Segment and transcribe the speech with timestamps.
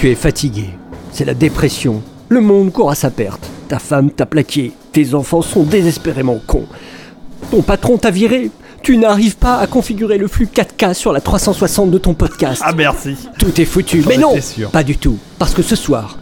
[0.00, 0.70] Tu es fatigué.
[1.12, 2.00] C'est la dépression.
[2.30, 3.46] Le monde court à sa perte.
[3.68, 4.72] Ta femme t'a plaqué.
[4.92, 6.64] Tes enfants sont désespérément cons.
[7.50, 8.50] Ton patron t'a viré.
[8.82, 12.62] Tu n'arrives pas à configurer le flux 4K sur la 360 de ton podcast.
[12.64, 13.14] Ah merci.
[13.38, 14.02] Tout est foutu.
[14.08, 14.70] Mais non, sûr.
[14.70, 15.18] pas du tout.
[15.38, 16.16] Parce que ce soir,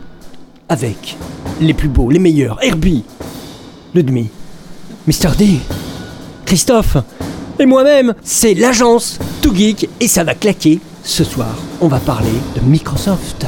[0.69, 1.17] avec
[1.61, 3.05] les plus beaux, les meilleurs, Herbie,
[3.95, 4.29] le demi,
[5.07, 5.37] Mr.
[5.39, 5.61] D,
[6.47, 6.97] Christophe
[7.61, 10.81] et moi-même, c'est l'agence Too Geek et ça va claquer.
[11.09, 13.47] Ce soir, on va parler de Microsoft.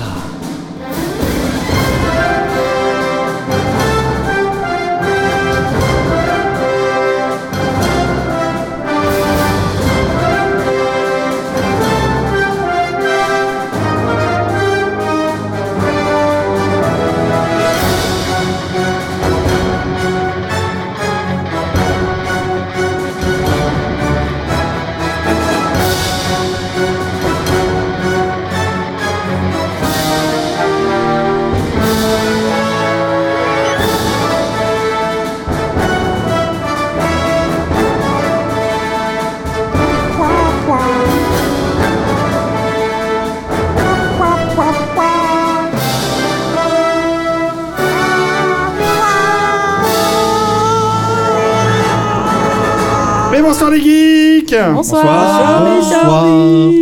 [54.51, 55.65] Bonsoir.
[55.65, 56.27] Bonsoir.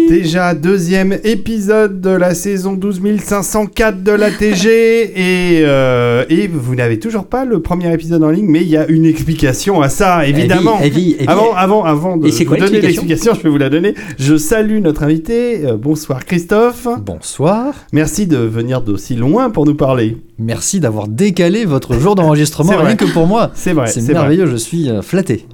[0.08, 4.68] Déjà deuxième épisode de la saison 12504 de la TG
[5.16, 8.78] et, euh, et vous n'avez toujours pas le premier épisode en ligne mais il y
[8.78, 10.80] a une explication à ça évidemment.
[10.80, 11.28] Evie, Evie, Evie.
[11.28, 13.94] Avant, avant, avant de vous quoi donner l'explication je vais vous la donner.
[14.18, 15.66] Je salue notre invité.
[15.66, 16.88] Euh, bonsoir Christophe.
[17.04, 17.74] Bonsoir.
[17.92, 20.16] Merci de venir d'aussi loin pour nous parler.
[20.38, 23.50] Merci d'avoir décalé votre jour d'enregistrement rien que pour moi.
[23.54, 24.14] C'est vrai, C'est vrai.
[24.14, 25.44] merveilleux, je suis euh, flatté.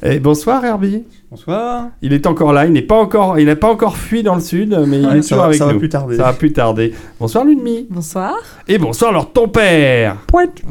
[0.00, 1.02] Et bonsoir Herbie.
[1.28, 1.88] Bonsoir.
[2.02, 4.40] Il est encore là, il n'est pas encore, il n'a pas encore fui dans le
[4.40, 5.80] sud, mais il est toujours va- avec ça va nous.
[5.80, 6.16] plus tarder.
[6.16, 6.94] Ça va plus tarder.
[7.18, 7.88] Bonsoir Ludmi.
[7.90, 8.34] Bonsoir.
[8.68, 10.16] Et bonsoir leur ton père.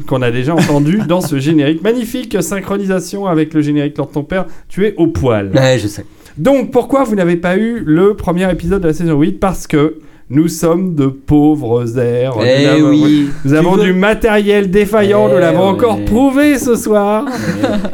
[0.06, 1.82] Qu'on a déjà entendu dans ce générique.
[1.82, 4.46] Magnifique synchronisation avec le générique leur ton père.
[4.68, 5.50] Tu es au poil.
[5.54, 6.06] Ouais, je sais.
[6.38, 9.98] Donc pourquoi vous n'avez pas eu le premier épisode de la saison 8 Parce que
[10.30, 12.34] nous sommes de pauvres airs.
[12.44, 13.28] Eh nous avons, oui.
[13.44, 15.74] nous avons veux- du matériel défaillant, Eh nous l'avons ouais.
[15.74, 17.24] encore prouvé ce soir.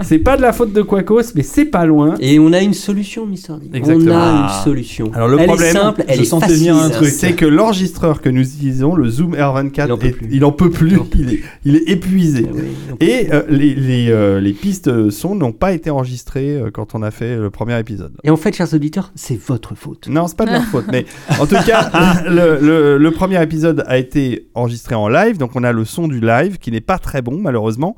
[0.03, 2.15] c'est pas de la faute de Quacos, mais c'est pas loin.
[2.21, 3.59] Et on a une solution, Mr.
[3.63, 3.71] D.
[3.77, 4.15] Exactement.
[4.15, 4.53] On a Ah.
[4.59, 5.11] une solution.
[5.15, 6.71] Alors, le elle problème, est simple, elle je est sentais facile.
[6.71, 7.09] un truc.
[7.09, 10.29] C'est que l'enregistreur que nous utilisons, le Zoom R24, Il en peut est- plus.
[10.33, 12.47] il en peut plus, Il en peut il, est, il est épuisé.
[12.49, 16.71] Eh oui, Et euh, les, les, euh, les pistes son n'ont pas été enregistrées euh,
[16.73, 18.13] quand on a fait le premier épisode.
[18.25, 20.09] Et en fait, chers auditeurs, c'est votre faute.
[20.09, 21.07] Non, c'est pas de leur faute, mais
[21.41, 21.91] en tout cas,
[22.25, 26.59] le, premier épisode a été enregistré en live, donc on a le son du live
[26.59, 27.97] qui n'est pas très bon malheureusement.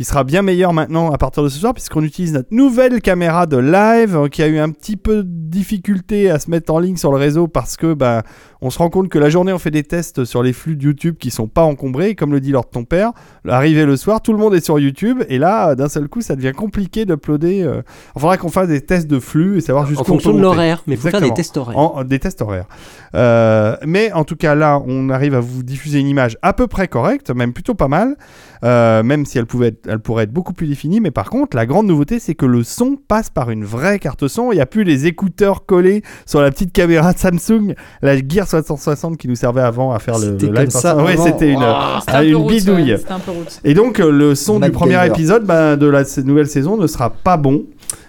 [0.00, 3.44] Il sera bien meilleur maintenant à partir de ce soir puisqu'on utilise notre nouvelle caméra
[3.44, 6.78] de live euh, qui a eu un petit peu de difficulté à se mettre en
[6.78, 8.22] ligne sur le réseau parce que bah,
[8.62, 10.84] on se rend compte que la journée on fait des tests sur les flux de
[10.84, 13.12] YouTube qui sont pas encombrés, comme le dit Lord ton père.
[13.46, 16.34] Arrivé le soir, tout le monde est sur YouTube et là d'un seul coup ça
[16.34, 17.62] devient compliqué d'uploader.
[17.62, 17.82] euh,
[18.16, 20.32] Il faudra qu'on fasse des tests de flux et savoir jusqu'où En on peut fonction
[20.32, 21.76] de l'horaire, mais il faut faire des tests horaires.
[21.78, 22.66] En- des tests horaires.
[23.14, 26.66] Euh, mais en tout cas, là, on arrive à vous diffuser une image à peu
[26.68, 28.16] près correcte, même plutôt pas mal,
[28.64, 31.00] euh, même si elle, pouvait être- elle pourrait être beaucoup plus définie.
[31.00, 34.26] Mais par contre, la grande nouveauté, c'est que le son passe par une vraie carte
[34.28, 34.52] son.
[34.52, 38.46] Il n'y a plus les écouteurs collés sur la petite caméra de Samsung, la Gear
[38.46, 40.70] 760 qui nous servait avant à faire le, C'était le comme live.
[40.70, 41.24] ça Ouais, avant.
[41.24, 42.92] c'était une, C'était ah, un peu une route, bidouille.
[42.92, 43.60] ouais, C'était un peu route.
[43.64, 47.10] Et donc, euh, le son du premier épisode bah, de la nouvelle saison ne sera
[47.10, 47.64] pas bon.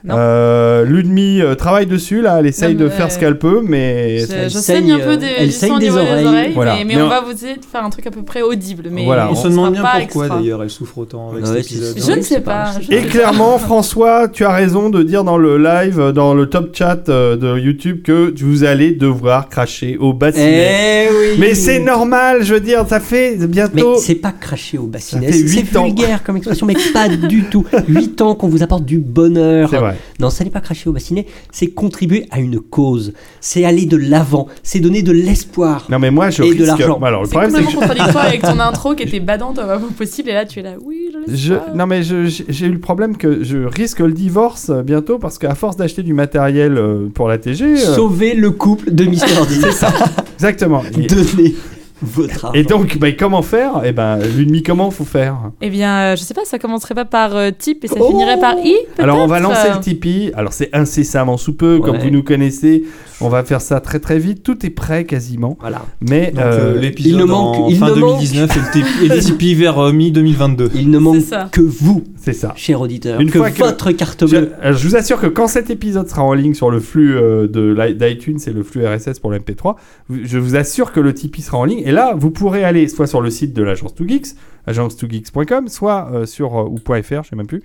[0.10, 3.38] Euh, Ludmi euh, travaille dessus, là, elle essaye Non, de mais, faire euh, ce qu'elle
[3.38, 6.22] peut, mais Je, saigne, un peu euh, des, elle saigne des oreilles.
[6.24, 6.76] des oreilles, Voilà.
[6.76, 8.42] mais, mais Mais on on- va vous essayer de faire un truc à peu près
[8.42, 8.86] audible.
[8.92, 11.66] Mais Voilà, On on se demande bien pourquoi d'ailleurs elle souffre autant avec Ouais, cet
[11.66, 12.04] c'est- épisode.
[12.16, 12.72] Je ne sais pas.
[12.90, 16.76] Et clairement, François, tu as raison de dire dans le live, euh, dans le top
[16.76, 21.08] chat euh, de YouTube, que vous allez devoir cracher au bassinet.
[21.10, 21.38] Eh oui.
[21.40, 23.98] Mais c'est normal, je veux dire, ça fait Mais bientôt.
[23.98, 27.66] c'est pas cracher au bassinet, c'est vulgaire comme expression, mais pas du tout.
[27.88, 29.71] 8 ans qu'on vous apporte du bonheur.
[29.72, 29.98] C'est vrai.
[30.20, 33.98] Non, ça n'est pas cracher au bassinet, c'est contribuer à une cause, c'est aller de
[33.98, 35.88] l'avant, c'est donner de l'espoir.
[35.90, 37.00] Non, mais moi, je Et de l'argent.
[37.02, 37.66] Alors, le C'est problème, c'est que.
[37.66, 40.64] complètement contradictoire avec ton intro qui était badante au moment possible et là tu es
[40.64, 40.74] là.
[40.84, 41.36] Oui, je le sais.
[41.36, 45.56] Je, non mais j'ai eu le problème que je risque le divorce bientôt parce qu'à
[45.56, 49.56] force d'acheter du matériel euh, pour la TG, euh, Sauver le couple de Mister D.
[49.62, 49.94] C'est ça.
[50.36, 50.84] exactement.
[50.98, 51.56] Et, Donnez
[52.02, 52.54] votre argent.
[52.60, 53.82] et donc, bah, comment faire?
[53.86, 55.38] Eh ben, l'ennemi, comment faut faire?
[55.62, 58.10] Eh bien, euh, je sais pas, ça commencerait pas par euh, type et ça Oh
[58.10, 60.32] finirait par i Alors on va lancer euh, le Tipeee.
[60.36, 62.04] Alors c'est incessamment sous peu, comme Ouais.
[62.04, 62.84] vous nous connaissez.
[63.24, 64.42] On va faire ça très très vite.
[64.44, 65.56] Tout est prêt quasiment.
[65.60, 65.84] Voilà.
[66.02, 68.60] Mais Donc euh, euh, il l'épisode ne manque- en il fin ne manque- 2019 et
[68.60, 70.70] le Tipeee- et le Tipeee vers euh, mi-2022.
[70.74, 71.50] Il ne manque ça.
[71.52, 72.54] que vous C'est ça.
[72.56, 74.52] cher auditeur, Une que fois que- votre carte Je, bleue.
[74.64, 77.48] euh, je vous assure que quand cet épisode sera en ligne sur le flux euh,
[77.48, 79.76] de d'iTunes et le flux RSS pour le MP3,
[80.08, 81.82] vous- je vous assure que le Tipeee sera en ligne.
[81.86, 84.36] Et là, vous pourrez aller soit sur le site de l'agence 2geeks,
[84.68, 87.64] agence2geeks.com, soit euh, sur euh, ou .fr, je sais même plus.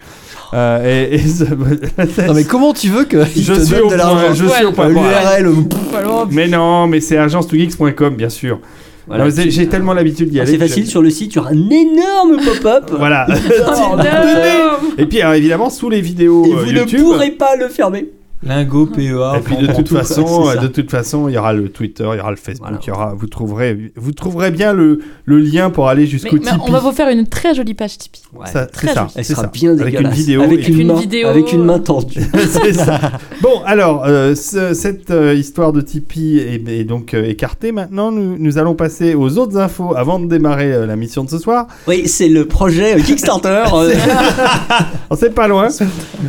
[0.54, 4.32] Euh, et, et- Non mais comment tu veux que je te suis au de point,
[4.34, 4.88] je suis au point.
[6.30, 8.60] Mais non, mais c'est agence2geeks.com, bien sûr.
[9.06, 10.52] Voilà, J'ai tellement l'habitude d'y Ah, aller.
[10.52, 12.90] c'est facile, sur le site, tu auras un énorme pop-up.
[12.98, 13.26] Voilà.
[14.98, 16.98] Et puis alors, évidemment, sous les vidéos Et euh, vous YouTube.
[17.00, 18.08] ne pourrez pas le fermer.
[18.42, 19.36] Lingo, PEA.
[19.38, 19.96] Et puis de on prend toute tout.
[19.96, 22.68] façon, euh, de toute façon, il y aura le Twitter, il y aura le Facebook,
[22.68, 22.78] Voilà.
[22.82, 26.58] il y aura, vous trouverez, vous trouverez bien le, le lien pour aller jusqu'au Tipeee.
[26.66, 28.22] on va vous faire une très jolie page Tipeee.
[28.34, 28.46] Ouais.
[28.46, 29.08] Ça- très c'est ça.
[29.16, 29.48] Elle sera ça.
[29.48, 30.14] bien avec une dégueulasse.
[30.18, 30.42] vidéo.
[30.42, 31.28] avec une, une main, vidéo.
[31.28, 32.20] avec une main tendue.
[32.50, 33.00] c'est ça.
[33.40, 37.72] Bon, alors, euh, ce- cette euh, histoire de Tipeee est, est donc euh, écartée.
[37.72, 41.30] Maintenant, nous, nous allons passer aux autres infos avant de démarrer euh, la mission de
[41.30, 41.66] ce soir.
[41.88, 43.94] Oui, c'est le projet euh, Kickstarter euh,
[45.10, 45.68] On sait pas loin.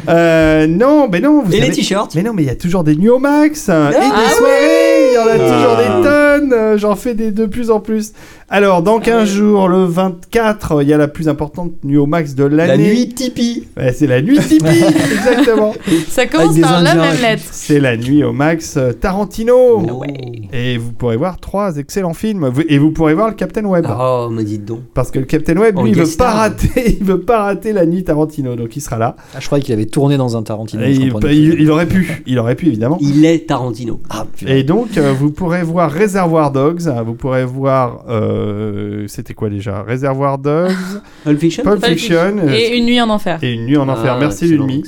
[0.10, 1.44] Euh, non, mais non.
[1.44, 1.74] Vous et les savez-
[2.06, 2.16] t-shirts.
[2.16, 4.30] Mais non, mais il y a toujours des nuits au max hein, et des Ah
[4.32, 5.10] soirées.
[5.10, 5.38] Il y en a Ah.
[5.38, 6.27] toujours des tonnes.
[6.52, 8.14] Euh, J'en fais des de plus en plus.
[8.50, 12.34] Alors, dans 15 jours, le 24, il y a la plus importante nuit au max
[12.34, 12.94] de La l'année.
[12.94, 13.68] nuit Tipeee.
[13.76, 15.74] Ouais, c'est la nuit Tipeee, exactement.
[16.08, 17.44] Ça commence par la même lettre.
[17.52, 19.84] C'est la nuit au max euh, Tarantino.
[19.90, 20.04] Oh.
[20.54, 22.52] Et vous pourrez voir trois excellents films.
[22.70, 23.86] Et vous pourrez voir le Captain Web.
[23.90, 24.80] Oh, me dites donc.
[24.94, 27.86] Parce que le Captain Web, lui, il veut pas rater, il veut pas rater la
[27.86, 29.16] nuit Tarantino, donc il sera là.
[29.36, 30.84] Ah, je croyais qu'il avait tourné dans un Tarantino.
[30.86, 31.12] Il,
[31.70, 32.98] aurait pu, il aurait pu évidemment.
[33.02, 34.00] Il est Tarantino.
[34.10, 34.26] Ah.
[34.46, 36.88] Et donc, euh, vous pourrez voir Réservoir Dogs.
[36.88, 38.04] hein, Vous pourrez voir.
[38.10, 39.82] euh, C'était quoi déjà?
[39.84, 40.72] Réservoir Dogs,
[41.24, 41.64] Pulp Fiction?
[41.64, 43.40] Pulp Pulp Fiction euh, Et une nuit en enfer.
[43.42, 44.14] et Une nuit en enfer.
[44.16, 44.84] Ah, Merci Lulmi.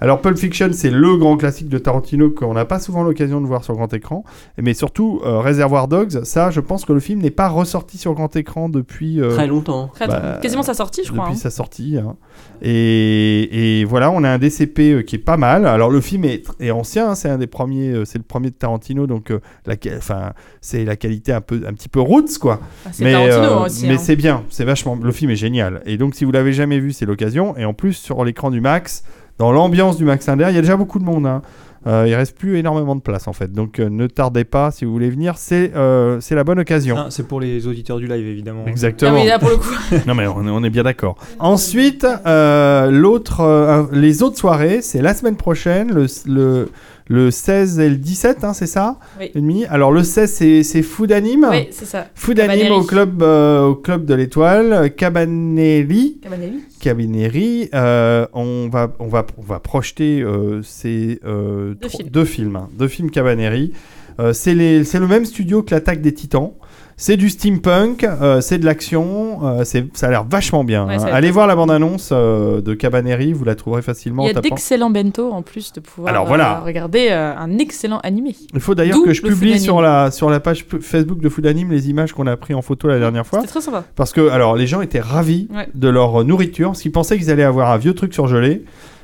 [0.00, 3.46] Alors, Pulp Fiction, c'est le grand classique de Tarantino qu'on n'a pas souvent l'occasion de
[3.46, 4.24] voir sur grand écran.
[4.60, 8.14] Mais surtout, euh, Réservoir Dogs, ça, je pense que le film n'est pas ressorti sur
[8.14, 9.20] grand écran depuis.
[9.20, 9.90] euh, Très longtemps.
[10.00, 10.38] Bah.
[10.42, 11.24] Quasiment sa sortie, je crois.
[11.24, 11.40] depuis hein.
[11.40, 11.96] sa sortie.
[11.98, 12.16] hein.
[12.62, 15.66] Et, et voilà, on a un DCP qui est pas mal.
[15.66, 18.54] Alors le film est, est ancien, hein, c'est un des premiers, c'est le premier de
[18.54, 20.32] Tarantino, donc euh, la, enfin,
[20.74, 22.58] c'est la qualité un peu, un petit peu roots quoi.
[22.84, 23.86] Ah, C'est mais euh, aussi.
[23.86, 23.98] mais hein.
[24.00, 24.98] c'est bien, c'est vachement.
[25.00, 25.82] Le film est génial.
[25.86, 27.56] Et donc si vous l'avez jamais vu, c'est l'occasion.
[27.56, 29.04] Et en plus sur l'écran du Max,
[29.38, 31.26] dans l'ambiance du Max Inter, il y a déjà beaucoup de monde.
[31.26, 31.42] Hein.
[31.86, 33.52] Euh, il reste plus énormément de place en fait.
[33.52, 36.96] Donc euh, ne tardez pas si vous voulez venir, c'est euh, c'est la bonne occasion.
[36.98, 38.64] Ah, c'est pour les auditeurs du live, évidemment.
[38.66, 39.20] Ah Exactement.
[39.20, 39.74] oui, là pour le coup.
[40.06, 41.16] Non mais on est, on est bien d'accord.
[41.38, 46.68] Ensuite, euh, l'autre, euh, les autres soirées, c'est la semaine prochaine, le, le,
[47.08, 49.30] le 16 et le 17, hein, c'est ça Oui.
[49.34, 49.66] et demi.
[49.66, 51.46] Alors le 16, c'est, Food Anime.
[51.50, 52.06] Oui, c'est ça.
[52.14, 52.80] Food Anime Cabaneri.
[52.80, 54.90] au club, euh, au club de l'étoile.
[54.96, 56.18] Cabaneri.
[56.22, 56.60] Cabanelli.
[56.80, 57.68] Cabaneri.
[57.74, 62.08] euh, on, va, on, va, on va projeter euh, ces euh, Deux films.
[62.08, 62.56] deux films.
[62.56, 63.72] hein, deux films Cabaneri.
[64.20, 66.52] Euh, c'est, les, c'est le même studio que l'attaque des titans.
[66.96, 70.86] C'est du steampunk, euh, c'est de l'action, euh, c'est, ça a l'air vachement bien.
[70.86, 70.98] Ouais, hein.
[71.00, 74.22] ça a l'air Allez voir la bande-annonce euh, de Cabaneri, vous la trouverez facilement.
[74.22, 74.48] Il y a tapant.
[74.48, 76.58] d'excellents bento en plus de pouvoir Alors, voilà.
[76.60, 78.36] euh, regarder euh, un excellent animé.
[78.54, 79.84] Il faut d'ailleurs D'où que je le publie Food sur Anime.
[79.90, 82.62] la, sur la page p- Facebook de Food Anime les images qu'on a pris en
[82.62, 83.40] photo la dernière fois.
[83.40, 83.82] C'était très sympa.
[83.96, 85.68] Parce que alors les gens étaient ravis Ouais.
[85.74, 88.62] de leur euh, nourriture, parce qu'ils pensaient qu'ils allaient avoir un vieux truc surgelé.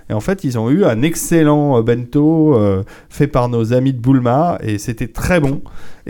[0.09, 3.93] Et en fait, ils ont eu un excellent euh, bento euh, fait par nos amis
[3.93, 5.61] de Boulma, et c'était très bon.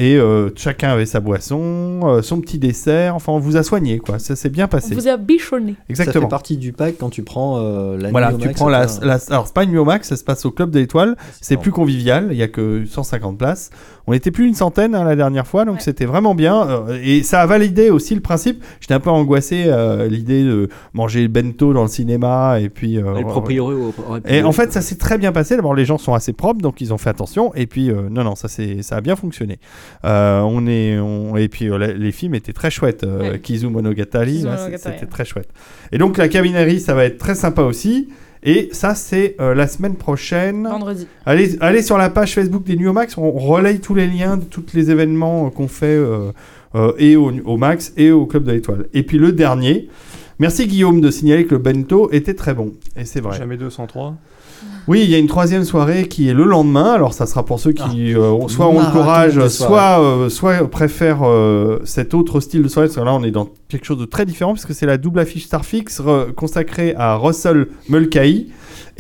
[0.02, 3.14] Et euh, chacun avait sa boisson, euh, son petit dessert.
[3.14, 4.18] Enfin, on vous a soigné, quoi.
[4.18, 4.94] Ça s'est bien On passé.
[4.94, 5.72] vous a bichonné.
[5.72, 6.28] Ça fait Exactement.
[6.28, 8.86] partie du pack quand tu prends euh, la Voilà, nuit au tu max, prends la,
[9.02, 11.16] la- alors c'est pas une nuit au max, ça se passe au club de l'étoile.
[11.42, 11.62] C'est bon.
[11.62, 13.70] plus convivial, il y a que 150 places.
[14.06, 15.80] On était plus une centaine hein, la dernière fois, donc Ouais.
[15.82, 16.66] c'était vraiment bien.
[16.68, 18.64] euh, et ça a validé aussi le principe.
[18.80, 22.96] J'étais un peu angoissé euh, l'idée de manger le bento dans le cinéma et puis.
[22.96, 23.42] euh, Le aurait
[24.22, 25.56] pu- et en fait, ça s'est très bien passé.
[25.56, 27.52] D'abord, les gens sont assez propres, donc ils ont fait attention.
[27.54, 29.58] Et puis, euh, non, non, ça, c'est, ça a bien fonctionné.
[30.04, 33.04] Euh, on est, on- et puis, euh, les, films étaient très chouettes.
[33.04, 33.38] Euh, Ouais.
[33.38, 35.48] Kizu Monogatari, Kizu là, c'est- Monogatari, c'était très chouette.
[35.92, 38.08] Et donc, la cabinerie, ça va être très sympa aussi.
[38.42, 40.62] Et ça, c'est euh, la semaine prochaine.
[40.66, 41.06] Vendredi.
[41.26, 44.38] Allez, allez sur la page Facebook des Nuits au Max, on relaye tous les liens
[44.38, 46.32] de tous les événements euh, qu'on fait euh,
[46.74, 48.86] euh, et au, au Max et au Club de l'Étoile.
[48.94, 49.90] Et puis le dernier,
[50.38, 52.72] merci Guillaume de signaler que le bento était très bon.
[52.96, 53.36] Et c'est vrai.
[53.36, 54.14] Jamais 203.
[54.88, 56.92] Oui, il y a une troisième soirée qui est le lendemain.
[56.92, 60.68] Alors ça sera pour ceux qui euh, ont- soit ont le courage, soit, euh, soit
[60.70, 62.88] préfèrent euh, cet autre style de soirée.
[62.88, 65.20] Parce que là, on est dans quelque chose de très différent puisque c'est la double
[65.20, 66.00] affiche Starfix
[66.36, 68.48] consacrée à Russell Mulcahy.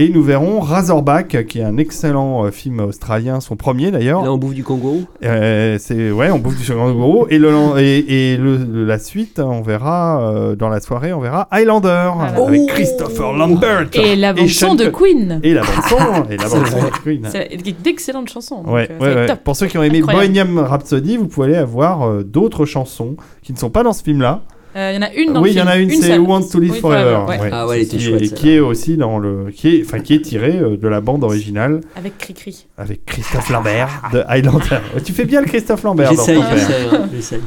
[0.02, 4.22] Et nous verrons Razorback, qui est un excellent euh, film australien, son premier d'ailleurs.
[4.24, 5.04] Là, on bouffe du kangourou?
[5.22, 8.98] Euh, c'est ouais, on bouffe du second gros et le et, et le- le- la
[8.98, 12.32] suite, on verra euh, dans la soirée, on verra Highlander Voilà.
[12.48, 15.38] avec Oh Christopher Lambert Et la bande son de Queen.
[15.42, 16.90] et la bande son et la C'est bande son vrai.
[16.90, 17.28] de Queen.
[17.30, 18.62] C'est d'excellentes chansons.
[18.66, 19.26] Ouais, euh, ouais, ouais.
[19.26, 19.40] top.
[19.44, 20.32] Pour ceux qui ont aimé Incroyable.
[20.32, 24.02] Bohemian Rhapsody, vous pouvez aller avoir euh, d'autres chansons qui ne sont pas dans ce
[24.02, 24.40] film-là.
[24.76, 26.16] Euh, Il y en a une dans Oui, le il y en a une, c'est.
[26.18, 27.18] Who Wants to Live Oui, Forever.
[27.28, 27.38] ouais.
[27.52, 28.36] Ah ouais, elle était qui, chouette, est, celle-là.
[28.40, 29.46] qui est aussi dans le.
[29.54, 32.66] Qui est, enfin, qui est tiré euh, de la bande originale Avec Cricri.
[32.78, 34.78] avec Christophe Lambert de Highlander.
[35.04, 36.10] tu fais bien le Christophe Lambert.
[36.10, 37.40] dans J'essaye, hein, j'essaye.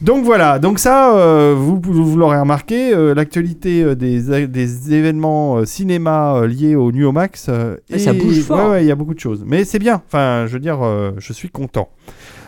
[0.00, 5.58] Donc voilà, donc ça, euh, vous, vous l'aurez remarqué, euh, l'actualité euh, des, des événements
[5.58, 7.46] euh, cinéma euh, liés au Nuo Max.
[7.48, 8.56] euh, Ouais, ça bouge fort.
[8.64, 9.44] Ouais, ouais, il y a beaucoup de choses.
[9.46, 11.88] Mais c'est bien, enfin, je veux dire, euh, je suis content.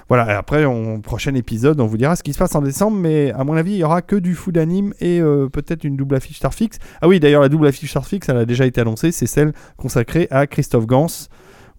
[0.08, 2.96] Voilà, et après, on, prochain épisode, on vous dira ce qui se passe en décembre,
[2.96, 5.96] mais à mon avis, il y aura que du food anime et euh, peut-être une
[5.96, 6.78] double affiche Starfix.
[7.00, 10.28] Ah oui, d'ailleurs, la double affiche Starfix, elle a déjà été annoncée, c'est celle consacrée
[10.30, 11.06] à Christophe Gans,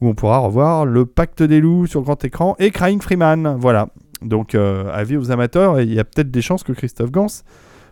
[0.01, 3.57] où on pourra revoir le Pacte des loups sur grand écran et Crying Freeman.
[3.59, 3.89] Voilà.
[4.21, 7.27] Donc, euh, avis aux amateurs, il y a peut-être des chances que Christophe Gans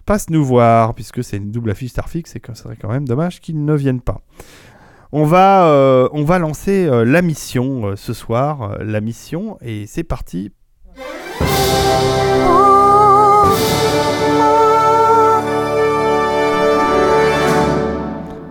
[0.05, 3.07] passe nous voir, puisque c'est une double affiche Starfix et que ce serait quand même
[3.07, 4.21] dommage qu'il ne vienne pas.
[5.15, 9.85] On va, euh, on va lancer euh, la mission euh, ce soir, la mission, et
[9.85, 10.49] c'est parti.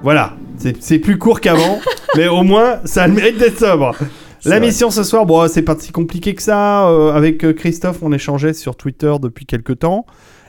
[0.04, 0.36] Voilà,
[0.78, 1.80] c'est plus court qu'avant,
[2.16, 3.96] mais au moins ça a le mérite d'être sobre.
[4.44, 4.68] La vrai.
[4.68, 6.86] mission ce soir, bon, c'est pas si compliqué que ça.
[7.12, 10.06] avec Christophe, on échangeait sur Twitter depuis quelques temps.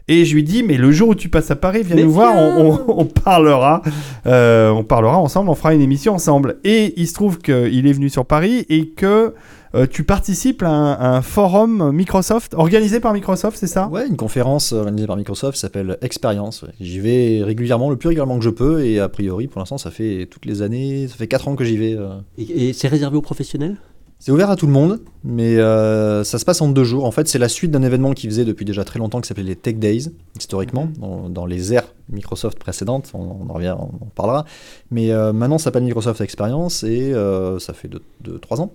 [0.09, 2.11] Et je lui dis, mais le jour où tu passes à Paris, viens Mais nous
[2.11, 3.81] voir, on, on- on parlera.
[4.25, 6.57] euh, on parlera ensemble, on fera une émission ensemble.
[6.65, 9.33] Et il se trouve qu'il est venu sur Paris et que
[9.75, 13.87] euh, tu participes à un, à un forum Microsoft, organisé par Microsoft, c'est ça?
[13.87, 16.61] Ouais, une conférence organisée par Microsoft s'appelle Experience.
[16.63, 16.69] ouais.
[16.81, 19.89] J'y vais régulièrement, le plus régulièrement que je peux, et a priori, pour l'instant, ça
[19.89, 21.95] fait toutes les années, ça fait 4 ans que j'y vais.
[21.97, 22.09] euh.
[22.37, 23.77] Et, et c'est réservé aux professionnels?
[24.25, 27.03] C'est ouvert à tout le monde, mais euh, ça se passe en deux jours.
[27.03, 29.43] En fait, c'est la suite d'un événement qu'ils faisaient depuis déjà très longtemps qui s'appelait
[29.43, 33.11] les Tech Days, historiquement, dans, dans les ères Microsoft précédentes.
[33.13, 34.45] On, on en revient, on en parlera.
[34.91, 37.89] Mais euh, maintenant, ça s'appelle Microsoft Experience et euh, ça fait
[38.23, 38.71] 2-3 ans.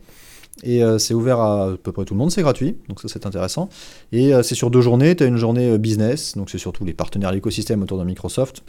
[0.64, 3.26] Et c'est ouvert à à peu près tout le monde, c'est gratuit, donc ça c'est
[3.26, 3.68] intéressant.
[4.10, 7.30] Et c'est sur deux journées, tu as une journée business, donc c'est surtout les partenaires,
[7.30, 8.64] l'écosystème autour de Microsoft,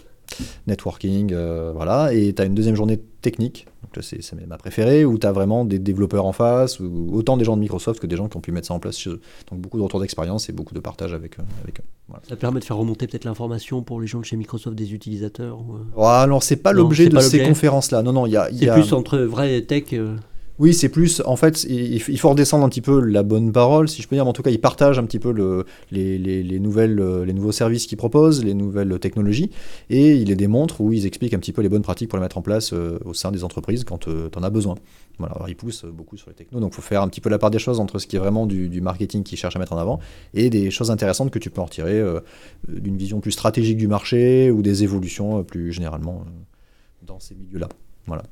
[0.67, 5.03] networking, euh, voilà, et tu as une deuxième journée technique, donc là c'est ma préférée,
[5.05, 8.07] où tu as vraiment des développeurs en face, ou autant des gens de Microsoft que
[8.07, 9.19] des gens qui ont pu mettre ça en place chez eux.
[9.49, 11.83] Donc beaucoup de retours d'expérience et beaucoup de partage avec, euh, avec eux.
[12.07, 12.23] Voilà.
[12.27, 15.59] Ça permet de faire remonter peut-être l'information pour les gens de chez Microsoft des utilisateurs
[15.59, 18.49] ou, euh, Oh, alors c'est pas l'objet de ces conférences-là, non, non, il y a...
[18.51, 19.85] C'est plus entre vrai tech.
[19.93, 20.15] euh,
[20.59, 24.01] Oui, c'est plus, en fait, il, faut redescendre un petit peu la bonne parole, si
[24.01, 26.43] je peux dire, mais en tout cas, ils partagent un petit peu le, les, les-
[26.43, 29.51] les nouvelles, euh, les nouveaux services qu'ils proposent, les nouvelles technologies,
[29.89, 32.23] et ils les démontrent ou ils expliquent un petit peu les bonnes pratiques pour les
[32.23, 34.75] mettre en place euh, au sein des entreprises quand tu en as besoin.
[35.17, 37.29] Voilà, alors ils poussent beaucoup sur les technos, donc il faut faire un petit peu
[37.29, 39.73] la part des choses entre ce qui est vraiment du, marketing qu'ils cherchent à mettre
[39.73, 39.99] en avant
[40.33, 42.19] et des choses intéressantes que tu peux en retirer euh,
[42.67, 46.29] d'une vision plus stratégique du marché ou des évolutions euh, plus généralement euh,
[47.05, 47.69] dans ces milieux-là.
[48.07, 48.23] Voilà.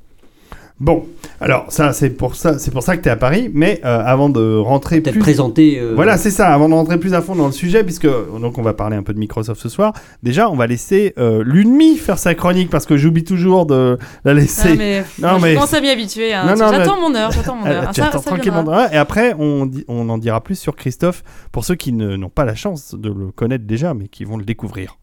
[0.80, 1.06] Bon,
[1.40, 4.00] alors ça c'est pour ça, c'est pour ça que tu es à Paris, mais euh,
[4.04, 5.76] avant de rentrer Peut-être plus présenter.
[5.80, 6.54] euh, Voilà, c'est ça.
[6.54, 9.02] Avant de rentrer plus à fond dans le sujet, puisque donc on va parler un
[9.02, 9.92] peu de Microsoft ce soir.
[10.22, 14.34] Déjà, on va laisser euh, l'UNMI faire sa chronique parce que j'oublie toujours de la
[14.34, 14.68] laisser.
[14.70, 16.32] Ah, mais, Non, mais- Je commence à m'y habituer.
[16.32, 16.54] hein.
[16.56, 17.32] J'attends mon heure.
[17.32, 17.84] J'attends mon Euh, heure.
[17.88, 18.88] Ah, tu ça- attends ça tranquillement.
[18.92, 22.28] Et après, on, dit- on en dira plus sur Christophe pour ceux qui ne- n'ont
[22.30, 24.96] pas la chance de le connaître déjà, mais qui vont le découvrir.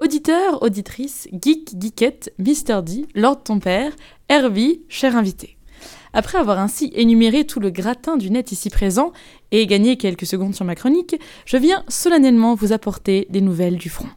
[0.00, 2.82] Auditeur, auditrice, geek, geekette, Mr.
[2.86, 3.90] D, Lord ton père,
[4.30, 5.56] Herbie, cher invité.
[6.12, 9.12] Après avoir ainsi énuméré tout le gratin du net ici présent
[9.52, 11.16] et gagné quelques secondes sur ma chronique,
[11.46, 14.08] je viens solennellement vous apporter des nouvelles du front.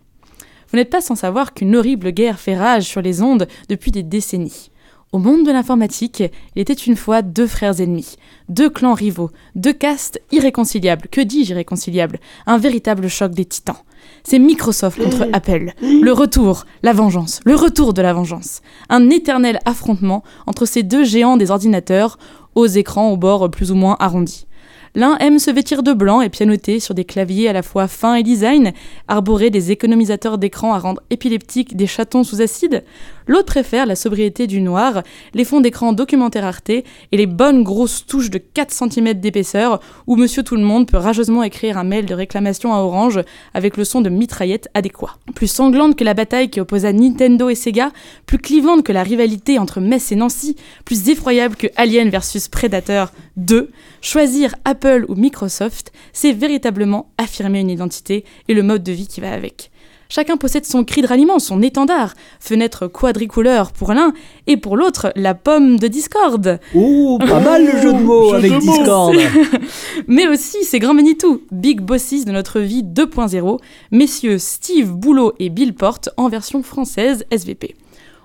[0.69, 4.03] Vous n'êtes pas sans savoir qu'une horrible guerre fait rage sur les ondes depuis des
[4.03, 4.69] décennies.
[5.13, 6.23] Au monde de l'informatique,
[6.55, 8.17] il était une fois deux frères ennemis,
[8.49, 11.07] deux clans rivaux, deux castes irréconciliables.
[11.09, 12.19] Que dis-je irréconciliables?
[12.47, 13.77] Un véritable choc des titans.
[14.23, 15.71] C'est Microsoft contre Apple.
[15.81, 18.61] Le retour, la vengeance, le retour de la vengeance.
[18.89, 22.17] Un éternel affrontement entre ces deux géants des ordinateurs,
[22.55, 24.45] aux écrans aux bords plus ou moins arrondis.
[24.93, 28.15] L'un aime se vêtir de blanc et pianoter sur des claviers à la fois fins
[28.15, 28.73] et design,
[29.07, 32.83] arborer des économisateurs d'écran à rendre épileptiques des chatons sous acide.
[33.27, 38.05] L'autre préfère la sobriété du noir, les fonds d'écran documentaire Arte et les bonnes grosses
[38.05, 42.05] touches de 4 cm d'épaisseur où Monsieur Tout le Monde peut rageusement écrire un mail
[42.05, 43.19] de réclamation à Orange
[43.53, 45.17] avec le son de mitraillette adéquat.
[45.35, 47.91] Plus sanglante que la bataille qui opposa Nintendo et Sega,
[48.25, 53.11] plus clivante que la rivalité entre Metz et Nancy, plus effroyable que Alien versus Predator
[53.37, 59.07] 2, choisir Apple ou Microsoft, c'est véritablement affirmer une identité et le mode de vie
[59.07, 59.70] qui va avec.
[60.13, 64.11] Chacun possède son cri de ralliement, son étendard, fenêtre quadricouleur pour l'un
[64.45, 66.59] et pour l'autre la pomme de Discord.
[66.75, 68.59] Oh, pas mal le jeu de mots avec de.
[68.59, 69.15] Discord.
[70.09, 73.59] Mais aussi ces grands Manitou, big bosses de notre vie 2.0,
[73.91, 77.75] messieurs Steve Boulot et Bill Porte en version française SVP.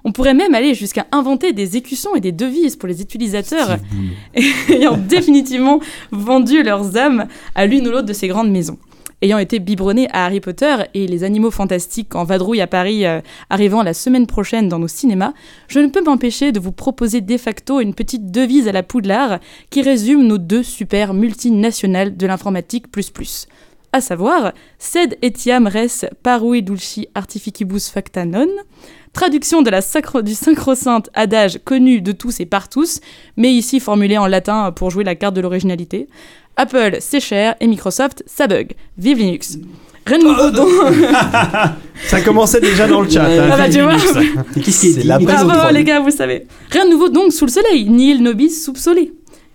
[0.02, 3.76] On pourrait même aller jusqu'à inventer des écussons et des devises pour les utilisateurs
[4.70, 5.78] ayant définitivement
[6.10, 8.78] vendu leurs âmes à l'une ou l'autre de ces grandes maisons.
[9.22, 13.22] Ayant été biberonné à Harry Potter et les animaux fantastiques en vadrouille à Paris euh,
[13.48, 15.32] arrivant la semaine prochaine dans nos cinémas,
[15.68, 19.38] je ne peux m'empêcher de vous proposer de facto une petite devise à la Poudlard
[19.70, 23.46] qui résume nos deux super multinationales de l'informatique plus plus.
[23.96, 28.50] À savoir, sed etiam res parui dulci artificibus facta non,
[29.14, 33.00] traduction de la sacro, du sacro-sainte adage connu de tous et par tous,
[33.38, 36.08] mais ici formulé en latin pour jouer la carte de l'originalité.
[36.56, 38.72] Apple, c'est cher, et Microsoft, ça bug.
[38.98, 39.58] Vive Linux.
[40.06, 40.68] Rien de nouveau donc.
[42.06, 43.24] Ça commençait déjà dans le chat.
[43.24, 44.12] hein, Ah bah, tu Linux.
[44.12, 44.22] vois.
[44.54, 45.18] Mais qu'est-ce qui est la
[45.72, 46.46] les gars, vous savez.
[46.70, 48.98] Rien de nouveau donc sous le soleil, nihil nobis sub sole.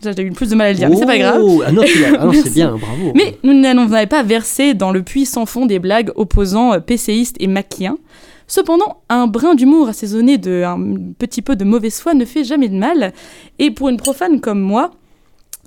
[0.01, 1.41] Déjà, J'ai eu plus de mal à le dire, mais c'est pas grave.
[1.43, 1.83] Oh, Ah non,
[2.19, 3.11] ah non, c'est bien, bravo.
[3.15, 7.35] Mais nous n'allons pas verser dans le puits sans fond des blagues opposant euh, PCistes
[7.39, 7.97] et maquiens.
[8.47, 10.79] Cependant, un brin d'humour assaisonné de un
[11.19, 13.13] petit peu de mauvaise foi ne fait jamais de mal.
[13.59, 14.91] Et pour une profane comme moi,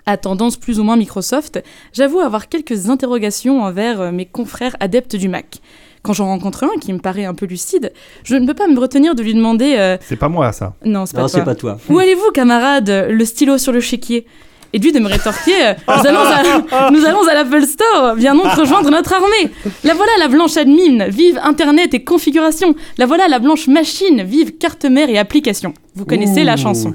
[0.07, 5.17] à tendance plus ou moins Microsoft, j'avoue avoir quelques interrogations envers euh, mes confrères adeptes
[5.17, 5.59] du Mac.
[6.03, 7.93] Quand j'en rencontre un qui me paraît un peu lucide,
[8.25, 10.75] je ne peux pas me retenir de lui demander euh, C'est pas moi ça.
[10.85, 11.39] Non, c'est pas Non, toi.
[11.39, 11.79] c'est pas toi.
[11.89, 14.27] Où allez-vous, camarade Le stylo sur le chéquier?
[14.75, 18.35] Et lui de me rétorquer euh, nous, allons à, nous allons à l'Apple Store, viens
[18.35, 19.51] donc rejoindre notre armée.
[19.85, 22.75] La voilà la blanche admin, vive Internet et configuration.
[22.99, 25.73] La voilà la blanche machine, vive carte mère et application.
[25.95, 26.93] Vous connaissez la chanson.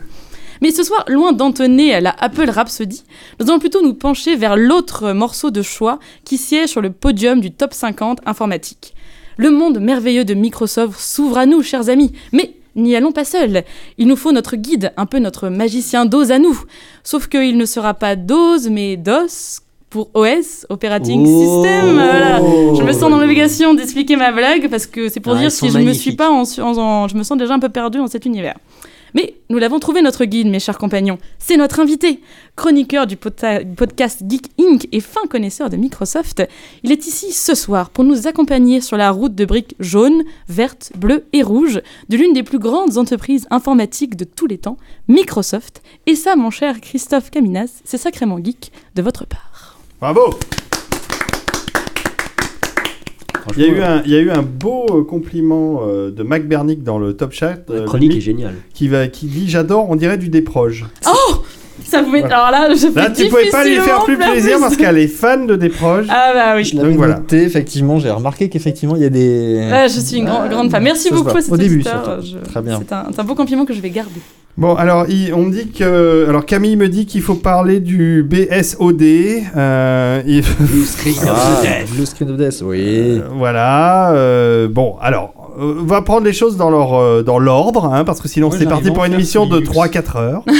[0.61, 3.03] Mais ce soir, loin d'entonner la Apple Rhapsody,
[3.39, 7.39] nous allons plutôt nous pencher vers l'autre morceau de choix qui siège sur le podium
[7.39, 8.93] du top 50 informatique.
[9.37, 13.63] Le monde merveilleux de Microsoft s'ouvre à nous, chers amis, mais n'y allons pas seuls.
[13.97, 16.59] Il nous faut notre guide, un peu notre magicien d'ose à nous.
[17.03, 21.63] Sauf qu'il ne sera pas DOS, mais DOS pour OS, Operating Oh.
[21.63, 21.93] System.
[21.93, 22.39] Voilà.
[22.77, 25.69] Je me sens dans l'obligation d'expliquer ma blague parce que c'est pour Ah, dire si
[25.69, 27.97] je ne me suis pas en, en- en- je me sens déjà un peu perdu
[27.97, 28.57] dans cet univers.
[29.13, 31.17] Mais nous l'avons trouvé notre guide, mes chers compagnons.
[31.37, 32.21] C'est notre invité,
[32.55, 34.87] chroniqueur du podcast Geek Inc.
[34.91, 36.43] et fin connaisseur de Microsoft.
[36.83, 40.91] Il est ici ce soir pour nous accompagner sur la route de briques jaunes, vertes,
[40.95, 45.81] bleues et rouges de l'une des plus grandes entreprises informatiques de tous les temps, Microsoft.
[46.05, 49.79] Et ça, mon cher Christophe Caminas, c'est sacrément geek de votre part.
[49.99, 50.33] Bravo.
[53.57, 56.23] Il y, a eu un, il y a eu un beau euh, compliment euh, de
[56.23, 58.53] Mac Bernick dans le top chat La euh, chronique lui, est géniale.
[58.73, 60.85] qui, va, qui dit J'adore, on dirait du déproge.
[61.85, 62.19] Ça vous met...
[62.19, 62.45] Voilà.
[62.47, 64.61] Alors là, je Là, tu pouvais pas lui faire plus plaisir plus.
[64.61, 66.07] parce qu'elle est fan de déproge.
[66.09, 66.65] Ah bah oui.
[66.65, 67.15] Je l'avais Donc voilà.
[67.15, 69.69] noté, effectivement, j'ai remarqué qu'effectivement, il y a des...
[69.71, 70.83] Ah, je suis une grand- Ah, grande fan.
[70.83, 71.81] Merci beaucoup à cet Au début.
[71.81, 72.79] Je- Très bien.
[72.85, 74.11] C'est un, c'est un beau compliment que je vais garder.
[74.59, 76.25] Bon, alors, il- on me dit que.
[76.27, 79.01] Alors, Camille me dit qu'il faut parler du BSOD.
[79.55, 81.95] euh, il- Blue Screen of Ah, the Death.
[81.95, 82.79] Blue Screen of Death, oui.
[82.85, 84.11] Euh, voilà.
[84.11, 88.03] euh, bon, alors, euh, on va prendre les choses dans leur euh, dans l'ordre, hein,
[88.03, 89.71] parce que sinon c'est parti pour une faire émission de Linux.
[89.71, 90.43] 3-4 heures.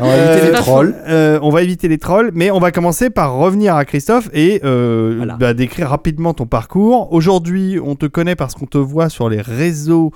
[0.00, 0.94] On va éviter Euh, les trolls.
[1.08, 4.60] Euh, on va éviter les trolls, mais on va commencer par revenir à Christophe et
[4.64, 5.36] euh, Voilà.
[5.38, 7.12] bah, décrire rapidement ton parcours.
[7.12, 10.10] Aujourd'hui, on te connaît parce qu'on te voit sur les réseaux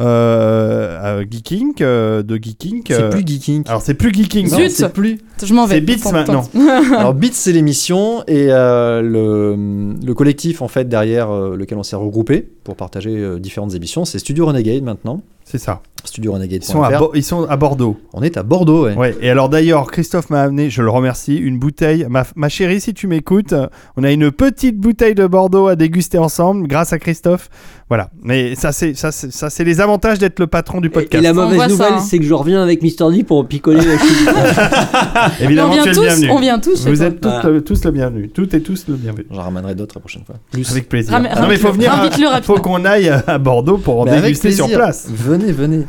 [0.00, 2.82] euh, euh, Geeking, euh, de Geeking.
[2.86, 3.62] C'est euh, plus Geeking.
[3.68, 4.48] Alors, c'est plus Geeking.
[4.48, 4.70] Zut.
[4.70, 5.20] c'est plus.
[5.42, 5.76] Je m'en vais.
[5.76, 6.48] C'est Beats maintenant.
[6.98, 11.96] Alors Beats c'est l'émission et euh, le, le collectif en fait derrière lequel on s'est
[11.96, 15.22] regroupé pour partager euh, différentes émissions, c'est Studio Renegade maintenant.
[15.44, 15.80] C'est ça.
[16.06, 16.62] Studio Renegade.
[16.62, 17.98] Ils sont, à Bo- ils sont à Bordeaux.
[18.12, 18.94] On est à Bordeaux, ouais.
[18.94, 22.06] Ouais, et alors d'ailleurs, Christophe m'a amené, je le remercie, une bouteille.
[22.10, 23.54] Ma, ma chérie, si tu m'écoutes,
[23.96, 27.48] on a une petite bouteille de Bordeaux à déguster ensemble grâce à Christophe.
[27.88, 28.10] Voilà.
[28.22, 31.24] Mais ça, c'est ça, c'est- ça, c'est les avantages d'être le patron du Et podcast.
[31.24, 32.00] la On voit mauvaise ça, nouvelle, hein.
[32.00, 34.28] c'est que je reviens avec Mister D pour picoler la chute.
[35.40, 36.30] Mais on Évidemment, vient tu es le tous, bienvenu.
[36.30, 36.86] on vient tous.
[36.86, 38.28] Vous êtes le- tous le bienvenu.
[38.28, 39.26] Toutes et tous le bienvenu.
[39.30, 40.36] J'en ramènerai d'autres la prochaine fois.
[40.70, 41.12] Avec plaisir.
[41.14, 41.92] Ram- non, mais il faut venir.
[41.92, 42.30] à- rapidement.
[42.42, 45.08] faut qu'on aille à Bordeaux pour en Mais déguster sur place.
[45.36, 45.86] Venez, venez.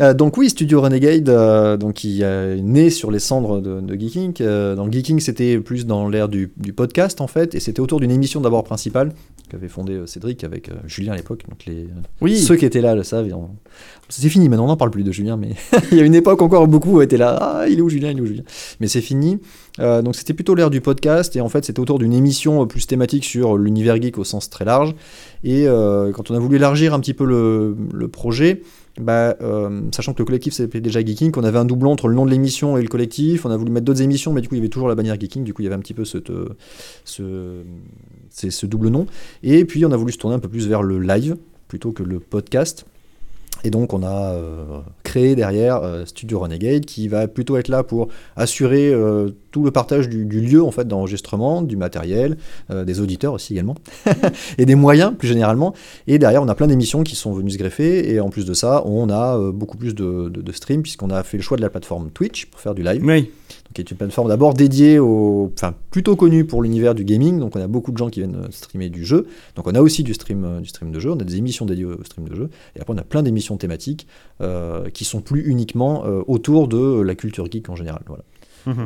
[0.00, 3.94] Euh, donc oui, Studio Renegade, euh, donc qui est né sur les cendres de, de
[3.94, 4.32] Geeking.
[4.40, 7.80] Euh, dans le Geeking, c'était plus dans l'ère du, du podcast en fait, et c'était
[7.80, 9.12] autour d'une émission d'abord principale
[9.50, 11.42] qu'avait fondée euh, Cédric avec euh, Julien à l'époque.
[11.48, 11.88] Donc les
[12.20, 12.38] Oui.
[12.38, 13.26] ceux qui étaient là le savent.
[13.34, 13.48] on-
[14.08, 15.50] C'est fini maintenant, on n'en parle plus de Julien, mais
[15.90, 17.36] il y a une époque encore où beaucoup étaient là.
[17.40, 18.42] Ah, il est où Julien, il est où Julien?
[18.78, 19.38] Mais c'est fini.
[19.80, 22.66] Euh, donc c'était plutôt l'ère du podcast, et en fait c'était autour d'une émission euh,
[22.66, 24.94] plus thématique sur l'univers geek au sens très large.
[25.42, 28.60] Et euh, quand on a voulu élargir un petit peu le, le projet,
[29.00, 32.14] bah, euh, sachant que le collectif s'appelait déjà Geeking, qu'on avait un doublon entre le
[32.14, 34.54] nom de l'émission et le collectif, on a voulu mettre d'autres émissions, mais du coup
[34.54, 36.04] il y avait toujours la bannière Geeking, du coup il y avait un petit peu
[36.04, 36.18] ce,
[37.04, 39.06] ce double nom.
[39.42, 41.36] Et puis on a voulu se tourner un peu plus vers le live
[41.68, 42.86] plutôt que le podcast.
[43.64, 44.64] Et donc on a euh,
[45.02, 49.70] créé derrière euh, Studio Renegade qui va plutôt être là pour assurer euh, tout le
[49.70, 52.36] partage du, lieu en fait d'enregistrement, du matériel,
[52.70, 53.76] des auditeurs aussi également,
[54.58, 55.74] et des moyens plus généralement.
[56.06, 58.12] Et derrière, on a plein d'émissions qui sont venues se greffer.
[58.12, 61.22] Et en plus de ça, on a beaucoup plus de, de, de streams puisqu'on a
[61.22, 63.30] fait le choix de la plateforme Twitch pour faire du live Oui.
[63.78, 67.38] Qui est une plateforme d'abord dédiée au, enfin plutôt connue pour l'univers du gaming.
[67.38, 69.28] Donc on a beaucoup de gens qui viennent euh, streamer du jeu.
[69.54, 71.12] Donc on a aussi du stream, euh, du stream de jeu.
[71.12, 72.50] On a des émissions dédiées au stream de jeu.
[72.74, 74.08] Et après on a plein d'émissions thématiques
[74.40, 78.02] euh, qui sont plus uniquement euh, autour de la culture geek en général.
[78.08, 78.24] Voilà.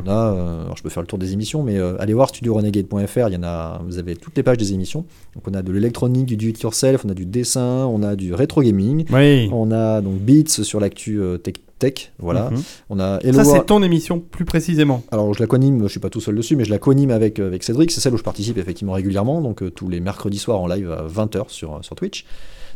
[0.04, 2.28] On a, euh, alors je peux faire le tour des émissions, mais euh, allez voir
[2.28, 3.28] studiorenegade.fr.
[3.28, 5.04] Il y en a, vous avez toutes les pages des émissions.
[5.34, 8.62] Donc on a de l'électronique, du do-it-yourself, on a du dessin, on a du rétro
[8.62, 9.04] gaming.
[9.12, 9.48] Oui.
[9.52, 12.50] On a donc Beats sur l'actu euh, tech, tech, voilà.
[12.50, 12.62] Mhm.
[12.90, 15.02] On a Ça, c'est ton émission plus précisément.
[15.10, 17.38] alors je la conime, je suis pas tout seul dessus, mais je la conime avec,
[17.38, 20.60] avec Cédric, c'est celle où je participe effectivement régulièrement, donc euh, tous les mercredis soirs
[20.60, 22.24] en live à 20h sur, sur Twitch,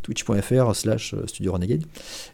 [0.06, 1.82] twitch.fr slash euh, studio renegade.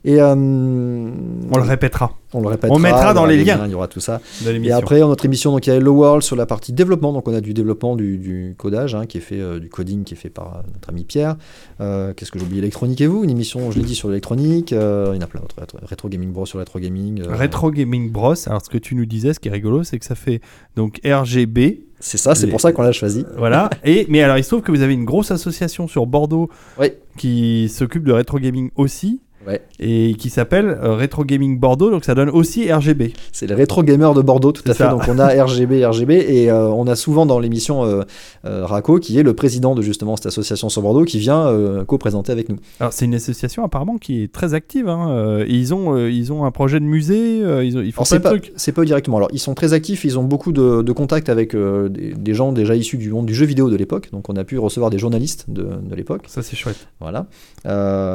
[0.05, 3.61] Et euh, On le répétera on le répétera, on mettra dans les liens.
[3.67, 4.21] il y aura tout ça.
[4.47, 7.13] Et après, dans notre émission, donc, il y a Hello World sur la partie développement.
[7.13, 10.03] Donc, on a du développement du, du codage, hein, qui est fait, euh, du coding
[10.05, 11.37] qui est fait par notre ami Pierre.
[11.83, 13.23] Euh, Qu'est-ce que j'ai oublié Électronique et vous?
[13.23, 14.71] Une émission, je l'ai dit, sur l'électronique.
[14.71, 15.57] Il y en a plein d'autres.
[15.83, 17.23] Rétro Gaming Bros sur le rétro gaming.
[17.23, 18.35] Retro Gaming Bros.
[18.47, 20.41] Alors, ce que tu nous disais, ce qui est rigolo, c'est que ça fait
[20.75, 21.83] donc RGB.
[22.05, 23.25] C'est ça, c'est Les- pour ça qu'on l'a choisi.
[23.37, 23.71] Voilà.
[23.85, 26.89] Et, mais alors, il se trouve que vous avez une grosse association sur Bordeaux Oui.
[27.17, 29.21] qui s'occupe de rétro gaming aussi.
[29.47, 29.61] Ouais.
[29.81, 31.91] Et qui s'appelle euh, Retro Gaming Bordeaux.
[31.91, 33.13] Donc, ça donne aussi RGB.
[33.33, 34.89] C'est le rétro gamer de Bordeaux, tout à fait.
[34.89, 38.03] Donc on a RGB, RGB, et euh, on a souvent dans l'émission euh,
[38.45, 41.85] euh, Raco, qui est le président de justement cette association sur Bordeaux, qui vient euh,
[41.85, 42.57] co-présenter avec nous.
[42.79, 44.89] Alors, c'est une association apparemment qui est très active.
[44.89, 45.45] hein.
[45.49, 47.39] Ils, ont, ils ont un projet de musée.
[47.39, 48.53] ils, ont- ils font c'est pas, de trucs.
[48.57, 49.17] c'est pas eux directement.
[49.17, 52.53] Alors ils sont très actifs, ils ont beaucoup de, de contacts avec des, des gens
[52.53, 54.11] déjà issus du monde du jeu vidéo de l'époque.
[54.13, 56.23] Donc on a pu recevoir des journalistes de, de l'époque.
[56.29, 56.87] Ça, c'est chouette.
[57.01, 57.27] Voilà.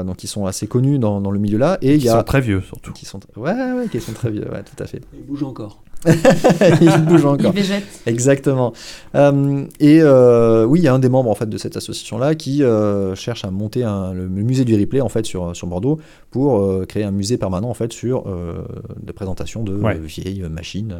[0.03, 1.77] Donc ils sont assez connus dans, dans le milieu là.
[1.81, 2.93] Et il Ils y a sont très vieux, surtout.
[2.93, 5.83] qui sont ouais ouais qui sont très vieux ouais tout à fait Il bouge encore.
[6.81, 7.83] ils bougent encore Il végète.
[8.05, 8.73] Exactement.
[9.15, 12.35] Euh, et euh, oui, il y a un des membres en fait de cette association-là
[12.35, 15.67] qui euh, cherche à monter un- le, le musée du replay en fait sur, sur
[15.67, 15.99] Bordeaux
[16.31, 18.63] pour euh, créer un musée permanent en fait sur euh,
[19.01, 19.97] des présentations de Ouais.
[19.97, 20.95] vieilles machines,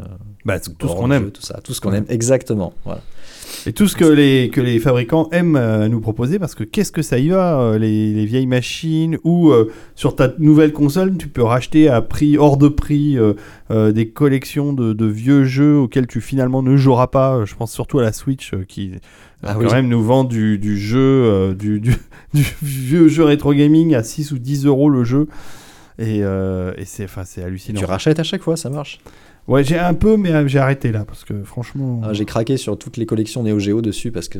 [0.46, 1.26] Bah, tout ce qu'on aime.
[1.26, 2.06] jeux, tout ça, tout ce qu'on aime.
[2.10, 2.74] Exactement.
[2.86, 3.02] Voilà.
[3.66, 6.92] Et tout ce que les, que les fabricants aiment euh, nous proposer, parce que qu'est-ce
[6.92, 11.16] que ça y va, euh, les, les vieilles machines, ou euh, sur ta nouvelle console,
[11.18, 13.18] tu peux racheter à prix hors de prix
[13.72, 17.44] euh, euh, des collections de, de vieux jeux auxquels tu finalement ne joueras pas.
[17.46, 18.98] Je pense surtout à la Switch euh, qui euh,
[19.44, 19.72] Ah quand oui.
[19.74, 21.96] même nous vend du, du jeu, euh, du, du,
[22.34, 25.28] du vieux jeu rétro gaming à 6 ou 10 euros le jeu.
[26.00, 27.08] Et, euh, et c'est
[27.44, 27.80] hallucinant.
[27.80, 29.00] Tu rachètes à chaque fois, ça marche?
[29.48, 32.58] Ouais, j'ai un peu, mais euh, j'ai arrêté là, parce que franchement, Ah, J'ai craqué
[32.58, 34.40] sur toutes les collections Neo Geo dessus parce que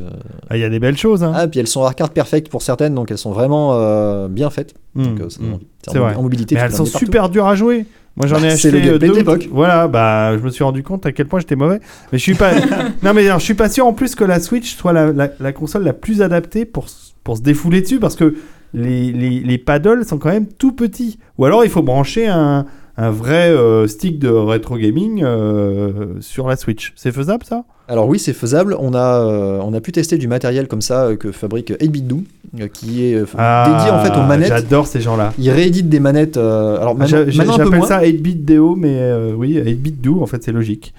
[0.50, 1.24] ah, il y a des belles choses.
[1.24, 1.32] Hein.
[1.34, 4.74] ah puis elles sont arcade perfect pour certaines donc elles sont vraiment euh, bien faites.
[4.96, 5.60] Hmm, Donc euh, hmm.
[5.90, 6.14] C'est vrai.
[6.16, 6.56] en mobilité.
[6.56, 7.86] Mais elles sont super dures à jouer.
[8.18, 9.24] Moi j'en ai Bah, acheté le euh, deux.
[9.52, 11.80] Voilà, bah je me suis rendu compte à quel point j'étais mauvais.
[12.12, 12.52] Mais je suis pas.
[13.04, 15.30] non mais alors, je suis pas sûr en plus que la Switch soit la, la-
[15.40, 16.88] la console la plus adaptée pour
[17.24, 18.36] pour se défouler dessus parce que
[18.74, 21.20] les, les, les paddles sont quand même tout petits.
[21.38, 22.66] Ou alors il faut brancher un
[22.98, 26.94] un vrai euh, stick de rétro gaming euh, sur la Switch.
[26.96, 27.64] C'est faisable ça?
[27.88, 28.76] Alors oui, c'est faisable.
[28.80, 32.24] On a, euh, on a pu tester du matériel comme ça euh, que fabrique 8BitDo,
[32.60, 34.52] euh, qui est euh, dédié en fait aux manettes.
[34.52, 35.32] Ah, J'adore ces gens-là.
[35.40, 36.38] Il réédite des manettes.
[36.38, 37.88] alors Ah, maintenant, j'a- maintenant un peu J'appelle moins.
[37.88, 40.94] ça 8-bit DO, mais oui, 8-bit do, en fait, c'est logique.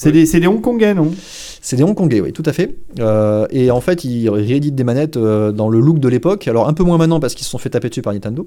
[0.00, 1.12] C'est des, des Hongkongais, non?
[1.60, 2.74] C'est des Hongkongais, oui, tout à fait.
[3.00, 6.48] Euh, et en fait, ils rééditent des manettes euh, dans le look de l'époque.
[6.48, 8.46] Alors un peu moins maintenant parce qu'ils se sont fait taper dessus par Nintendo.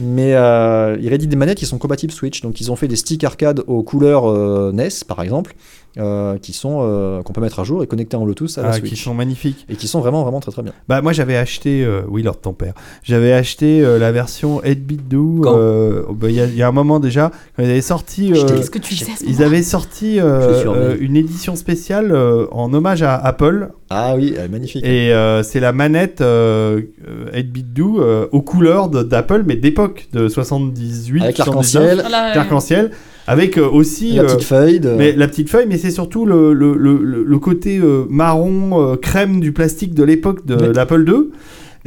[0.00, 2.40] Mais euh, ils rééditent des manettes qui sont compatibles Switch.
[2.40, 5.54] Donc ils ont fait des sticks arcade aux couleurs NES, par exemple,
[5.98, 8.68] euh, qui sont euh, qu'on peut mettre à jour et connecter en Bluetooth à la
[8.68, 8.90] Ah, Switch.
[8.90, 9.66] Qui sont magnifiques.
[9.68, 10.72] Et qui sont vraiment vraiment très très bien.
[10.88, 15.08] Bah, moi, j'avais acheté, euh, oui, Lord ton père, j'avais acheté euh, la version 8-bit
[15.08, 15.40] do.
[15.42, 17.80] Quand euh, bah, Il y, a- il y a un moment déjà, quand ils avaient
[17.80, 18.32] sorti.
[18.32, 23.02] euh, que tu sais ils avaient sorti euh, euh, une édition spéciale euh, en hommage
[23.02, 24.84] à Apple Ah oui, elle est magnifique.
[24.84, 30.06] et euh, c'est la manette euh, euh, 8-bit do euh, aux couleurs d'Apple mais d'époque
[30.12, 32.34] de 78 Avec 79, l'arc-en-ciel, Voilà, ouais.
[32.36, 32.90] l'arc-en-ciel
[33.26, 34.80] avec euh, aussi la euh, petite feuille.
[34.80, 34.90] De...
[34.90, 38.80] mais la petite feuille, mais c'est surtout le, le, le, le- le côté euh, marron
[38.92, 41.30] euh, crème du plastique de l'époque de l'Apple II.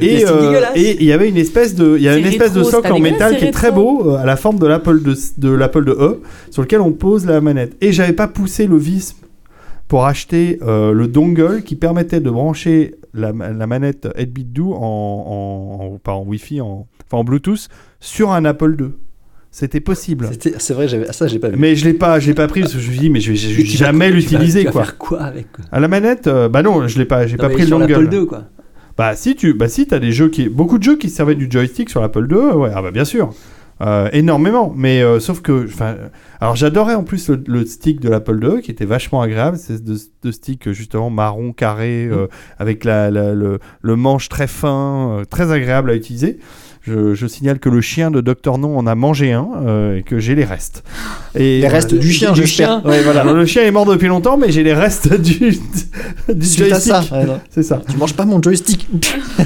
[0.00, 0.50] Et euh,
[1.00, 2.98] il y avait une espèce de, il y a une espèce de rétro, socle en
[3.12, 5.92] métal qui est très beau euh, à la forme de l'Apple de, de l'Apple de
[5.92, 6.20] E,
[6.50, 7.76] sur lequel on pose la manette.
[7.80, 9.14] Et j'avais pas poussé le vis
[9.86, 14.78] pour acheter euh, le dongle qui permettait de brancher la, la manette 8-bit do en,
[14.80, 17.68] en, en- pas en Wi-Fi, en, enfin en Bluetooth
[18.00, 18.86] sur un Apple II.
[19.56, 20.30] C'était possible.
[20.58, 21.54] C'est vrai, ça j'ai pas vu.
[21.56, 23.20] Mais je l'ai pas, je l'ai pas pris parce que je me suis dit mais
[23.20, 24.82] je vais je jamais l'utiliser quoi.
[24.82, 25.64] faire quoi avec quoi?
[25.70, 27.92] À la manette, euh, bah non, je l'ai pas, j'ai pas pris le sur l'Apple
[27.94, 28.08] dongle.
[28.08, 28.44] 2 quoi.
[28.98, 31.46] Bah si tu, bah si t'as des jeux qui, beaucoup de jeux qui servaient du
[31.48, 33.32] joystick sur l'Apple II, ouais, ah bah bien sûr.
[33.80, 35.96] Euh, énormément, mais euh, sauf que, enfin,
[36.40, 39.82] alors j'adorais en plus le, le stick de l'Apple II qui était vachement agréable, c'est
[39.84, 42.26] de, de stick justement marron carré euh,
[42.58, 46.38] avec la, la- le, le manche très fin, très agréable à utiliser.
[46.86, 50.02] Je, je signale que le chien de Docteur Non en a mangé un euh, et
[50.02, 50.84] que j'ai les restes.
[51.34, 52.82] Et Les restes du chien, du chien.
[52.84, 53.22] Ouais, voilà.
[53.22, 55.58] Alors, le chien est mort depuis longtemps, mais j'ai les restes du,
[56.28, 56.92] joystick.
[57.12, 57.26] ouais.
[57.50, 57.80] C'est ça.
[57.90, 58.86] Tu manges pas mon joystick.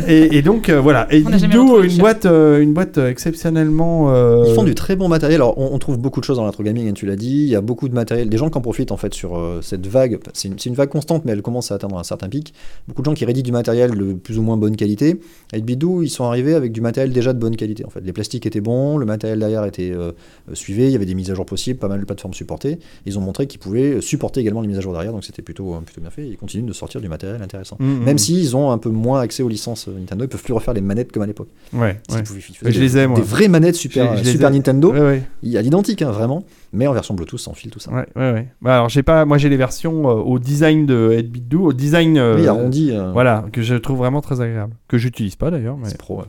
[0.08, 1.06] et, et donc euh, voilà.
[1.12, 4.12] Et d'où une boîte, euh, une boîte euh, exceptionnellement.
[4.12, 5.36] euh, Ils font du très bon matériel.
[5.40, 7.42] Alors, on, on trouve beaucoup de choses dans l'intro gaming, hein, tu l'as dit.
[7.44, 8.28] Il y a beaucoup de matériel.
[8.28, 10.18] Des gens qui en profitent en fait sur euh, cette vague.
[10.32, 12.52] C'est une, vague constante, mais elle commence à atteindre un certain pic.
[12.88, 15.20] Beaucoup de gens qui réditent du matériel de plus ou moins bonne qualité.
[15.52, 17.84] Avec Bidou, ils sont arrivés avec du matériel déjà de bonne qualité.
[17.84, 20.12] En fait, les plastiques étaient bons, le matériel derrière était euh,
[20.50, 22.78] euh, suivi, il y avait des mises à jour possibles, pas mal de plateformes supportées.
[23.06, 25.74] Ils ont montré qu'ils pouvaient supporter également les mises à jour derrière, donc c'était plutôt,
[25.74, 26.22] euh, plutôt bien fait.
[26.26, 27.76] Et ils continuent de sortir du matériel intéressant.
[27.80, 28.18] mm, Même mm.
[28.18, 30.80] s'ils ont un peu moins accès aux licences euh, Nintendo, ils peuvent plus refaire les
[30.80, 31.48] manettes comme à l'époque.
[31.72, 33.16] Ouais, pouvaient- Je des- les ai, moi.
[33.18, 34.50] Des vraies manettes Super, Je- je les Super.
[34.50, 34.92] Nintendo.
[34.92, 35.22] Ouais, ouais.
[35.42, 37.92] Il y a l'identique, hein, vraiment, mais en version Bluetooth sans fil, tout ça.
[37.92, 38.48] Ouais, ouais, ouais.
[38.62, 41.72] Bah, alors, j'ai pas, moi, j'ai les versions euh, au design de 8-bit Do, au
[41.72, 42.16] design.
[42.18, 42.90] euh, oui, arrondi.
[42.92, 44.74] euh, Voilà, que je trouve vraiment très agréable.
[44.88, 45.76] Que j'utilise pas d'ailleurs.
[45.76, 45.88] Mais...
[45.88, 46.22] C'est pro.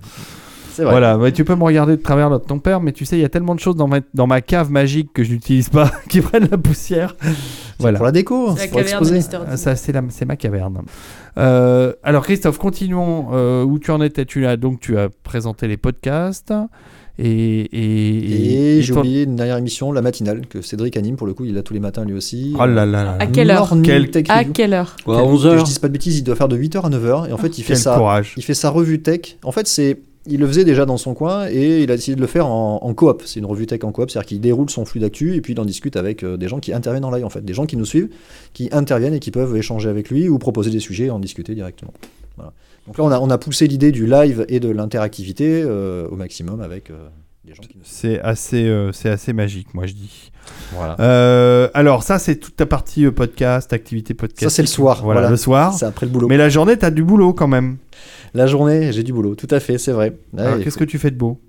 [0.80, 0.92] C'est vrai.
[0.94, 3.30] Voilà, tu peux me regarder de travers ton père, mais tu sais, il y a
[3.30, 6.48] tellement de choses dans ma, dans ma cave magique que je n'utilise pas qui prennent
[6.50, 7.18] la poussière.
[7.80, 7.98] Voilà.
[7.98, 9.38] Pour la déco, C'est la pour caverne de exposer.
[9.38, 9.44] Mr.
[9.52, 9.58] Ah.
[9.58, 10.80] Ça, c'est, la- c'est ma caverne.
[11.38, 13.28] Euh, alors, Christophe, continuons.
[13.34, 16.54] euh, où tu en étais tu as, Donc, tu as présenté les podcasts.
[17.22, 21.28] Et, et, Et, j'ai toi- oublié une dernière émission, la matinale, que Cédric anime, pour
[21.28, 22.54] le coup, il l'a tous les matins lui aussi.
[22.58, 23.18] Oh là là là.
[23.20, 25.88] À quelle heure Quel- À quelle heure Quoi, à Quel- 11 que Je dis pas
[25.89, 27.78] de bêtises, il doit faire de 8h à 9h, et en fait, il fait Quel
[27.78, 27.96] ça.
[27.98, 28.34] courage.
[28.38, 29.38] Il fait sa revue tech.
[29.44, 30.00] En fait, c'est
[30.32, 32.80] il le faisait déjà dans son coin et il a décidé de le faire en,
[32.84, 33.24] en coop.
[33.26, 35.60] C'est une revue tech en coop, c'est-à-dire qu'il déroule son flux d'actu et puis il
[35.60, 37.78] en discute avec euh, des gens qui interviennent en live en fait, des gens qui
[37.78, 38.10] nous suivent,
[38.54, 41.56] qui interviennent et qui peuvent échanger avec lui ou proposer des sujets et en discuter
[41.56, 41.94] directement.
[42.38, 42.54] Voilà.
[42.88, 46.15] Donc là, on a, on a poussé l'idée du live et de l'interactivité euh, au
[46.15, 47.08] maximum avec euh,
[47.46, 48.00] des gens qui nous suivent.
[48.13, 50.32] C'est assez, euh, c'est assez magique, moi je dis.
[50.74, 50.94] Voilà.
[51.74, 54.44] Alors ça, c'est toute ta partie podcast, activité podcast.
[54.44, 55.32] Ça, c'est le soir, Voilà, voilà.
[55.32, 55.74] le soir.
[55.74, 56.28] C'est après le boulot.
[56.28, 57.78] Mais la journée, t'as du boulot quand même.
[58.34, 60.18] La journée, j'ai du boulot, tout à fait, c'est vrai.
[60.34, 61.39] Ouais, Alors, Qu'est-ce faut- que tu fais de beau?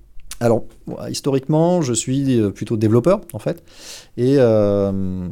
[0.40, 3.62] Alors, moi, historiquement, je suis euh, plutôt développeur, en fait.
[4.16, 5.28] Et euh,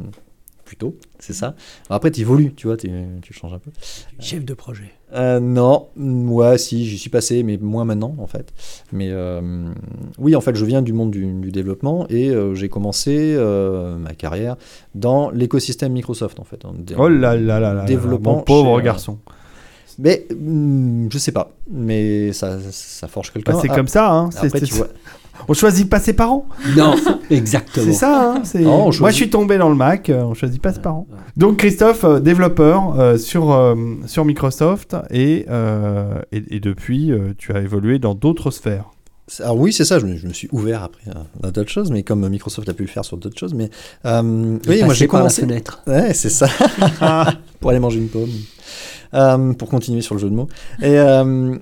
[0.65, 1.55] plutôt, c'est ça.
[1.89, 2.91] Alors après, tu évolues, tu vois, tu
[3.31, 3.71] changes un peu.
[4.19, 4.91] Chef de projet.
[5.13, 8.53] Euh, non, mm, ouais, si, j'y suis passé, mais moins maintenant, en fait.
[8.91, 9.69] Mais euh,
[10.19, 13.97] oui, en fait, je viens du monde du, du développement et euh, j'ai commencé euh,
[13.97, 14.57] ma carrière
[14.93, 16.63] dans l'écosystème Microsoft, en fait.
[16.65, 19.17] en Oh là là là là, Développement mon pauvre chez, euh, garçon.
[20.01, 23.51] Mais mm, je sais pas, mais ça, ça forge quelqu'un.
[23.53, 24.29] Bah, c'est Ah, comme ça, hein.
[24.31, 24.87] c'est- Après, tu vois.
[25.47, 26.45] On choisit pas ses parents.
[26.75, 26.95] Non,
[27.29, 27.85] exactement.
[27.85, 28.43] C'est ça, hein.
[28.59, 30.09] Non, Moi, je suis tombé dans le Mac.
[30.09, 31.07] euh, On choisit pas ses parents.
[31.37, 37.33] Donc Christophe, euh, développeur euh, sur euh, sur Microsoft et euh, et, et depuis, euh,
[37.37, 38.85] tu as évolué dans d'autres sphères.
[39.41, 41.03] Alors oui, c'est ça, je me, je me suis ouvert après
[41.43, 43.53] à, d'autres choses, mais comme Microsoft a pu le faire sur d'autres choses.
[43.53, 43.69] Mais
[44.05, 45.41] euh, oui, moi j'ai par la commencé.
[45.43, 45.83] fenêtre.
[45.87, 46.47] Ouais, c'est ça.
[47.59, 48.29] pour aller manger une pomme.
[49.13, 50.47] Euh, pour continuer sur le jeu de mots.
[50.81, 51.55] Et euh,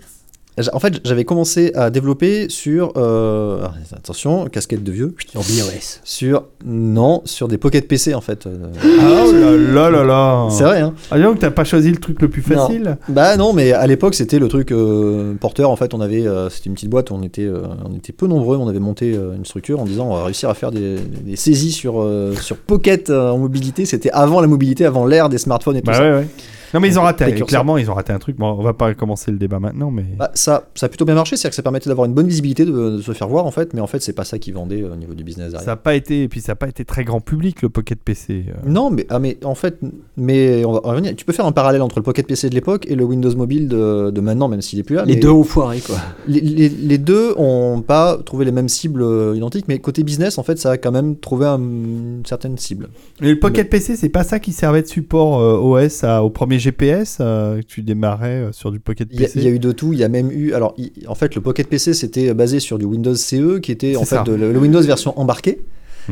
[0.73, 2.91] en fait, j'avais commencé à développer sur.
[2.97, 5.13] euh, attention, casquette de vieux.
[5.29, 5.99] Sur BOS.
[6.03, 6.45] Sur.
[6.65, 8.47] Non, sur des Pocket PC en fait.
[8.47, 10.47] Ah oh là là là là.
[10.49, 10.95] C'est vrai, hein.
[11.11, 12.65] Ah donc t'as pas choisi le truc le plus Non.
[12.65, 12.97] facile.
[13.07, 15.69] Bah non, mais à l'époque c'était le truc euh, porteur.
[15.69, 17.11] En fait, on avait, euh, c'était une petite boîte.
[17.11, 18.57] où On était, euh, on était peu nombreux.
[18.57, 21.35] On avait monté euh, une structure en disant on va réussir à faire des, des
[21.35, 23.85] saisies sur euh, sur Pocket euh, en mobilité.
[23.85, 26.03] C'était avant la mobilité, avant l'ère des smartphones et tout Bah ça.
[26.03, 26.27] ouais ouais.
[26.73, 27.25] Non mais ils ont raté.
[27.33, 28.37] Clairement, ils ont raté un truc.
[28.37, 30.05] Bon, on va pas commencer le débat maintenant, mais.
[30.17, 32.65] Bah, ça, ça a plutôt bien marché, c'est-à-dire que ça permettait d'avoir une bonne visibilité,
[32.65, 34.81] de, de se faire voir en fait, mais en fait c'est pas ça qui vendait
[34.83, 35.65] euh, au niveau du business derrière.
[35.65, 37.99] Ça a pas été et puis ça a pas été très grand public le Pocket
[37.99, 38.45] PC.
[38.49, 38.53] euh.
[38.65, 39.79] Non, mais, ah, mais en fait,
[40.17, 41.15] mais on va en revenir.
[41.15, 43.67] Tu peux faire un parallèle entre le Pocket PC de l'époque et le Windows Mobile
[43.67, 45.05] de, de maintenant, même s'il est plus là.
[45.05, 45.95] Les mais deux ont foiré, quoi.
[46.27, 50.37] les, les- les deux ont pas trouvé les mêmes cibles euh, identiques, mais côté business,
[50.37, 52.89] en fait, ça a quand même trouvé un- une certaine cible.
[53.21, 56.29] Et le Pocket PC, c'est pas ça qui servait de support euh, OS à- au
[56.29, 59.33] premier GPS euh, que tu démarrais euh, sur du Pocket PC.
[59.35, 59.93] il y a eu de tout.
[59.93, 60.53] Il y a même eu.
[60.53, 60.75] Alors,
[61.07, 64.15] en fait, le Pocket PC c'était basé sur du Windows CE, qui était en fait
[64.17, 64.23] ça.
[64.23, 65.61] de- le, le Windows version embarquée.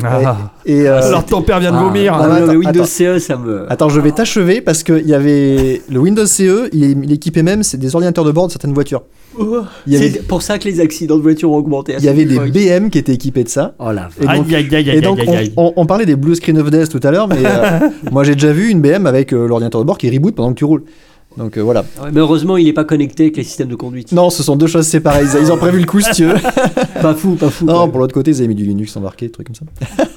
[0.03, 0.51] Ah.
[0.65, 2.13] Et euh, Alors ton père vient de Ah, vomir.
[2.13, 2.85] Ah, le- attends, le Windows attends.
[2.85, 3.71] CE, ça me.
[3.71, 7.43] Attends, je vais t'achever parce qu'il y avait le Windows CE, il, est- il équipait
[7.43, 9.03] même c'est des ordinateurs de bord de certaines voitures.
[9.37, 11.95] Avait, C'est pour ça que les accidents de voiture ont augmenté.
[11.97, 12.39] il y avait des.
[12.39, 13.73] BM qui étaient équipés de ça.
[13.79, 14.37] Oh la Et vache.
[14.37, 15.53] donc, Aïe aïe aïe aïe et donc aïe on, aïe, aïe.
[15.57, 17.79] on- on parlait des blue screen of death tout à l'heure, mais euh,
[18.11, 20.55] moi j'ai déjà vu une BM avec euh, l'ordinateur de bord qui reboot pendant que
[20.59, 20.83] tu roules.
[21.37, 21.81] Donc euh, voilà.
[22.01, 24.11] Ouais, mais heureusement, il n'est pas connecté avec les systèmes de conduite.
[24.11, 25.23] Non, ce sont deux choses séparées.
[25.23, 26.35] Ils, ils ont prévu le coup si tu veux.
[27.01, 27.65] Pas fou, pas fou.
[27.65, 29.65] Non, pour l'autre côté, ils avaient mis du Linux embarqué, trucs comme ça.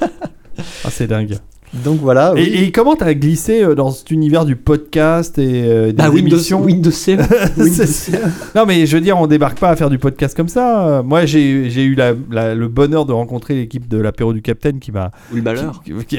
[0.85, 1.37] Ah c'est dingue.
[1.85, 2.33] Donc voilà.
[2.35, 2.41] oui.
[2.41, 6.09] Et, et comment t'as glissé euh, dans cet univers du podcast et euh, des Bah,
[6.09, 7.21] Windows, émissions Windows 7.
[7.59, 8.21] Windows 7.
[8.57, 11.03] Non mais je veux dire, on débarque pas à faire du podcast comme ça.
[11.05, 14.79] Moi j'ai j'ai eu la- la- le bonheur de rencontrer l'équipe de l'apéro du Capitaine
[14.81, 15.43] qui m'a Ou le
[15.85, 16.19] qui,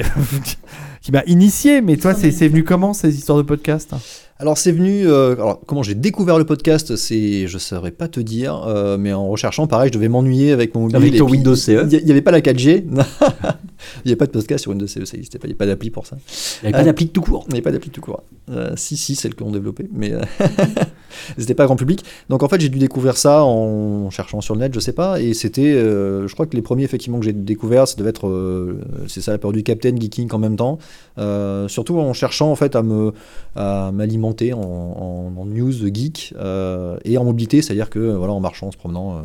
[1.02, 1.80] qui m'a initié.
[1.82, 3.92] Mais toi, c'est c'est venu comment ces histoires de podcast?
[4.40, 5.06] Alors c'est venu.
[5.06, 9.12] euh, alors comment j'ai découvert le podcast, c'est je saurais pas te dire, euh, mais
[9.12, 10.96] en recherchant, pareil, je devais m'ennuyer avec mon mobile.
[10.96, 11.86] Avec ton Windows CE.
[11.92, 12.84] Il n'y avait pas la 4G.
[12.86, 15.46] il n'y avait pas de podcast sur Windows CE, ça n'existait pas.
[15.46, 16.16] Il n'y avait pas d'appli pour ça.
[16.62, 17.44] Il n'y avait pas d'appli tout court.
[17.48, 18.22] Il n'y avait pas d'appli tout court.
[18.50, 20.22] Euh, si, si, celles que l'on développé, mais euh,
[21.38, 22.02] c'était pas grand public.
[22.30, 25.20] Donc en fait, j'ai dû découvrir ça en cherchant sur le net, je sais pas.
[25.20, 28.26] Et c'était, euh, je crois que les premiers effectivement que j'ai découvert, ça devait être,
[28.26, 30.78] euh, c'est ça la peur du Captain Geeking en même temps.
[31.18, 33.12] Euh, surtout en cherchant en fait à me,
[33.54, 38.68] à m'alimenter en, en- news geek euh, et en mobilité, c'est-à-dire que voilà, en marchant,
[38.68, 39.22] en se promenant.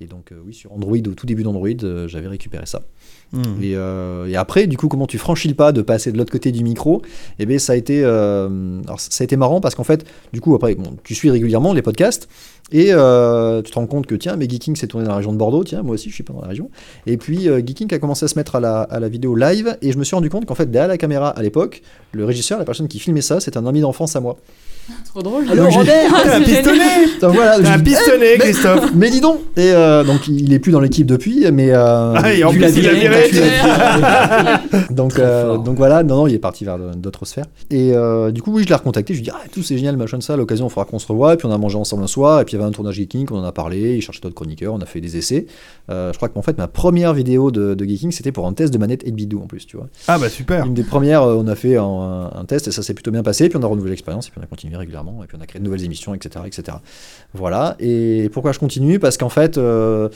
[0.00, 2.82] Et donc euh, oui, sur Android, au tout début d'Android, euh, j'avais récupéré ça.
[3.32, 3.42] Hmm.
[3.62, 6.32] Et, euh, et après, du coup, comment tu franchis le pas de passer de l'autre
[6.32, 7.02] côté du micro
[7.38, 10.54] Eh bien, ça a été, alors, ça a été marrant parce qu'en fait, du coup,
[10.54, 12.28] après, bon, tu suis régulièrement les podcasts
[12.72, 15.32] et euh, tu te rends compte que tiens, mais Geeking s'est tourné dans la région
[15.32, 16.70] de Bordeaux, tiens, moi aussi, je suis pas dans la région.
[17.06, 19.76] Et puis, euh, Geeking a commencé à se mettre à la, à la vidéo live
[19.82, 21.82] et je me suis rendu compte qu'en fait, derrière la caméra à l'époque,
[22.12, 24.38] le régisseur, la personne qui filmait ça, c'est un ami d'enfance à moi.
[25.10, 25.44] Trop drôle.
[25.50, 26.40] Allô, j'ai- Robert Ah, T'as un
[27.20, 30.28] Donc, voilà, T'as j'ai un dit, Eh, mais- Christophe Mais dis donc Et euh, donc,
[30.28, 31.70] il est plus dans l'équipe depuis, mais.
[31.70, 33.48] euh, Ah, et en tu plus, l'as il a viré, viré.
[34.88, 35.62] tu Donc, Très euh, fort.
[35.62, 37.46] donc voilà, non, non, il est parti vers le- d'autres sphères.
[37.70, 39.14] Et euh, du coup, oui, je l'ai recontacté.
[39.14, 40.98] Je lui ai dit, ah, tout c'est génial, machin, ça, à l'occasion, il faudra qu'on
[40.98, 41.34] se revoie.
[41.34, 42.40] Et puis on a mangé ensemble un soir.
[42.40, 43.96] Et puis il y avait un tournage Geeking, on en a parlé.
[43.96, 45.46] Il cherchait d'autres chroniqueurs, on a fait des essais.
[45.90, 48.72] Euh, je crois qu'en fait, ma première vidéo de, de Geeking, c'était pour un test
[48.72, 49.88] de manette 8-bidou en plus, tu vois.
[50.08, 50.66] Ah bah super.
[50.66, 53.22] Une des premières, euh, on a fait un, un test et ça s'est plutôt bien
[53.22, 53.48] passé.
[53.48, 55.22] Puis on a renouvelé l'expérience et puis on a continué régulièrement.
[55.22, 56.44] Et puis on a créé de nouvelles émissions, etc.
[56.46, 56.76] etc.
[57.34, 57.76] Voilà.
[57.78, 58.98] Et pourquoi je continue?
[58.98, 60.08] Parce qu'en fait, euh,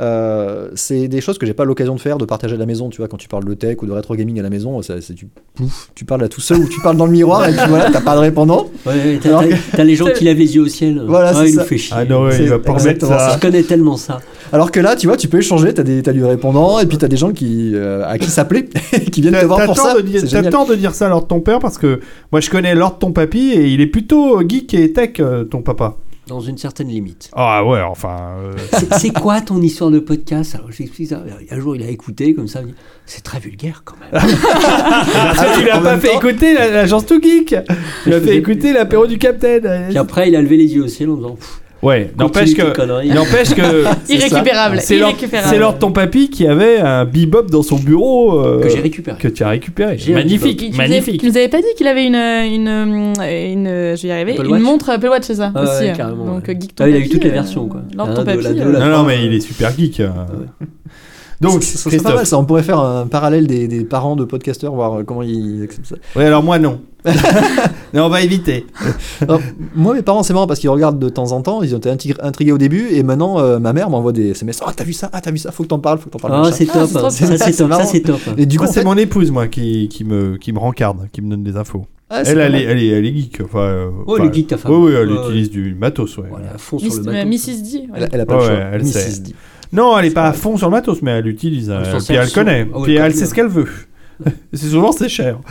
[0.00, 2.88] euh, c'est des choses que j'ai pas l'occasion de faire, de partager à la maison.
[2.88, 5.00] Tu vois, quand tu parles de tech ou de rétro gaming à la maison, ça,
[5.00, 7.52] c'est tu, pouf, tu parles à tout seul ou tu parles dans le miroir et
[7.52, 8.68] puis voilà, t'as pas de répondant.
[8.86, 11.02] Ouais, t'as, t'as- t'as les gens qui lèvent les yeux au ciel.
[11.06, 11.62] Voilà, ouais, c'est il ça.
[11.62, 11.94] nous fait chier.
[11.98, 13.32] Ah non, ouais, il va pas remettre ça.
[13.34, 14.20] Je connais tellement ça.
[14.52, 15.72] Alors que là, tu vois, tu peux échanger.
[15.74, 18.68] T'as des, t'as du répondant et puis t'as des gens qui, euh, à qui s'appeler,
[19.12, 19.94] qui viennent te voir pour ça.
[19.96, 22.40] de dire- t'as tort de dire ça à l'ordre de ton père parce que moi
[22.40, 25.62] je connais l'ordre de ton papy et il est plutôt geek et tech, euh, ton
[25.62, 25.96] papa.
[26.28, 27.30] Dans une certaine limite.
[27.34, 28.16] Ah ouais, enfin.
[28.38, 30.54] euh, C'est, c'est quoi ton histoire de podcast?
[30.54, 31.22] Alors j'explique ça.
[31.50, 32.60] Un jour il a écouté comme ça.
[32.60, 32.74] il dit,
[33.06, 34.22] C'est très vulgaire quand même.
[34.32, 37.56] Parce que tu l'as en pas fait temps- écouter la- l'agence tout geek.
[38.04, 39.86] Tu l'as fait écouter l'apéro du Capitaine.
[39.88, 42.62] Puis après il a levé les yeux au ciel en disant Pff, Ouais, n'empêche que.
[43.12, 44.12] N'empêche que.
[44.12, 44.78] Irrécupérable.
[44.80, 45.16] C'est l'ordre
[45.58, 48.38] l'ordre de ton papy qui avait un bebop dans son bureau.
[48.38, 49.16] euh, que j'ai récupéré.
[49.18, 49.98] que tu as récupéré.
[50.10, 51.08] Magnifique, Tu nous, magnifique.
[51.08, 54.12] avais, tu nous avais pas dit qu'il avait une, une, une, une- je vais y
[54.12, 55.82] arriver, Apple une Watch montre Apple Watch, c'est ça Ah aussi.
[55.84, 56.54] ouais, euh, carrément, Donc ouais.
[56.56, 57.82] euh, geek ton Ah, il a eu papy, toutes les euh, versions, quoi.
[57.96, 58.46] Lord Ah, ton de la papy.
[58.60, 60.00] euh, Non, non, mais il est super geek.
[61.42, 62.28] Donc, Ça- serait pas mal, Christophe.
[62.30, 62.38] ça.
[62.38, 65.86] On pourrait faire un parallèle des, des parents de podcasteurs, voir euh, comment ils acceptent
[65.86, 65.96] ça.
[66.16, 66.80] Ouais, alors moi non.
[67.94, 68.64] non, on va éviter.
[69.22, 69.40] Alors,
[69.74, 71.62] moi, mes parents, c'est marrant parce qu'ils regardent de temps en temps.
[71.64, 74.60] Ils ont été intri- intrigués au début, et maintenant, euh, ma mère m'envoie des SMS.
[74.64, 75.10] Ah, t'as vu ça?
[75.12, 75.50] Ah, t'as vu ça?
[75.50, 76.34] Faut que t'en parles, faut que t'en parles.
[76.36, 76.52] Ah, machin.
[76.56, 76.86] c'est Ah, top.
[76.88, 77.10] c'est trop hein.
[77.10, 77.54] Ça c'est C'est top.
[77.56, 77.84] Ça marrant.
[77.84, 78.20] c'est top.
[78.38, 81.22] Et du coup, c'est fait- mon épouse, moi, qui, qui, me, qui me rencarde, qui
[81.22, 81.86] me donne des infos.
[82.08, 83.40] Ah, c'est Elle, est, elle, est, elle est geek.
[83.42, 84.70] Enfin, euh, Oh, elle est geek, ta femme.
[84.72, 85.24] Oui, oui, elle Ouais, ouais.
[85.24, 86.26] utilise du matos, ouais.
[86.30, 87.28] Voilà, à fond sur le bateau.
[87.28, 87.62] Mrs.
[87.62, 87.88] D.
[87.96, 88.54] Elle, a- elle a pas Ouais, le choix.
[88.54, 89.22] ouais, elle Mrs.
[89.22, 89.34] D.
[89.72, 91.70] Non, elle est pas à fond sur le matos, mais elle utilise.
[91.70, 92.66] euh, puis elle connaît.
[92.72, 93.68] Ah ouais, puis elle elle sait ce qu'elle veut.
[94.52, 95.38] c'est souvent c'est cher.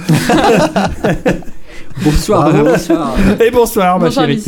[2.03, 2.63] Bonsoir, Ah.
[2.63, 3.15] bonsoir.
[3.45, 4.43] Et bonsoir, ma Bonsoir, chérie.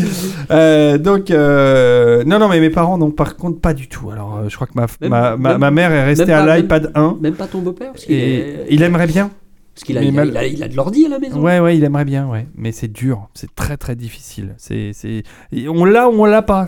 [0.49, 4.09] Euh, donc, euh, non, non, mais mes parents, non, par contre, pas du tout.
[4.11, 6.35] Alors, euh, je crois que ma, Même- ma, ma, même- ma mère est restée même
[6.39, 9.29] à pas- l'iPad 1 Même pas ton beau-père parce qu'il et est- il aimerait bien.
[9.73, 11.41] Parce qu'il a, il a, mal- il a- il a de l'ordi à la maison.
[11.41, 12.47] Ouais, ouais, il aimerait bien, ouais.
[12.55, 14.53] Mais c'est dur, c'est très très difficile.
[14.57, 15.23] C'est, c'est,
[15.67, 16.67] on l'a ou on l'a pas.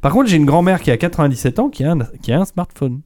[0.00, 2.44] Par contre, j'ai une grand-mère qui a 97 ans qui a un, qui a un
[2.44, 3.00] smartphone.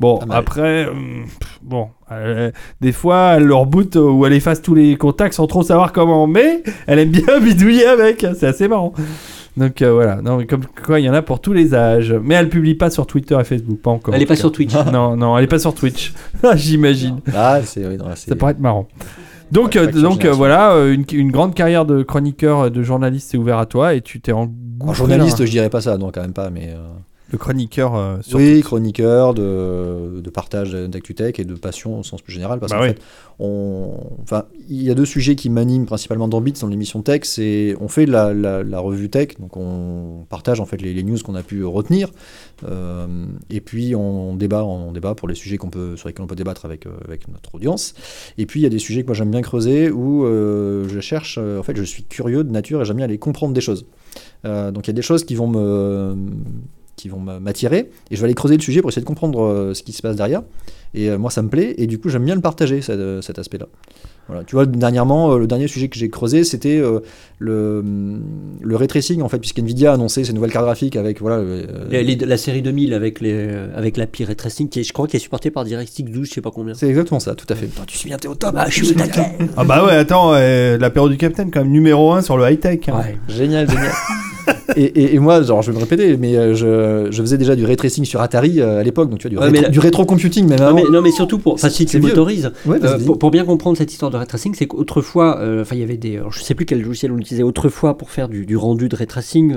[0.00, 0.38] Bon, mal.
[0.38, 4.94] après, pff, bon, euh, des fois, elle le reboot euh, ou elle efface tous les
[4.96, 8.92] contacts sans trop savoir comment, mais elle aime bien bidouiller avec, c'est assez marrant.
[9.58, 12.14] Donc euh, voilà, non, comme quoi, il y en a pour tous les âges.
[12.22, 14.14] Mais elle publie pas sur Twitter et Facebook, pas encore.
[14.14, 14.72] Elle est en pas sur Twitch.
[14.92, 16.14] Non, non, elle est pas sur Twitch.
[16.54, 17.20] J'imagine.
[17.34, 17.86] Ah, c'est.
[17.86, 18.86] oui, non, c'est- Ça pourrait être marrant.
[19.50, 23.38] Donc, Ouais, euh, donc euh, voilà, une, une grande carrière de chroniqueur, de journaliste s'est
[23.38, 24.42] ouverte à toi et tu t'es En
[24.80, 24.94] engouffré.
[24.94, 26.74] journaliste, dans- je dirais pas ça, non, quand même pas, mais.
[27.30, 32.22] Le chroniqueur euh, sur oui, chroniqueur de, de partage d'ActuTech et de passion au sens
[32.22, 32.58] plus général.
[32.58, 32.88] Parce Bah qu'en oui.
[32.90, 33.00] fait,
[33.38, 37.20] on, enfin, il y a deux sujets qui m'animent principalement dans Bits, dans l'émission Tech.
[37.24, 41.02] C'est on fait la, la, la revue Tech, donc on partage en fait les, les
[41.02, 42.10] news qu'on a pu retenir,
[42.66, 43.06] euh,
[43.50, 46.34] et puis on, débat, on débat pour les sujets qu'on peut, sur lesquels on peut
[46.34, 47.94] débattre avec, euh, avec notre audience.
[48.38, 51.00] Et puis il y a des sujets que moi j'aime bien creuser où euh, je
[51.00, 53.84] cherche, en fait, je suis curieux de nature et j'aime bien aller comprendre des choses.
[54.44, 56.16] Donc il y a des choses qui vont me
[56.98, 59.40] qui vont m'a- m'attirer et je vais aller creuser le sujet pour essayer de comprendre
[59.42, 60.42] euh, ce qui se passe derrière.
[60.94, 63.20] Et euh, moi, ça me plaît et du coup, j'aime bien le partager cet, euh,
[63.22, 63.66] cet aspect-là.
[64.26, 64.44] Voilà.
[64.44, 67.00] Tu vois, dernièrement, euh, le dernier sujet que j'ai creusé, c'était euh,
[67.38, 67.82] le,
[68.60, 71.36] le ray tracing en fait, puisque Nvidia a annoncé ses nouvelles cartes graphiques avec voilà.
[71.36, 74.82] euh, Les- les- la série 2000 avec, les, euh, avec l'API Ray Tracing, qui est,
[74.82, 76.74] je crois, qui est supportée par DirectX 12, je sais pas combien.
[76.74, 77.68] C'est exactement ça, tout à fait.
[77.86, 78.54] Tu suis bien, t'es au top.
[78.56, 79.22] Ah, je suis au taquet.
[79.56, 82.80] Ah bah ouais, attends, euh, l'apéro du Capitaine, quand même numéro 1 sur le high-tech.
[82.88, 82.98] hein.
[82.98, 83.18] Ouais.
[83.28, 83.92] Génial, génial.
[84.76, 87.56] et, et- et moi, genre, je vais me répéter, mais euh, je, je faisais déjà
[87.56, 89.68] du ray tracing sur Atari euh, à l'époque, donc tu vois, du, Ouais, rétro, là-
[89.68, 92.98] du rétro computing même Non mais, non, mais surtout pour, si tu m'autorises, Ouais, Euh,
[93.04, 95.96] pour, pour bien comprendre cette histoire de ray tracing, c'est qu'autrefois, enfin, il y avait
[95.96, 98.96] des, je sais plus quel logiciel on utilisait autrefois pour faire du, du rendu de
[98.96, 99.56] ray tracing.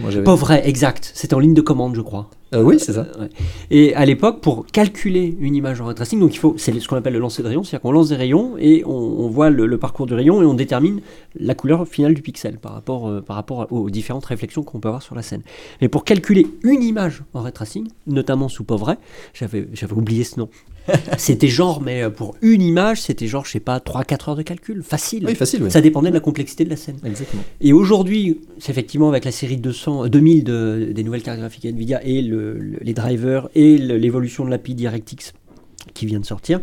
[0.00, 0.24] moi j'avais.
[0.24, 1.10] Pauvre ray, exact.
[1.14, 2.28] C'était en ligne de commande, je crois.
[2.54, 3.06] Euh, oui, c'est ça.
[3.18, 3.28] Euh.
[3.70, 6.96] Et à l'époque, pour calculer une image en ray donc il faut, c'est ce qu'on
[6.96, 10.06] appelle le lancer de rayon, c'est-à-dire qu'on lance des rayons et on, voit le, parcours
[10.06, 11.00] du rayon et on détermine
[11.34, 14.88] la couleur finale du pixel par rapport, euh, par rapport aux différentes réflexions qu'on peut
[14.88, 15.42] avoir sur la scène.
[15.80, 17.52] Mais pour calculer une image en ray
[18.06, 18.96] notamment sous pauvre ray,
[19.34, 20.48] j'avais, j'avais oublié ce nom.
[21.18, 24.42] c'était genre, mais euh, pour une image, c'était genre, je sais pas, 3-4 heures de
[24.42, 25.24] calcul, facile.
[25.26, 25.70] Oui, facile, oui.
[25.70, 26.96] Ça dépendait de la complexité de la scène.
[27.04, 27.42] Exactement.
[27.60, 31.64] Et aujourd'hui, c'est effectivement avec la série 200, euh, 2000 de- des nouvelles cartes graphiques
[31.64, 35.32] Nvidia et le- le- les drivers et l'évolution de l'API DirectX
[35.94, 36.60] qui vient de sortir,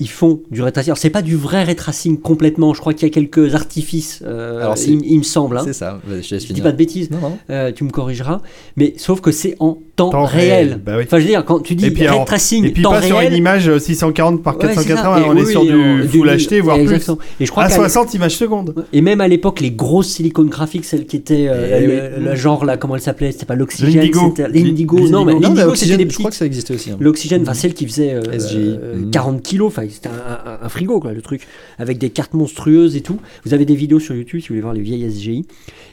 [0.00, 0.90] ils font du ray tracing.
[0.90, 2.72] Alors c'est pas du vrai ray tracing complètement.
[2.72, 4.22] Je crois qu'il y a quelques artifices.
[4.24, 5.58] euh, Alors, il, il me semble.
[5.58, 5.62] hein.
[5.64, 6.00] C'est ça.
[6.08, 7.10] Je Je dis pas de bêtises.
[7.10, 7.38] Non, non.
[7.50, 8.40] euh, tu me corrigeras.
[8.76, 10.68] Mais sauf que c'est en temps, Temps réel.
[10.68, 11.02] réel, bah oui.
[11.04, 13.20] Enfin, je veux dire, quand tu dis ray alors, tracing, Et puis temps pas sur
[13.20, 14.84] une image euh, 640 par ouais, c'est ça.
[14.84, 17.10] 480, Et on est oui, sur oui, du non, Full HD, voire plus.
[17.40, 18.74] Et je crois À qu'à 60 images secondes.
[18.92, 22.34] Et même à l'époque, les grosses Silicon Graphics, celles qui étaient euh, Eh le, le
[22.36, 24.32] genre là, comment elle s'appelle C'était pas l'Oxygène, L'Indigo.
[24.36, 24.98] c'était l'Indigo.
[25.08, 26.90] Non, mais l'Indigo, c'était des je crois que ça existait aussi.
[26.92, 26.96] hein.
[27.00, 28.56] L'Oxygène, enfin celle qui faisait euh, SGI.
[28.80, 29.10] euh, Mhm.
[29.10, 31.42] 40 kilos, enfin c'était un, un- un frigo quoi, le truc,
[31.78, 33.18] avec des cartes monstrueuses et tout.
[33.44, 35.44] Vous avez des vidéos sur YouTube si vous voulez voir les vieilles SGI.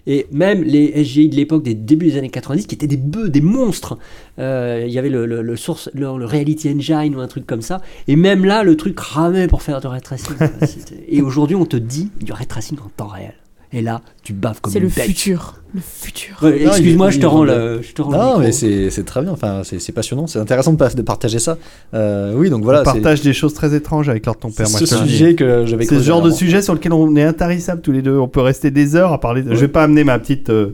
[0.07, 3.29] Et même les SGI de l'époque, des débuts des années 90, qui étaient des bœufs,
[3.29, 3.94] des monstres.
[4.39, 7.45] Euh, Il y avait le, le, le source, le, le Reality Engine ou un truc
[7.47, 7.81] comme ça.
[8.07, 10.35] Et même là, le truc ramait pour faire du ray tracing.
[11.07, 13.33] et aujourd'hui, on te dit du ray tracing en temps réel.
[13.73, 15.05] Et là, tu baves comme C'est le bête.
[15.05, 15.55] futur.
[15.73, 16.37] Le futur.
[16.41, 19.21] Ouais, Excuse-moi, je te rends le, je te rends le Non, mais c'est c'est très
[19.21, 19.31] bien.
[19.31, 20.27] Enfin, c'est c'est passionnant.
[20.27, 21.57] C'est intéressant de, de partager ça.
[21.93, 22.81] Euh, oui, donc voilà.
[22.81, 24.69] on c'est- partage des choses très étranges avec leur ton c'est père.
[24.69, 25.83] moi, ce sujet que j'avais.
[25.85, 28.17] C'est ce genre de sujet sur lequel on est intarissables tous les deux.
[28.17, 29.41] On peut rester des heures à parler.
[29.41, 30.73] de- Je vais pas amener ma petite, euh,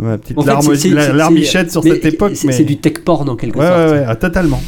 [0.00, 2.32] ma petite larme- larmichette sur cette époque.
[2.34, 2.52] c'est- mais...
[2.52, 3.78] C'est du tech porn en quelque Ouais, sorte.
[3.78, 4.60] ouais, ouais, ah, totalement.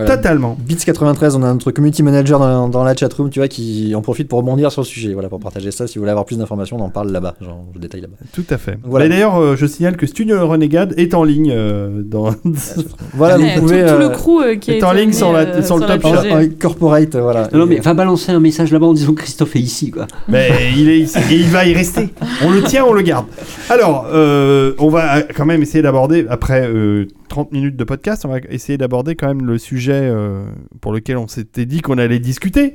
[0.00, 0.16] Voilà.
[0.16, 0.56] Totalement.
[0.68, 4.28] Bits93, on a notre community manager dans, dans la chatroom, tu vois, qui en profite
[4.28, 5.12] pour rebondir sur le sujet.
[5.12, 5.86] Voilà, pour partager ça.
[5.86, 7.34] Si vous voulez avoir plus d'informations, on en parle là-bas.
[7.40, 8.16] Genre, je détaille là-bas.
[8.32, 8.78] Tout à fait.
[8.84, 9.06] Voilà.
[9.06, 12.30] Et D'ailleurs, euh, je signale que Studio Renegade est en ligne euh, dans.
[13.14, 13.80] Voilà, vous tout, pouvez.
[13.86, 16.04] tout le euh, crew euh, qui est est en ligne sur la- sur le top
[16.04, 17.48] en corporate, voilà.
[17.52, 20.06] Non, non, mais va balancer un message là-bas en disant que Christophe est ici, quoi.
[20.28, 22.08] Mais il est ici et il va y rester.
[22.44, 23.26] On le tient, on le garde.
[23.68, 28.28] Alors, euh, on va quand même essayer d'aborder, après euh, 30 minutes de podcast, on
[28.28, 30.44] va essayer d'aborder quand même le sujet euh,
[30.82, 32.74] pour lequel on s'était dit qu'on allait discuter,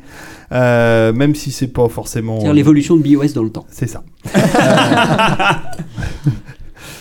[0.51, 2.38] Euh, même si c'est pas forcément.
[2.38, 3.66] C'est-à-dire l'évolution de BOS dans le temps.
[3.70, 4.03] C'est ça.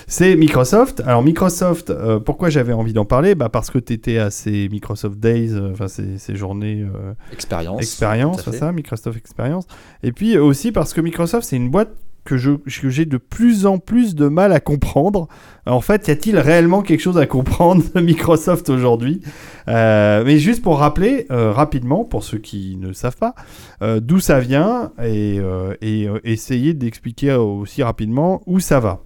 [0.07, 1.03] C'est Microsoft.
[1.07, 3.35] Alors Microsoft, euh, pourquoi j'avais envie d'en parler?
[3.35, 7.15] Bah Parce que tu étais à ces Microsoft Days, euh, enfin ces, ces journées euh,
[7.33, 7.81] Expérience.
[7.81, 9.65] expérience, c'est ça, Microsoft Experience.
[10.03, 11.91] Et puis euh, aussi parce que Microsoft, c'est une boîte
[12.25, 15.29] que j'ai de plus en plus de mal à comprendre.
[15.67, 19.21] En fait, y a-t-il réellement quelque chose à comprendre de Microsoft aujourd'hui?
[19.69, 23.35] Euh, Mais juste pour rappeler euh, rapidement, pour ceux qui ne savent pas,
[23.83, 25.41] euh, d'où ça vient et,
[26.25, 29.01] essayer d'expliquer aussi rapidement où ça va.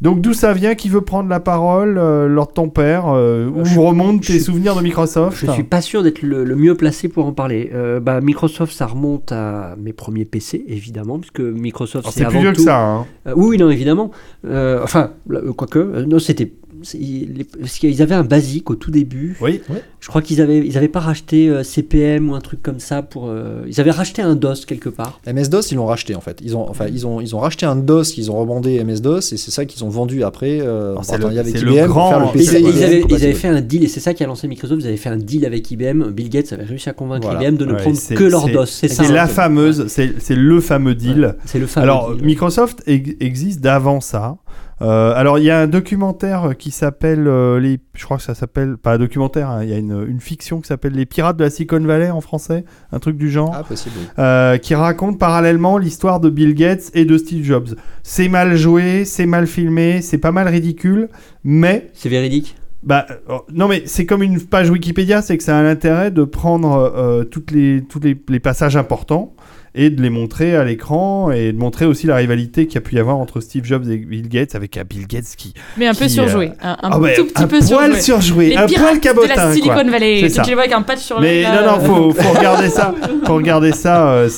[0.00, 3.48] Donc d'où ça vient Qui veut prendre la parole euh, Lors de ton père euh,
[3.48, 6.56] Où je- remontent je tes souvenirs de Microsoft Je suis pas sûr d'être le, le
[6.56, 7.70] mieux placé pour en parler.
[7.74, 12.30] Euh, bah, Microsoft, ça remonte à mes premiers PC, évidemment, puisque Microsoft, c'est C'est avant
[12.32, 12.58] plus vieux tout...
[12.58, 12.80] que ça.
[12.80, 13.06] Hein.
[13.26, 14.10] Euh, oui, non, évidemment.
[14.44, 15.10] Enfin,
[15.56, 16.52] quoique, non, c'était...
[16.94, 19.36] les- Parce qu'ils avaient un basique au tout début.
[19.40, 19.60] Oui.
[20.00, 23.02] Je crois qu'ils avaient, ils avaient pas racheté euh, CPM ou un truc comme ça
[23.02, 23.28] pour.
[23.28, 25.20] euh, Ils avaient racheté un DOS quelque part.
[25.26, 26.38] MS-DOS, ils l'ont racheté en fait.
[26.42, 29.36] Ils ont, enfin, ils ont, ils ont racheté un DOS qu'ils ont rebondé MS-DOS et
[29.36, 32.08] c'est ça qu'ils ont vendu après euh, en c'est partenariat le- avec IBM pour grand-
[32.10, 34.26] faire le Et ils, ils avaient, ils fait un deal, et c'est ça qui a
[34.26, 34.80] lancé Microsoft.
[34.82, 36.10] Ils avaient fait un deal avec IBM.
[36.10, 37.42] Bill Gates avait réussi à convaincre Voilà.
[37.48, 38.66] IBM de ne Ouais, prendre que leur DOS.
[38.66, 39.04] C'est ça.
[39.04, 41.34] C'est la fameuse, c'est c'est le fameux deal.
[41.44, 42.24] C'est le fameux Alors, deal.
[42.24, 44.36] Microsoft ex- existe d'avant ça.
[44.80, 48.34] Euh, alors, il y a un documentaire qui s'appelle, euh, les, je crois que ça
[48.34, 51.36] s'appelle, pas un documentaire, hein, il y a une, une fiction qui s'appelle Les Pirates
[51.36, 53.96] de la Silicon Valley en français, un truc du genre, Ah, possible.
[54.18, 57.74] euh, qui raconte parallèlement l'histoire de Bill Gates et de Steve Jobs.
[58.04, 61.08] C'est mal joué, c'est mal filmé, c'est pas mal ridicule,
[61.42, 62.56] mais C'est véridique?
[62.84, 63.06] Bah,
[63.52, 67.50] non, mais c'est comme une page Wikipédia, c'est que ça a l'intérêt de prendre toutes
[67.50, 69.34] les, tous les, les passages importants
[69.78, 72.80] et de les montrer à l'écran et de montrer aussi la rivalité qu'il y a
[72.80, 75.54] pu y avoir entre Steve Jobs et Bill Gates avec un Bill Gates qui.
[75.76, 76.48] Mais un peu Qui, surjoué.
[76.48, 78.56] euh, Un, un ouais, tout petit un peu poil surjoué.
[78.56, 79.34] un poil de cabotin.
[79.36, 79.84] la Silicon quoi.
[79.84, 80.20] Valley.
[80.22, 80.42] C'est Tu ça.
[80.42, 82.94] les vois avec un patch sur Mais le non, non, faut, faut regarder ça.
[83.24, 84.10] Faut regarder ça.
[84.10, 84.28] euh, Un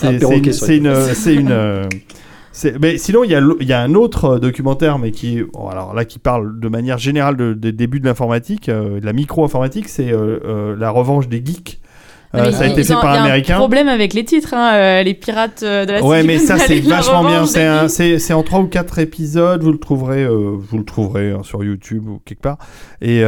[0.52, 1.84] c'est une, c'est une, euh,
[2.80, 5.68] mais sinon, il y, a il y a un autre euh, documentaire, mais qui, bon,
[5.68, 9.12] alors là, qui parle de manière générale de- des débuts de l'informatique, euh, de la
[9.14, 11.80] micro-informatique, c'est euh, euh, la revanche des geeks.
[12.32, 13.54] Non, Euh, ça a été fait ont- par il y un a américain.
[13.56, 16.38] un problème avec les titres, hein, euh, les pirates euh, de la Ouais, Silicon mais
[16.38, 17.88] ça c'est Valley, vachement bien.
[17.88, 19.62] C'est en trois ou quatre épisodes.
[19.64, 22.58] Vous le trouverez, euh, vous le trouverez hein, sur YouTube ou quelque part.
[23.02, 23.22] Et et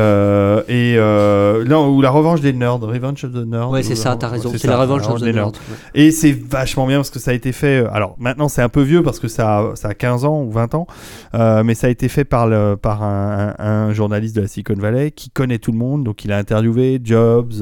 [0.99, 3.71] euh, non, ou la revanche des nerds, Revenge of the Nerds.
[3.71, 4.53] Ouais, c'est ça, t'as raison.
[4.57, 5.47] c'est la revanche of the des nerds.
[5.47, 5.57] Nerd.
[5.57, 6.01] ouais.
[6.03, 7.85] Et c'est vachement bien parce que ça a été fait.
[7.93, 10.51] Alors maintenant, c'est un peu vieux parce que ça a, ça a 15 ans ou
[10.51, 10.87] 20 ans,
[11.35, 14.47] euh, mais ça a été fait par, le, par un, un- un journaliste de la
[14.49, 16.05] Silicon Valley qui connaît tout le monde.
[16.05, 17.53] Donc il a interviewé Jobs,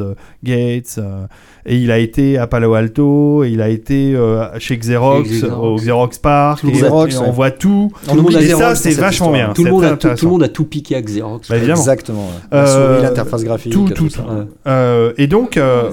[0.45, 1.27] Gates, euh,
[1.67, 5.77] et il a été à Palo Alto, et il a été euh, chez Xerox, au
[5.77, 6.61] Xerox Park.
[6.61, 7.31] Tout le et- Xerox, et on ouais.
[7.33, 7.93] voit tout.
[8.09, 9.53] On oublie et Xerox ça, c'est vachement bien.
[9.53, 11.49] Tout le, monde a, tout, tout le monde a tout piqué à Xerox.
[11.49, 11.59] Bah.
[11.59, 12.29] Exactement.
[12.53, 13.73] Euh, l'interface graphique.
[13.73, 14.23] tout, tout, tout, ça.
[14.23, 14.29] tout.
[14.35, 14.45] Ouais.
[14.67, 15.91] Euh, et donc, euh,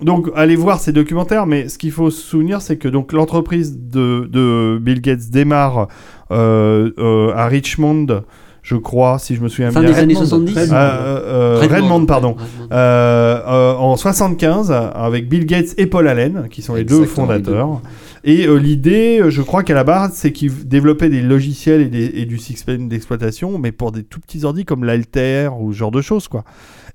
[0.00, 3.78] donc, allez voir ces documentaires, mais ce qu'il faut se souvenir, c'est que donc l'entreprise
[3.78, 5.88] de, de Bill Gates démarre
[6.32, 8.22] euh, euh, à Richmond,
[8.64, 9.90] je crois, si je me souviens Fin bien.
[9.90, 10.26] des années Redmond.
[10.26, 11.76] 70 Euh, euh, Redmond.
[11.76, 12.28] Redmond, pardon.
[12.30, 12.68] Redmond.
[12.72, 17.26] Euh, euh, en 75, avec Bill Gates et Paul Allen, qui sont les deux Exactement,
[17.26, 17.80] fondateurs.
[18.26, 21.88] Et euh, l'idée, euh, je crois qu'à la base, c'est qu'ils développaient des logiciels et,
[21.88, 25.78] des- et du système d'exploitation, mais pour des tout petits ordi comme l'Alter ou ce
[25.78, 26.42] genre de choses, quoi.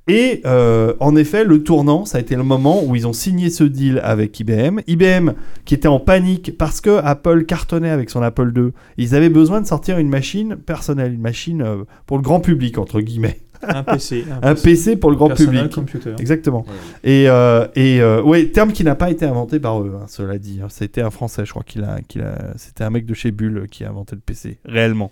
[0.10, 3.51] Et euh, en effet, le tournant, ça a été le moment où ils ont signé
[3.51, 4.80] ce deal avec IBM.
[4.88, 5.34] IBM
[5.66, 8.72] qui était en panique parce que Apple cartonnait avec son Apple II.
[8.97, 12.80] Ils avaient besoin de sortir une machine personnelle, une machine euh, pour le grand public,
[12.80, 13.38] entre guillemets.
[13.68, 14.26] Un PC.
[14.41, 15.74] Un PC pour le grand Personal public.
[15.74, 16.14] computer.
[16.20, 16.66] Exactement.
[17.03, 20.38] Et, euh, et euh, ouais, terme qui n'a pas été inventé par eux, hein, cela
[20.38, 20.60] dit.
[20.64, 20.68] hein.
[20.70, 22.53] C'était un Français, je crois qu'il a, qu'il a.
[22.55, 25.12] C'était un mec de chez Bull qui a inventé le PC, réellement.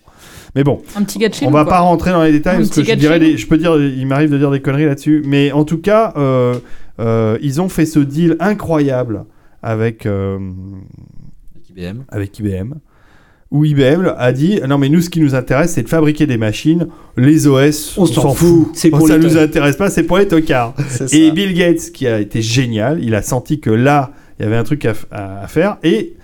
[0.56, 2.84] Mais bon, Un petit chez on va pas rentrer dans les détails Un parce que
[2.84, 5.24] je dirais, des- je peux dire, il m'arrive de dire des conneries là-dessus.
[5.26, 6.56] Mais en tout cas, euh,
[7.00, 9.26] euh, ils ont fait ce deal incroyable
[9.62, 10.40] avec euh,
[11.70, 12.04] IBM.
[12.10, 12.74] avec IBM.
[13.50, 16.38] Où IBM a dit non mais nous ce qui nous intéresse c'est de fabriquer des
[16.38, 20.18] machines les OS On s'en fout, c'est pour ça les nous intéresse pas c'est pour
[20.18, 20.74] les tocards
[21.14, 21.32] et.
[21.32, 24.64] Bill Gates, qui a été génial, il a senti que là, il y avait un
[24.64, 25.78] truc à, f- à- à faire.
[25.84, 26.16] Et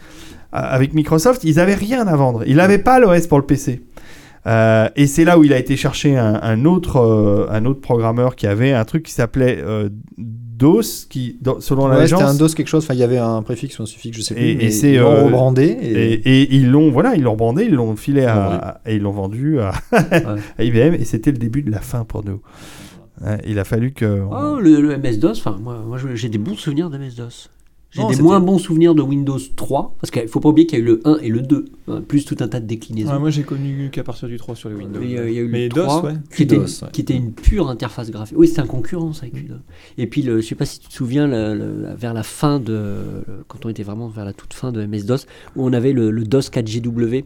[0.51, 2.43] avec Microsoft, ils n'avaient rien à vendre.
[2.45, 3.81] Il n'avait pas l'OS pour le PC.
[4.45, 7.79] Euh, et c'est là où il a été chercher un, un autre, euh, un autre
[7.79, 9.87] programmeur qui avait un truc qui s'appelait euh,
[10.63, 12.83] DOS, qui, dans- selon la Ouais, c'était légende, un DOS quelque chose.
[12.83, 14.43] Enfin, il y avait un préfixe ou un suffixe, je sais plus.
[14.43, 15.63] Et- et c'est, ils l'ont euh, rebrandé.
[15.63, 16.41] Et, Et...
[16.43, 19.11] et ils l'ont voilà, ils l'ont brandé, ils l'ont filé l'ont à, et ils l'ont
[19.11, 19.73] vendu à,
[20.57, 22.41] à IBM et c'était le début de la fin pour nous.
[23.47, 26.55] Il a fallu que on- Oh, le, le MS-DOS, enfin, moi, moi j'ai des bons
[26.57, 27.49] souvenirs de MS-DOS.
[27.95, 30.81] J'ai des moins bons souvenirs de Windows 3, parce qu'il faut pas oublier qu'il y
[30.81, 33.11] a eu le 1 et le 2, hein, plus tout un tas de déclinaisons.
[33.11, 34.99] Ouais, moi j'ai connu qu'à partir du 3 sur les Windows.
[34.99, 36.13] Mais, euh, il y a eu Mais le DOS, 3, ouais.
[36.35, 36.87] qui, était, DOS, ouais.
[36.91, 38.37] qui était une pure interface graphique.
[38.37, 39.55] Oui, c'était un concurrent, ça, avec lui, là.
[39.97, 42.59] Et puis, le, je sais pas si tu te souviens, le- le- vers la fin
[42.59, 42.97] de.
[43.47, 45.25] Quand on était vraiment vers la toute fin de MS-DOS,
[45.55, 47.25] où on avait le, DOS 4GW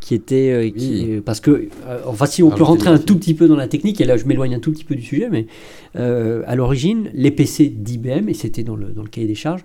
[0.00, 0.50] qui était.
[0.52, 1.68] euh, qui- euh, parce que.
[1.86, 4.04] euh, enfin, si on Ah, peut rentrer un tout petit peu dans la technique, et
[4.04, 5.46] là je m'éloigne un tout petit peu du sujet, mais
[5.94, 9.64] à l'origine, les PC d'IBM, et c'était dans le, dans le cahier des charges,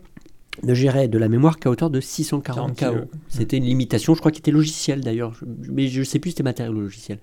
[0.63, 2.75] ne géraient de la mémoire qu'à hauteur de 640 KO.
[2.75, 5.33] 40 C'était une limitation, je crois, qui était logicielle d'ailleurs,
[5.69, 7.19] mais je sais plus si c'était matériel ou logiciel.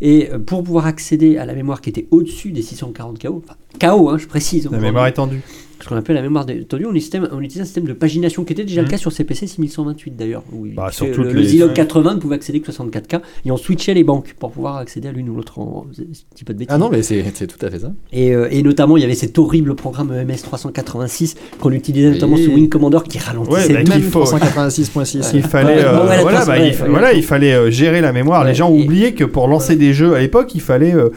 [0.00, 3.56] Et euh, pour pouvoir accéder à la mémoire qui était au-dessus des 640 KO, enfin,
[3.80, 5.40] KO, hein, je précise, la aujourd'hui, mémoire étendue.
[5.82, 8.80] Ce qu'on appelle la mémoire étendue, on utilisait un système de pagination qui était déjà
[8.80, 8.90] le Mhm.
[8.92, 10.42] cas sur CPC 6128 d'ailleurs.
[10.64, 13.94] Il- Bah, le, le les- Zilog 80 ne pouvait accéder que 64K et on switchait
[13.94, 15.86] les banques pour pouvoir accéder à l'une ou l'autre en.
[15.96, 16.02] Je
[16.36, 16.74] dis pas de bêtises.
[16.74, 17.92] Ah non, mais c'est c'est tout à fait ça.
[18.12, 22.10] Et, euh, et notamment, il y avait cet horrible programme E MS 386 qu'on utilisait
[22.10, 24.02] notamment sous Wing Commander qui ralentissait Ouais, bah, tout.
[24.02, 25.32] faut- 386.6.
[25.34, 28.44] Il fallait, euh, voilà, bah, il, voilà, il fallait euh, gérer la mémoire.
[28.44, 31.10] Les gens ont et- oublié que pour lancer des jeux à l'époque, il fallait euh,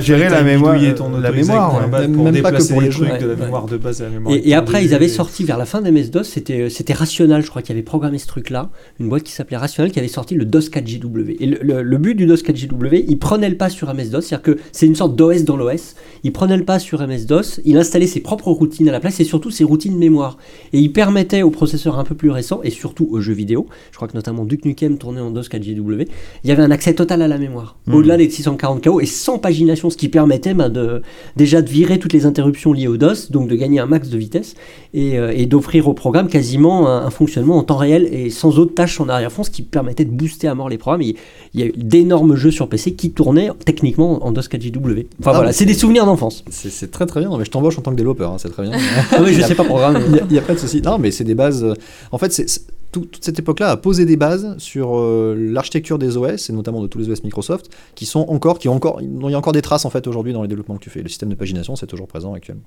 [0.00, 1.82] gérer la mémoire, la mémoire.
[1.82, 4.34] un Même- pas que pour les trucs de la mémoire de base à la mémoire.
[4.34, 7.48] Et, et après, ils avaient sorti vers la fin de MS-DOS, c'était c'était Rational, je
[7.50, 8.70] crois, qui avait programmé ce truc-là,
[9.00, 11.36] une boîte qui s'appelait Rational, qui avait sorti le DOS 4GW.
[11.40, 14.42] Et le, le- le but du DOS 4GW, il prenait le pas sur MS-DOS, c'est-à-dire
[14.42, 15.94] que c'est une sorte d'OS dans l'OS.
[16.24, 19.24] Il prenait le pas sur MS-DOS, il installait ses propres routines à la place et
[19.24, 20.38] surtout ses routines mémoire.
[20.72, 23.96] Et il permettait aux processeurs un peu plus récents et surtout aux jeux vidéo, je
[23.96, 26.06] crois que notamment Duke Nukem tournait en DOS 4GW,
[26.44, 27.94] il y avait un accès total à la mémoire, Mhm.
[27.94, 31.02] au-delà des 640 KO et sans pagination, ce qui permettait ben, de,
[31.36, 34.16] déjà de virer toutes les interruptions liées au DOS, donc de gagner un max de
[34.16, 34.54] vitesse
[34.94, 38.58] et, euh, et d'offrir au programme quasiment un, un fonctionnement en temps réel et sans
[38.58, 41.02] autre tâche en arrière-fond, ce qui permettait de booster à mort les programmes.
[41.02, 41.16] Et
[41.54, 45.06] il y a eu d'énormes jeux sur PC qui tournaient techniquement en DOS 4JW.
[45.20, 46.44] Enfin Ah, voilà, c'est des souvenirs d'enfance.
[46.50, 47.28] C'est très très bien.
[47.28, 48.72] Non, mais je t'embauche en tant que développeur, hein, c'est très bien.
[49.10, 50.00] Ah oui, je sais pas programmer.
[50.06, 50.80] Il n'y a, pas de souci.
[50.82, 51.64] Non, mais c'est des bases.
[51.64, 51.74] euh,
[52.12, 52.46] En fait, c'est
[52.92, 56.86] toute cette époque-là a posé des bases sur euh, l'architecture des OS et notamment de
[56.86, 59.52] tous les OS Microsoft qui sont encore, qui ont encore, dont il y a encore
[59.52, 61.02] des traces en fait aujourd'hui dans les développements que tu fais.
[61.02, 62.62] Le système de pagination, c'est toujours présent actuellement.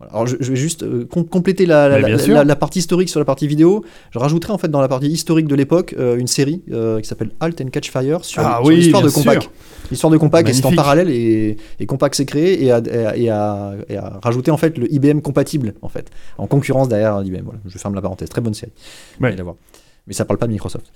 [0.00, 1.88] Alors je, je vais juste euh, com- compléter la,
[2.56, 3.84] partie historique sur la partie vidéo.
[4.12, 7.08] Je rajouterai en fait dans la partie historique de l'époque euh, une série euh, qui
[7.08, 9.50] s'appelle Halt and Catch Fire sur, Ah sur oui, l'histoire de Compaq.
[9.90, 13.16] L'histoire de Compaq c'est en parallèle et, et Compaq s'est créé et a, et a-
[13.16, 17.18] et a- et a rajouté en fait le IBM compatible en fait en concurrence derrière
[17.20, 17.42] l'IBM.
[17.44, 18.28] Voilà, je ferme la parenthèse.
[18.28, 18.72] Très bonne série.
[19.20, 19.28] Ouais.
[19.28, 19.56] Allez la voir.
[20.06, 20.86] Mais ça parle pas de Microsoft.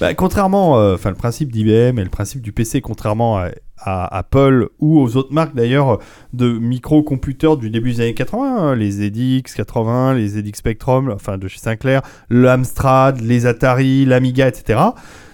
[0.00, 3.50] Bah, contrairement, euh, enfin le principe d'IBM et le principe du PC, contrairement à,
[3.80, 5.98] à Apple ou aux autres marques d'ailleurs
[6.32, 11.38] de microcomputers du début des années 80, hein, les ZX 80, les ZX Spectrum, enfin
[11.38, 14.80] de chez Sinclair, le Amstrad, les Atari, l'Amiga, etc.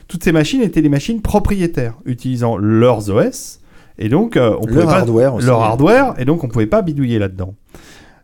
[0.08, 3.60] Toutes ces machines étaient des machines propriétaires utilisant leurs OS
[3.98, 5.46] et donc euh, on pouvait pas aussi.
[5.46, 7.54] leur hardware et donc on pouvait pas bidouiller là-dedans.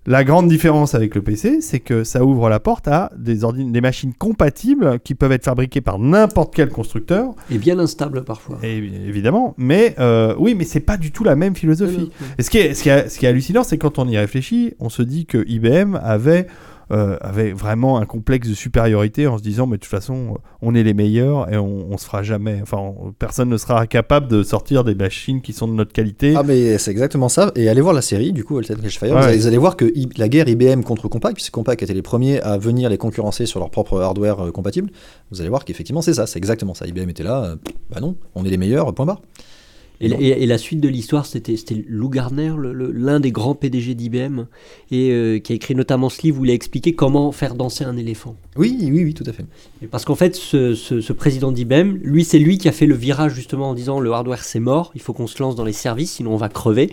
[0.07, 3.81] La grande différence avec le PC, c'est que ça ouvre la porte à des, des
[3.83, 8.59] machines compatibles qui peuvent être fabriquées par n'importe quel constructeur, Et bien instable parfois.
[8.63, 9.55] et, évidemment.
[9.59, 12.11] Mais euh, oui, mais c'est pas du tout la même philosophie.
[12.39, 14.17] Et ce qui est, ce qui est, ce qui est hallucinant, c'est quand on y
[14.17, 16.47] réfléchit, on se dit que IBM avait,
[16.93, 20.75] euh, avait vraiment un complexe de supériorité en se disant, mais de toute façon, on
[20.75, 22.59] est les meilleurs et on, on se fera jamais.
[22.63, 26.35] Enfin, on- personne ne sera capable de sortir des machines qui sont de notre qualité.
[26.37, 27.53] Ah mais c'est exactement ça.
[27.55, 29.15] Et allez voir la série du coup, and Catch Fire.
[29.15, 29.21] Ouais.
[29.21, 31.95] Vous, allez, vous allez voir que I- la guerre IBM contre Compaq, puisque Compaq étaient
[31.95, 34.91] les premiers à venir les concurrencer sur leur propre hardware euh, compatible.
[35.31, 36.87] Vous allez voir qu'effectivement c'est ça, c'est exactement ça.
[36.87, 37.45] IBM était là.
[37.45, 37.57] euh,
[37.91, 38.93] bah non, on est les meilleurs.
[38.95, 39.23] Point barre.
[40.01, 41.55] Et, la- et- et la suite de l'histoire, c'était
[41.89, 44.47] Lou le- l'un des grands PDG d'IBM,
[44.91, 47.85] et euh, qui a écrit notamment ce livre où il a expliqué comment faire danser
[47.85, 48.35] un éléphant.
[48.57, 49.45] Oui, oui, oui, tout à fait.
[49.83, 52.87] Et Parce qu'en fait, ce, ce- ce président d'IBM, lui, c'est lui qui a fait
[52.87, 55.65] le virage justement en disant le hardware c'est mort, il faut qu'on se lance dans
[55.65, 56.93] les services, sinon on va crever.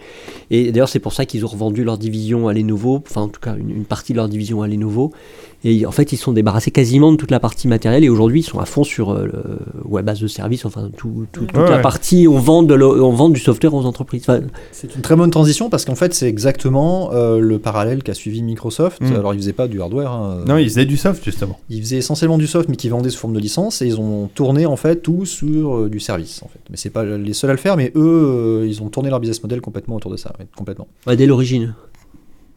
[0.51, 3.39] Et d'ailleurs, c'est pour ça qu'ils ont revendu leur division à Lenovo, enfin en tout
[3.39, 5.11] cas une, une partie de leur division à Lenovo.
[5.63, 8.41] Et en fait, ils se sont débarrassés quasiment de toute la partie matérielle et aujourd'hui,
[8.41, 9.41] ils sont à fond sur euh, le
[9.85, 11.81] web as a service, enfin tout- tout- toute Ouais, la ouais.
[11.81, 14.21] partie, on vend, de le- on vend du software aux entreprises.
[14.27, 14.41] Enfin,
[14.71, 18.43] C'est une très bonne transition parce qu'en fait c'est exactement euh, le parallèle qu'a suivi
[18.43, 19.01] Microsoft.
[19.01, 19.13] Mm.
[19.15, 20.11] Alors ils faisaient pas du hardware.
[20.11, 21.59] hein, Non, ils faisaient du soft justement.
[21.69, 24.29] Ils faisaient essentiellement du soft, mais qui vendaient sous forme de licence, et ils ont
[24.35, 26.41] tourné en fait tout sur euh, du service.
[26.43, 26.59] En fait.
[26.69, 29.19] Mais c'est pas les seuls à le faire, mais eux, euh, ils ont tourné leur
[29.19, 30.87] business model complètement autour de ça, complètement.
[31.07, 31.73] ouais, dès l'origine.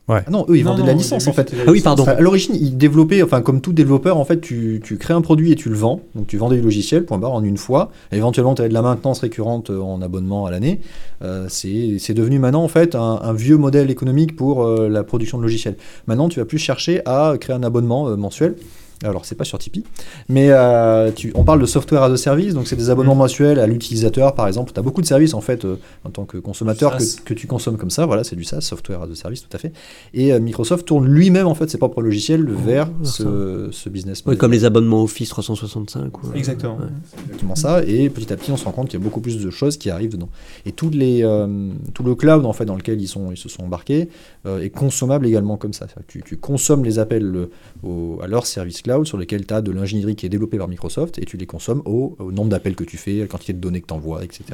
[0.09, 1.55] Ah non, eux, ils Non, vendaient non, de la licence en fait.
[1.67, 2.03] Ah oui, pardon.
[2.03, 5.21] Enfin, à l'origine, ils développaient, enfin comme tout développeur, en fait, tu, tu crées un
[5.21, 6.01] produit et tu le vends.
[6.17, 7.91] Donc tu vendais du logiciel, point barre, en une fois.
[8.11, 10.81] Éventuellement, tu avais de la maintenance récurrente euh, en abonnement à l'année.
[11.23, 15.05] Euh, c'est c'est devenu maintenant en fait un, un vieux modèle économique pour euh, la
[15.05, 15.77] production de logiciels.
[16.09, 18.57] Maintenant, tu vas plus chercher à créer un abonnement euh, mensuel.
[19.03, 19.85] Alors, c'est pas sur Tipeee,
[20.29, 23.59] mais euh, tu, on parle de software as a service, donc c'est des abonnements mensuels
[23.59, 24.73] à l'utilisateur, par exemple.
[24.75, 27.47] Tu as beaucoup de services en fait euh, en tant que consommateur que, que tu
[27.47, 28.05] consommes comme ça.
[28.05, 29.73] Voilà, c'est du SaaS, software as a service, tout à fait.
[30.13, 34.39] Et euh, Microsoft tourne lui-même en fait ses propres logiciels vers ce, ce business model.
[34.39, 36.23] comme les abonnements Office 365.
[36.23, 36.77] ou, euh, Exactement.
[36.77, 36.85] ouais.
[37.25, 37.83] exactement ça.
[37.85, 39.79] Et petit à petit, on se rend compte qu'il y a beaucoup plus de choses
[39.79, 40.29] qui arrivent dedans.
[40.67, 43.49] Et tous les, euh, tout le cloud en fait dans lequel ils, sont, ils se
[43.49, 44.11] sont embarqués
[44.47, 45.87] euh, est consommable également comme ça.
[46.07, 47.49] Tu, tu consommes les appels
[47.83, 50.69] au- à leur service cloud sur lesquels tu as de l'ingénierie qui est développée par
[50.69, 53.53] Microsoft et tu les consommes au, au nombre d'appels que tu fais, à la quantité
[53.53, 54.45] de données que tu envoies, etc.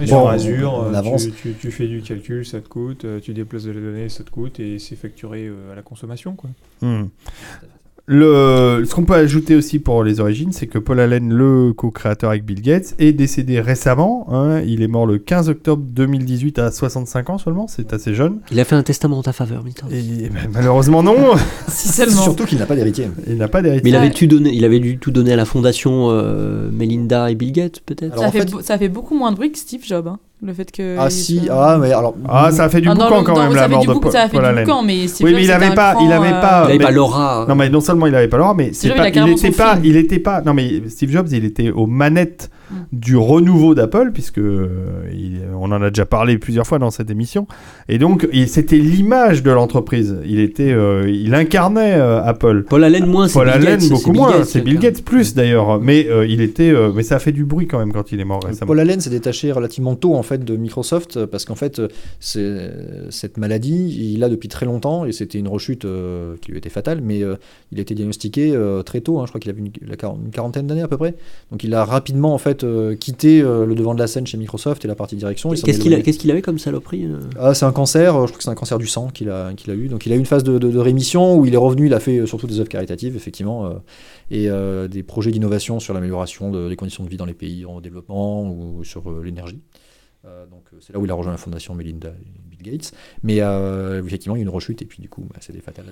[0.00, 1.24] Et Bon, sur Azure, on euh, avance.
[1.24, 4.08] tu, tu- tu fais du calcul, ça te coûte, euh, tu déplaces de la donnée,
[4.08, 6.34] ça te coûte, et c'est facturé euh, à la consommation.
[6.36, 6.48] Quoi.
[6.80, 7.06] Hmm.
[8.12, 12.30] Le, ce qu'on peut ajouter aussi pour les origines, c'est que Paul Allen, le co-créateur
[12.30, 14.26] avec Bill Gates, est décédé récemment.
[14.32, 14.62] hein.
[14.66, 18.40] Il est mort le 15 octobre 2018 à 65 ans seulement, c'est assez jeune.
[18.50, 19.90] Il a fait un testament en ta faveur, Mitterrand.
[19.92, 21.14] Et ben, malheureusement non,
[21.68, 22.22] Si seulement.
[22.22, 23.06] Surtout qu'il n'a pas d'héritier.
[23.28, 23.90] il n'a pas Mais d'héritier.
[23.90, 27.36] il avait, tout donné, il avait dû tout donner à la fondation euh, Melinda et
[27.36, 30.08] Bill Gates, peut-être ça, en ça fait beaucoup moins de bruit que Steve Jobs.
[30.08, 30.96] hein, le fait que.
[30.98, 32.14] Ah si, soit- ah mais alors...
[32.28, 34.22] Ah, ça a fait du Ah, boucan le- quand même la mort de Paul, Ça
[34.22, 34.64] a fait Paul du Allen.
[34.64, 36.66] boucan, mais Steve Oui, mais il c'était avait un pas- il avait euh, pas- Il
[36.68, 37.46] n'avait pas l'aura.
[37.48, 39.36] Non mais non seulement il avait pas l'aura, mais c'est Jobs, il pas, il carrément
[39.36, 39.84] était son pas, film.
[39.84, 40.40] il était pas.
[40.42, 42.74] Non mais Steve Jobs, il était aux manettes Mm.
[42.92, 44.68] du renouveau d'Apple puisque euh,
[45.12, 47.48] il- on en a déjà parlé plusieurs fois dans cette émission.
[47.88, 50.16] Et donc c'était l'image de l'entreprise.
[50.24, 52.64] Il était, euh, il incarnait euh, Apple.
[52.68, 54.78] Paul Allen moins, c'est Paul Bill Allen Gates, beaucoup moins, c'est Bill.
[54.78, 55.80] Gates plus d'ailleurs.
[55.80, 58.20] Mais euh, il était, euh, mais ça a fait du bruit quand même quand il
[58.20, 58.68] est mort récemment.
[58.68, 61.80] Paul Allen s'est détaché relativement tôt en fait fait de Microsoft euh, parce qu'en fait
[61.80, 66.58] euh, cette maladie il l'a depuis très longtemps et c'était une rechute euh, qui lui
[66.58, 67.36] était fatale mais euh,
[67.72, 70.66] il a été diagnostiqué euh, très tôt hein, je crois qu'il avait une, une quarantaine
[70.66, 71.14] d'années à peu près
[71.50, 72.64] donc il a rapidement en fait
[72.98, 75.50] quitté le devant de la scène chez Microsoft et la partie direction
[76.02, 77.06] Qu'est-ce qu'il avait comme saloperie
[77.38, 79.70] Ah, c'est un cancer, je crois que c'est un cancer du sang qu'il a, qu'il
[79.70, 79.88] a eu.
[79.88, 81.94] Donc il a eu une phase de, de- de rémission où il est revenu, il
[81.94, 83.70] a fait surtout des œuvres caritatives, effectivement,
[84.30, 84.48] et
[84.90, 88.48] des projets d'innovation sur l'amélioration de- des conditions de vie dans les pays en développement
[88.50, 89.60] ou sur l'énergie.
[90.26, 92.92] Euh, donc euh, c'est là où il a rejoint la fondation Melinda et Bill Gates.
[93.22, 95.86] Mais euh, effectivement, il y a une rechute et puis du coup, bah, c'était fatal.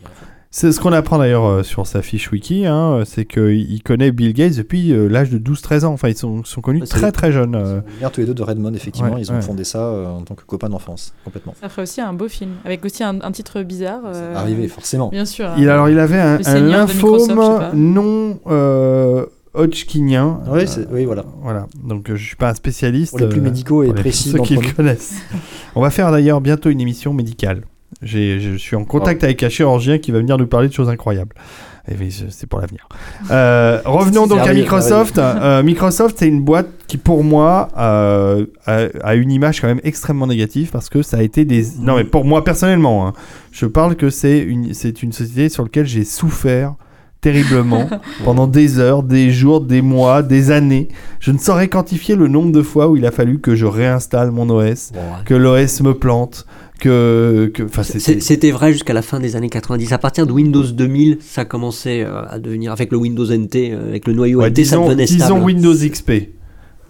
[0.51, 4.35] C'est ce qu'on apprend d'ailleurs euh, sur sa fiche wiki, hein, c'est qu'il connaît Bill
[4.35, 5.93] Gates depuis euh, l'âge de 12-13 ans.
[5.95, 7.55] Enfin, ils sont, sont connus Ah, c'est- très très jeunes.
[7.55, 7.81] euh.
[7.95, 9.14] Ils viennent tous les deux de Redmond, effectivement.
[9.14, 9.41] Ouais, ils ont ouais.
[9.41, 11.55] fondé ça euh, en tant que copains d'enfance, complètement.
[11.59, 14.03] Ça ferait aussi un beau film, avec aussi un, un titre bizarre.
[14.05, 15.09] euh, Arrivé, forcément.
[15.09, 15.49] Bien sûr.
[15.57, 15.72] Il, hein.
[15.72, 19.24] alors, il avait un, un lymphome non euh,
[19.59, 20.40] Hodgkinien.
[20.50, 21.24] Oui, Euh, voilà.
[21.42, 21.66] voilà.
[21.84, 23.11] Donc, euh, je suis pas un spécialiste.
[23.11, 25.14] Pour les plus euh, médicaux et précis ceux qui le connaissent.
[25.74, 27.62] On va faire d'ailleurs bientôt une émission médicale.
[28.02, 31.34] Je suis en contact avec un chirurgien qui va venir nous parler de choses incroyables.
[31.90, 32.86] Et oui, je- c'est pour l'avenir.
[33.30, 35.16] Euh, revenons donc à Microsoft.
[35.18, 39.80] Euh, Microsoft, c'est une boîte qui, pour moi, euh, a, a une image quand même
[39.84, 41.64] extrêmement négative parce que ça a été des.
[41.80, 43.14] Non, mais pour moi personnellement, hein,
[43.52, 46.74] je parle que c'est une, c'est une société sur laquelle j'ai souffert
[47.20, 47.88] terriblement
[48.24, 50.88] pendant des heures, des jours, des mois, des années.
[51.20, 54.30] Je ne saurais quantifier le nombre de fois où il a fallu que je réinstalle
[54.30, 55.24] mon OS, Bon, ouais.
[55.24, 56.46] que l'OS me plante,
[56.80, 57.64] que, que,
[58.20, 59.92] c'était- vrai jusqu'à la fin des années 90.
[59.92, 63.88] À partir de Windows 2000, ça commençait euh, à devenir avec le Windows NT, euh,
[63.88, 65.40] avec le noyau Ouais, NT, ça disons, devenait disons stable.
[65.44, 66.12] Windows XP.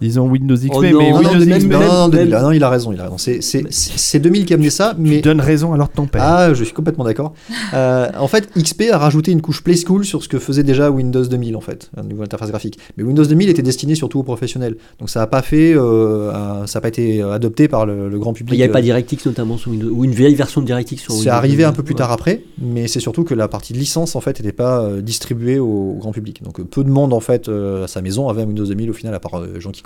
[0.01, 1.71] Disons Windows XP, Oh mais non, Windows 2000, XP.
[1.71, 2.25] non, non, 2000.
[2.29, 3.17] même- Ah non, il a raison, il a raison.
[3.17, 5.93] C'est- C'est c'est- c'est 2000 qui a amené ça, mais Tu donnes raison alors de
[5.93, 6.21] ton père.
[6.23, 7.33] Ah, je suis complètement d'accord.
[7.73, 10.89] Euh, en fait, XP a rajouté une couche Play School sur ce que faisait déjà
[10.89, 12.79] Windows 2000, en fait, un niveau interface graphique.
[12.97, 14.75] Mais Windows 2000 était destiné surtout aux professionnels.
[14.99, 18.19] Donc ça n'a pas fait, euh, un- ça n'a pas été adopté par le, le
[18.19, 18.53] grand public.
[18.53, 20.97] Il n'y avait pas Euh, DirectX notamment sur Windows, ou une vieille version de DirectX
[21.01, 21.23] sur Windows.
[21.23, 21.85] C'est arrivé un peu 2000.
[21.85, 24.81] plus tard après, mais c'est surtout que la partie de licence en fait n'était pas
[24.81, 26.41] euh, distribuée au, au grand public.
[26.43, 28.89] Donc euh, peu de monde en fait euh, à sa maison avait un Windows 2000
[28.89, 29.81] au final, à part euh, les gens qui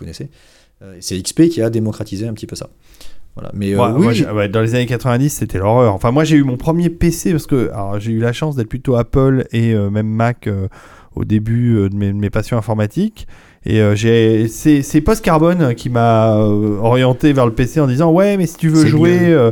[0.82, 2.70] Euh, c'est XP qui a démocratisé un petit peu ça.
[3.36, 3.52] Voilà.
[3.54, 5.94] Mais euh, Ouais, oui, moi, j'ai- ouais, dans les années 90, c'était l'horreur.
[5.94, 8.70] Enfin, moi, j'ai eu mon premier PC parce que alors, j'ai eu la chance d'être
[8.70, 10.68] plutôt Apple et euh, même Mac euh,
[11.16, 13.28] au début euh, de, mes, de mes passions informatiques.
[13.66, 17.88] Et euh, j'ai c'est c'est Post Carbone qui m'a euh, orienté vers le PC en
[17.88, 19.52] disant ouais, mais si tu veux jouer, euh,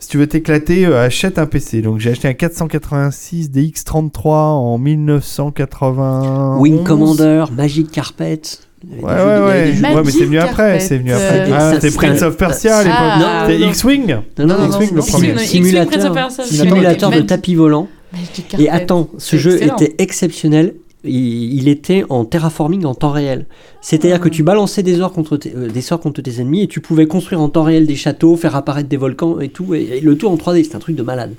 [0.00, 1.80] si tu veux t'éclater, euh, achète un PC.
[1.80, 6.58] Donc j'ai acheté un 486 DX33 en 1980.
[6.58, 8.40] Wing Commander, Magic Carpet.
[8.88, 9.72] Il y Ouais, avait ouais, ouais.
[9.72, 10.80] des Ouais, mais c'est venu après.
[10.80, 11.46] C'est venu euh, après.
[11.46, 12.98] c'est- Ah, c'est- C'était Prince c'est- of Persia à l'époque.
[12.98, 13.68] Ah, Non, C'était.
[13.68, 14.16] X-Wing.
[14.38, 15.38] Non, non, X-Wing, le premier.
[15.38, 17.88] Simulateur, simulateur de tapis volant.
[18.12, 19.76] Magic Et attends, ce C'est jeu excellent.
[19.76, 20.74] était exceptionnel.
[21.08, 23.46] Il, était en terraforming en temps réel.
[23.80, 24.24] C'est-à-dire Ah.
[24.24, 26.80] que tu balançais des sorts, contre tes, euh, des sorts contre tes ennemis et tu
[26.80, 29.74] pouvais construire en temps réel des châteaux, faire apparaître des volcans et tout.
[29.74, 31.34] Et, et le tout en 3D, c'était un truc de malade.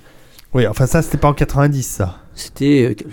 [0.54, 2.20] Oui, enfin ça, c'était pas en 90, ça.
[2.34, 3.12] C'était euh, Ah,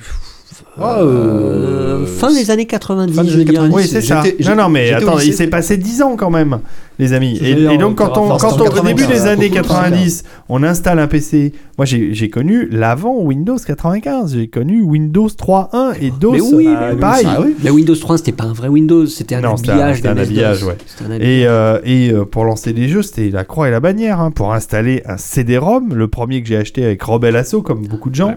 [0.80, 3.14] euh, euh, fin des années 90.
[3.14, 3.68] fin des je années dirais.
[3.68, 3.74] 90.
[3.76, 4.22] Oui, c'est ça.
[4.44, 6.60] Non, non, mais attends, il s'est passé 10 ans quand même,
[6.98, 7.38] les amis.
[7.42, 10.62] Et, donc, quand on, quand on, au début 95, des années beaucoup plus 90, on
[10.62, 11.52] installe un PC.
[11.76, 14.34] Moi, j'ai j'ai connu l'avant Windows 95.
[14.34, 16.32] J'ai connu Windows 3.1 et DOS.
[16.32, 17.26] Mais oui, euh, mais pareil.
[17.28, 17.54] Ah oui.
[17.64, 20.04] Mais Windows 3, c'était pas un vrai Windows, c'était un un- habillage.
[20.04, 20.76] un habillage, ouais.
[21.04, 21.14] Un.
[21.14, 24.20] Et, euh, et euh, pour lancer des jeux, c'était la croix et la bannière.
[24.20, 24.30] hein.
[24.30, 28.14] Pour installer un CD-ROM, le premier que j'ai acheté avec Rebel Assault, comme beaucoup de
[28.14, 28.28] gens.
[28.28, 28.36] Ouais.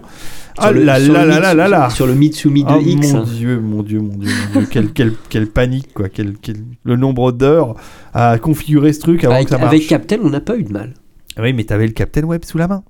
[0.60, 1.90] Ah Sur le- là là le là là là là.
[1.90, 3.12] Sur le Mitsumi Ah, 2X.
[3.12, 3.24] mon hein.
[3.32, 4.68] dieu, mon dieu, mon dieu, mon dieu.
[4.72, 6.08] quelle, quelle, quelle panique, quoi.
[6.12, 7.76] Quel, quel- le nombre d'heures
[8.12, 9.74] à configurer ce truc avant Avec, que ça marche.
[9.74, 10.94] avec Captain, on n'a pas eu de mal.
[11.40, 12.82] Oui, mais t'avais le Captain Web sous la main.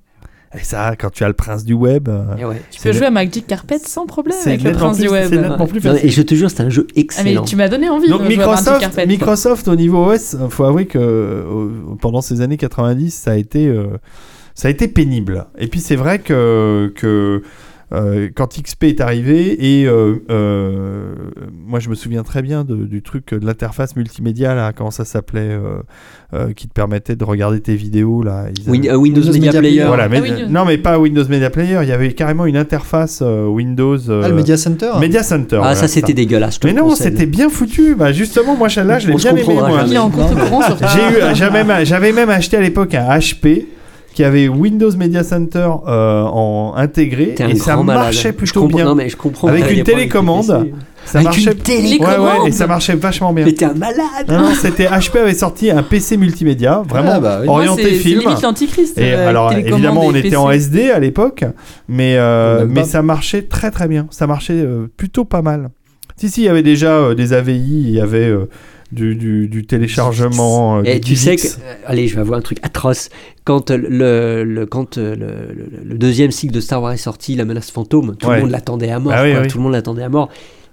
[0.55, 2.09] Et ça, quand tu as le prince du web.
[2.09, 2.61] euh, ouais.
[2.71, 5.29] Tu peux jouer à Magic Carpet sans problème avec le prince plus- du web.
[5.69, 7.43] plus Non, et je te jure, c'est un jeu Ah mais excellent.
[7.43, 9.05] tu m'as donné envie Donc de jouer à Magic Microsoft, Carpet.
[9.05, 11.67] Microsoft au niveau OS, faut avouer que euh,
[12.01, 13.97] pendant ces années 90, ça a été, euh,
[14.55, 15.45] ça a été pénible.
[15.59, 17.43] Et puis c'est vrai que, que
[17.91, 21.13] euh, quand XP est arrivé et euh, euh,
[21.67, 25.05] moi je me souviens très bien de- du truc de l'interface multimédia là, comment ça
[25.05, 25.79] s'appelait, euh,
[26.33, 28.45] euh, qui te permettait de regarder tes vidéos là.
[28.55, 29.75] Ils Win- avaient- Windows, Windows Media Media Player.
[29.77, 29.87] Player.
[29.87, 32.57] Voilà, mais, Ah oui, non mais pas Windows Media Player, il y avait carrément une
[32.57, 35.55] interface euh, Windows euh, Ah, le Media Center Media Center.
[35.57, 36.59] Ah, voilà, ça c'était dégueulasse.
[36.63, 37.95] Mais non, c'était bien foutu.
[37.95, 39.43] Bah justement, moi celle-là, je l'ai bien aimé.
[41.51, 43.65] même, j'avais même acheté à l'époque un HP
[44.19, 48.03] qui avait Windows Media Center euh, en intégré et ça malade.
[48.03, 48.83] marchait plutôt bien.
[48.83, 49.47] Non, mais je comprends.
[49.47, 50.43] Avec une télécommande.
[51.05, 51.51] ça Avec marchait.
[51.53, 52.19] une télécommande.
[52.19, 53.45] Ouais, ouais, et ça marchait vachement bien.
[53.45, 54.27] Mais t'es un malade.
[54.27, 57.45] Non, non, c'était HP avait sorti un PC multimédia, vraiment Ah, bah oui.
[57.45, 58.23] Moi, orienté film.
[58.43, 58.97] l'antichrist.
[58.97, 60.51] Et euh, alors évidemment on était en.
[60.51, 61.45] SD à l'époque,
[61.87, 62.87] mais euh, mais pas.
[62.87, 64.07] ça marchait très très bien.
[64.09, 65.69] Ça marchait euh, plutôt pas mal.
[66.17, 68.49] Si si, il y avait déjà euh, des AVI, il y avait euh,
[68.91, 70.79] du, du, du téléchargement.
[70.79, 73.09] euh, Et du tu sais que, euh, allez, je vais avoir un truc atroce.
[73.45, 76.97] Quand euh, le, le- quand euh, le, le- le deuxième cycle de Star Wars est
[76.97, 78.35] sorti, La menace fantôme, tout Ouais.
[78.37, 79.13] le monde l'attendait à mort.
[79.15, 79.41] Ah oui, quoi.
[79.41, 79.47] oui.
[79.47, 80.29] Tout le monde l'attendait à mort.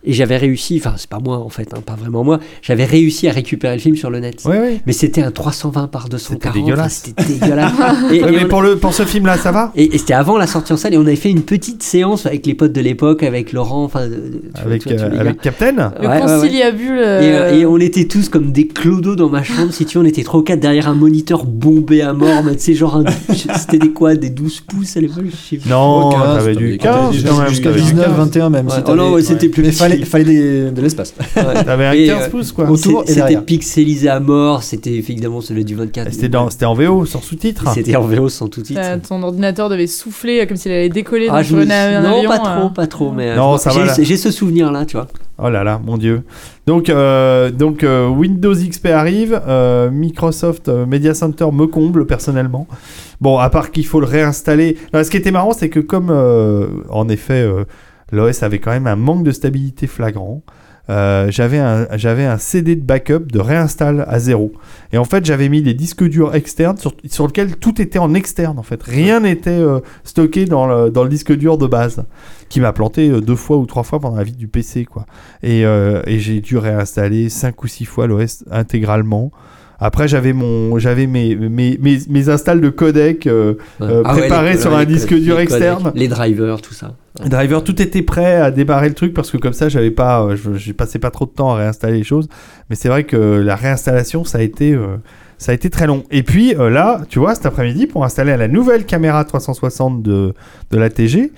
[0.08, 3.26] Et j'avais réussi, enfin, c'est pas moi en fait, hein, pas vraiment moi, j'avais réussi
[3.28, 4.40] à récupérer le film sur le net.
[4.44, 4.80] Ouais, ouais.
[4.86, 6.42] Mais c'était un 320 par 240.
[6.54, 7.02] C'était dégueulasse.
[7.16, 7.72] enfin, C'était dégueulasse.
[8.12, 9.72] et, Ouais, et mais on- pour, le, pour ce film-là, ça va?
[9.74, 12.24] Et- et c'était avant la sortie en salle et on avait fait une petite séance
[12.26, 14.08] avec les potes de l'époque, avec Laurent, enfin,
[14.54, 15.72] Avec, vois, euh, avec Captain?
[15.72, 16.20] Le Ouais, ouais, ouais.
[16.20, 16.98] conciliabule.
[16.98, 20.04] Et, euh, et on était tous comme des clodos dans ma chambre, si tu veux,
[20.04, 23.04] on était ou quatre derrière un moniteur bombé à mort, mais tu sais, genre, un-
[23.58, 25.24] c'était des quoi, des 12 pouces à l'époque?
[25.68, 27.48] Non, 15, t'avais du quand 15 même quand même.
[27.48, 28.16] Jusqu'à t'avais du 19, 15.
[28.16, 28.66] 21 même.
[28.66, 28.72] Ouais.
[28.74, 29.95] si Oh non, ouais, c'était plus Mais.
[30.04, 31.14] Fallait, fallait des- de l'espace.
[31.36, 31.64] Ouais.
[31.64, 32.68] T'avais un Et, 15 euh, pouces, quoi.
[32.70, 33.44] autour et C'était derrière.
[33.44, 36.08] pixelisé à mort, c'était évidemment celui du 24.
[36.08, 37.64] Et C'était dans- c'était en VO, sans sous-titres.
[37.74, 38.80] C'était en VO sans tout titre.
[38.82, 42.02] euh, ton ordinateur devait souffler euh, comme s'il allait décoller Ah, dans je me un
[42.02, 42.28] non, avion.
[42.30, 42.60] pas euh.
[42.60, 43.94] trop, pas trop, mais euh, Non, je- ça va, là.
[43.96, 45.06] j'ai j'ai ce souvenir là, tu vois.
[45.38, 46.22] Oh là là, mon dieu.
[46.66, 52.66] Donc, euh, donc euh, Windows XP arrive, euh, Microsoft euh, Media Center me comble personnellement.
[53.20, 54.78] Bon, à part qu'il faut le réinstaller.
[54.94, 57.64] Non, ce qui était marrant, c'est que comme euh, en effet euh,
[58.12, 60.42] l'OS avait quand même un manque de stabilité flagrant,
[60.88, 64.52] euh, j'avais un, CD de backup de réinstall à zéro.
[64.92, 68.58] Et en fait, j'avais mis des disques durs externes sur, lesquels tout était en externe
[68.58, 68.82] en fait.
[68.82, 72.04] Rien n'était euh, stocké dans le, disque dur de base,
[72.48, 74.86] qui m'a planté euh, deux fois ou trois fois pendant la vie du PC
[75.42, 75.64] et
[76.18, 79.32] j'ai dû réinstaller cinq ou six fois l'OS intégralement.
[79.78, 83.26] Après, j'avais mon, j'avais mes, mes, mes, mes installs de codec.
[83.26, 85.92] euh, Euh, Ah ouais, préparé les- sur un les disque codecs, dur les codecs, externe.
[85.94, 86.92] Les drivers, tout ça.
[87.24, 90.36] Driver, tout était prêt à débarrer le truc parce que comme ça, j'avais pas, euh,
[90.56, 92.28] j'ai passé pas trop de temps à réinstaller les choses.
[92.68, 94.96] Mais c'est vrai que la réinstallation, ça a été, euh,
[95.38, 96.04] ça a été très long.
[96.10, 100.34] Et puis là, tu vois, cet après-midi, pour installer la nouvelle caméra 360 de,
[100.70, 101.32] de la TG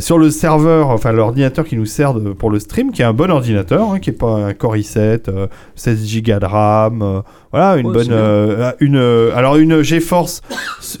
[0.00, 3.12] sur le serveur, enfin l'ordinateur qui nous sert de- pour le stream, qui est un
[3.12, 5.46] bon ordinateur, hein, qui est pas un Core i7, euh,
[5.76, 7.22] 16 Go de RAM,
[7.54, 8.16] voilà, une Ouais, bonne, bien.
[8.16, 10.42] euh, une, euh, alors une GeForce,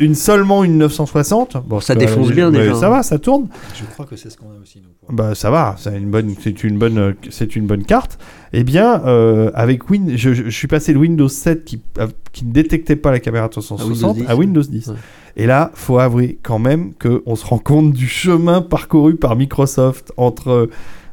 [0.00, 1.56] une seulement une 960.
[1.66, 2.90] Bon, Ça défonce bien, déjà, Ça hein.
[2.90, 3.48] va, ça tourne.
[3.74, 4.90] Je crois que c'est ce qu'on a aussi, nous.
[5.14, 8.18] Bah ça va, c'est une bonne, c'est une bonne, euh, c'est une bonne carte.
[8.52, 12.06] Eh bien, euh, avec Win, je, je- je suis passé de Windows 7 qui, euh,
[12.32, 14.86] qui ne détectait pas la caméra 360 Windows 10, à Windows 10.
[14.88, 14.94] ouais.
[15.36, 20.12] Et là, faut avouer quand même qu'on se rend compte du chemin parcouru par Microsoft
[20.16, 20.70] entre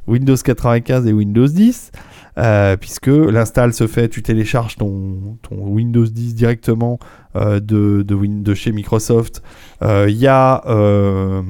[0.07, 1.91] Windows 95 et Windows 10.
[2.38, 6.99] Euh, puisque l'install se fait, tu télécharges ton, ton Windows 10 directement
[7.36, 9.41] euh, de, de, Win- de chez Microsoft.
[9.82, 11.41] Euh, Il y a, euh,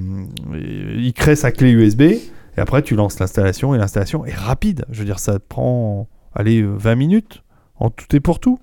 [0.54, 2.22] il crée sa clé USB et
[2.58, 4.86] après tu lances l'installation et l'installation est rapide.
[4.92, 7.44] Je veux dire, ça te prend, allez, euh, 20 minutes
[7.78, 8.60] en tout et pour tout.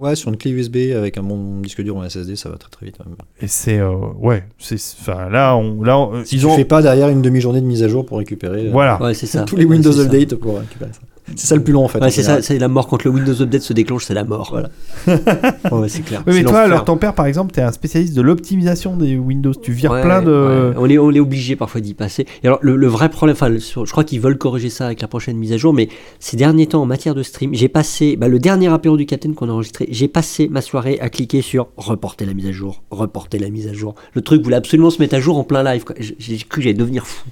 [0.00, 2.70] Ouais, sur une clé USB avec un bon disque dur en SSD, ça va très
[2.70, 2.96] très vite.
[3.42, 6.64] Et c'est, euh, ouais, c'est, enfin là, on, là, on- Si ils tu ont, fais
[6.64, 8.98] pas derrière une demi-journée de mise à jour pour récupérer euh, voilà.
[9.02, 9.42] Ouais, c'est ça.
[9.42, 10.00] tous les Ouais, Windows ça.
[10.00, 11.00] Update pour récupérer ça.
[11.36, 12.00] C'est ça le plus long en fait.
[12.00, 14.48] Ouais, c'est ça, c'est la mort quand le Windows Update se déclenche, c'est la mort.
[14.50, 14.68] Voilà.
[15.72, 16.22] ouais, c'est clair.
[16.26, 19.52] Oui, mais toi, alors ton père, par exemple, t'es un spécialiste de l'optimisation des Windows.
[19.54, 20.30] Tu vires Ouais, plein de.
[20.70, 20.76] ouais.
[20.78, 22.26] On est, on est obligé parfois d'y passer.
[22.42, 24.86] Et alors, le, le vrai problème, enfin, le- sur- je crois qu'ils veulent corriger ça
[24.86, 27.68] avec la prochaine mise à jour, mais ces derniers temps, en matière de stream, j'ai
[27.68, 31.08] passé, bah, le dernier apéro du Captain qu'on a enregistré, j'ai passé ma soirée à
[31.10, 33.94] cliquer sur reporter la mise à jour, reporter la mise à jour.
[34.14, 35.84] Le truc voulait absolument se mettre à jour en plein live.
[35.98, 37.28] j'ai cru que j'allais devenir fou.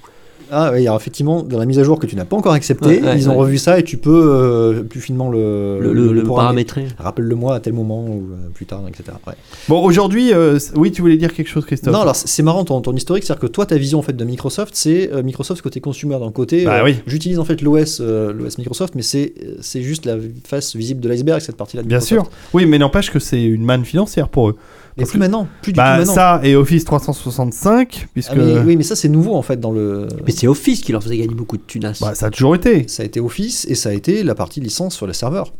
[0.51, 3.01] Ah oui, alors effectivement, dans la mise à jour que tu n'as pas encore acceptée,
[3.01, 3.39] Ouais, ouais, ils ont ouais.
[3.39, 6.81] revu ça et tu peux euh, plus finement le, Le, le- le paramétrer.
[6.83, 6.87] paramétrer.
[6.97, 9.03] Rappelle-le-moi à tel moment ou euh, plus tard, etc.
[9.27, 9.33] Ouais.
[9.67, 12.81] Bon, aujourd'hui, euh, oui, tu voulais dire quelque chose, Christophe Non, alors c'est marrant ton,
[12.81, 15.81] ton historique, c'est-à-dire que toi, ta vision en fait de Microsoft, c'est euh, Microsoft côté
[15.81, 16.65] consumer d'un côté.
[16.65, 16.95] Bah euh, oui.
[17.07, 20.15] J'utilise en fait l'OS, euh, l'OS Microsoft, mais c'est c'est juste la
[20.47, 21.83] face visible de l'iceberg cette partie-là.
[21.83, 22.29] de Bien sûr.
[22.53, 24.55] Oui, mais n'empêche que c'est une manne financière pour eux.
[24.95, 26.13] Plus que- maintenant, plus du Bah, tout maintenant.
[26.13, 28.31] ça et Office 365, puisque.
[28.33, 30.07] Ah, mais, oui, mais ça c'est nouveau en fait dans le.
[30.25, 31.97] Mais c'est Office qui leur faisait gagner beaucoup de tunas.
[32.01, 32.87] Bah, ça a toujours été.
[32.87, 35.53] Ça a été Office et ça a été la partie licence sur les serveurs.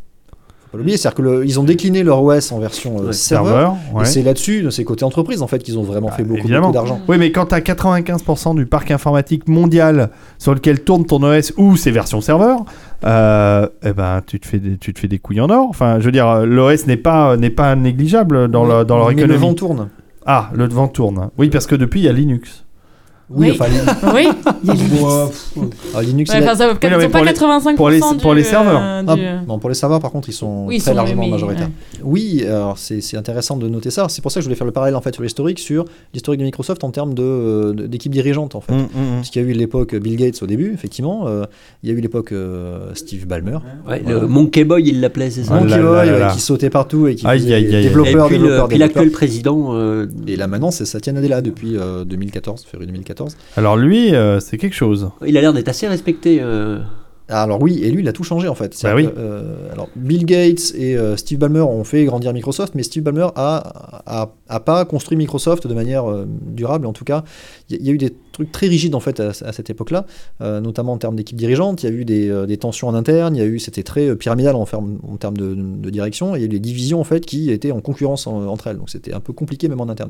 [0.71, 3.53] Pas l'oublier, c'est-à-dire que le- ils ont décliné leur OS en version euh, Ouais, serveur.
[3.55, 3.75] Serveur.
[3.95, 4.03] ouais.
[4.03, 6.67] Et c'est là-dessus, c'est côté entreprise en fait, qu'ils ont vraiment Bah, fait beaucoup, évidemment.
[6.67, 7.01] beaucoup d'argent.
[7.07, 11.75] Oui, mais quand t'as 95% du parc informatique mondial sur lequel tourne ton OS ou
[11.75, 12.65] ses versions serveurs,
[13.03, 15.67] euh, eh ben, tu te fais des, tu te fais des couilles en or.
[15.69, 19.07] Enfin, je veux dire, l'OS n'est pas, n'est pas négligeable dans, Oui, leur- dans leur
[19.07, 19.33] mais économie.
[19.33, 19.89] le vent tourne.
[20.27, 21.29] Ah, le vent tourne.
[21.39, 22.65] Oui, parce que depuis, il y a Linux.
[23.31, 23.51] Oui, Oui.
[23.59, 23.91] enfin, Linux.
[24.15, 24.27] Oui,
[24.63, 25.03] il y a Linux.
[25.93, 27.89] Ah, Linux, Ouais, enfin, ça, Oui, non, mais ils sont pour pas les- 85% pour
[27.89, 28.81] les- du, pour les serveurs.
[28.81, 30.97] euh, Ah, du- non, pour les serveurs, par contre, ils sont Oui, ils très sont
[30.97, 31.67] largement mais- majoritaires.
[31.67, 31.99] ouais.
[32.03, 34.07] Oui, alors c'est intéressant de noter ça.
[34.09, 36.39] C'est pour ça que je voulais faire le parallèle en fait sur l'historique, sur l'historique
[36.39, 38.73] de Microsoft en termes de, euh, de- d'équipe dirigeante en fait.
[38.73, 39.15] Mm, mm, mm.
[39.17, 41.27] Parce qu'il y a eu l'époque Bill Gates au début, effectivement.
[41.27, 41.45] euh,
[41.83, 43.59] il y a eu l'époque euh, Steve Ballmer.
[43.87, 45.53] Ouais, le Monkey Boy, il l'appelait, c'est ça.
[45.55, 46.31] Ah Monkey là Boy, là ouais, là.
[46.33, 47.61] qui sautait partout et qui Aïe, faisait.
[47.61, 48.77] Et développeur, puis, développeur, développeur.
[48.79, 49.69] l'actuel président.
[49.73, 52.91] euh, Et là maintenant, c'est Satya Nadella depuis euh, 2014, février
[53.25, 53.37] 2014.
[53.57, 55.09] Alors lui, euh, c'est quelque chose.
[55.25, 56.39] il a l'air d'être assez respecté.
[56.41, 56.79] euh,
[57.31, 58.73] Alors oui, et lui, il a tout changé en fait.
[58.73, 59.15] C'est-à-dire Bah oui.
[59.15, 63.03] que, euh, alors Bill Gates et euh, Steve Ballmer ont fait grandir Microsoft, mais Steve
[63.03, 66.87] Ballmer a, a, a pas construit Microsoft de manière euh, durable.
[66.87, 67.23] En tout cas,
[67.69, 69.51] il y, a- il y a eu des trucs très rigides en fait à, à
[69.53, 70.07] cette époque-là,
[70.41, 71.83] euh, notamment en termes d'équipe dirigeante.
[71.83, 73.35] Il y a eu des, euh, des tensions en interne.
[73.35, 76.35] Il y a eu, c'était très euh, pyramidal en, ferme- en termes de, de direction.
[76.35, 78.65] Et il y a eu des divisions en fait qui étaient en concurrence en- entre
[78.67, 78.77] elles.
[78.77, 80.09] Donc c'était un peu compliqué même en interne.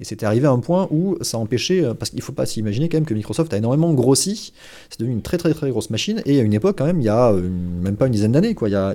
[0.00, 2.46] Et c'était arrivé à un point où ça empêchait, euh, parce qu'il ne faut pas
[2.46, 4.52] s'imaginer quand même que Microsoft a énormément grossi,
[4.90, 7.04] c'est devenu une très très très grosse machine, et à une époque quand même, il
[7.04, 7.48] y a euh,
[7.82, 8.94] même pas une dizaine d'années, quoi, il y a,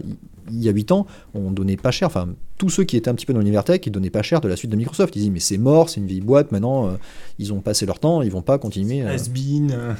[0.51, 3.15] il y a 8 ans, on donnait pas cher, enfin tous ceux qui étaient un
[3.15, 5.19] petit peu dans l'univers tech, ils donnaient pas cher de la suite de Microsoft, ils
[5.19, 6.91] disaient mais c'est mort, c'est une vieille boîte, maintenant euh,
[7.39, 9.01] ils ont passé leur temps, ils vont pas continuer.
[9.01, 9.13] euh.
[9.13, 9.71] Has-been.
[9.71, 9.93] euh.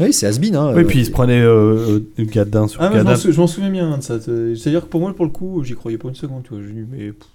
[0.00, 0.54] Oui, c'est has-been.
[0.56, 3.10] Hein, Oui, euh, puis il se prenait euh, euh, Gadin sur Ah, mais je m'en
[3.10, 3.30] Gadin.
[3.32, 4.20] je m'en souviens bien de ça.
[4.20, 6.42] C'est- C'est-à-dire que pour moi, pour le coup, j'y croyais pas une seconde.
[6.44, 6.62] Tu vois.
[6.62, 7.12] Dit, mais.
[7.12, 7.28] pff.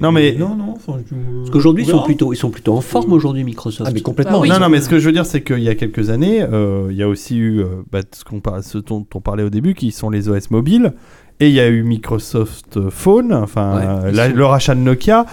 [0.00, 0.74] Non, mais- Non, non.
[0.76, 3.88] enfin, je- Parce qu'aujourd'hui, ils on sont plutôt, ils sont plutôt en forme aujourd'hui, Microsoft.
[3.90, 4.38] Ah mais complètement.
[4.38, 4.48] Bah oui.
[4.48, 6.88] Non, non, mais ce que je veux dire, c'est qu'il y a quelques années, euh,
[6.90, 9.74] il y a aussi eu euh, bah, ce, qu'on ce dont on parlait au début,
[9.74, 10.92] qui sont les OS mobiles,
[11.40, 14.74] et il y a eu Microsoft Phone, enfin Ouais, euh, ils la- sont- le rachat
[14.74, 15.26] de Nokia.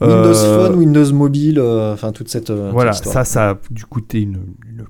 [0.00, 2.50] Windows Euh, Phone, Windows Mobile, euh, enfin toute cette.
[2.50, 4.38] euh, Voilà, ça, ça a dû coûter une,
[4.68, 4.84] une,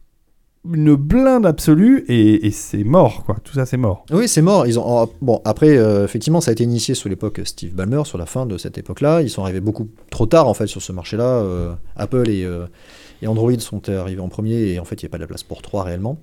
[0.74, 3.36] une blinde absolue, et, et c'est mort, quoi.
[3.44, 4.04] Tout ça, c'est mort.
[4.10, 4.66] Oui, c'est mort.
[4.66, 8.02] Ils ont oh, bon après euh, effectivement ça a été initié sous l'époque Steve Ballmer
[8.04, 9.22] sur la fin de cette époque-là.
[9.22, 11.24] Ils sont arrivés beaucoup trop tard en fait sur ce marché-là.
[11.24, 12.66] Euh, Apple et, euh,
[13.22, 15.26] et Android sont arrivés en premier et en fait il n'y a pas de la
[15.28, 16.18] place pour trois réellement.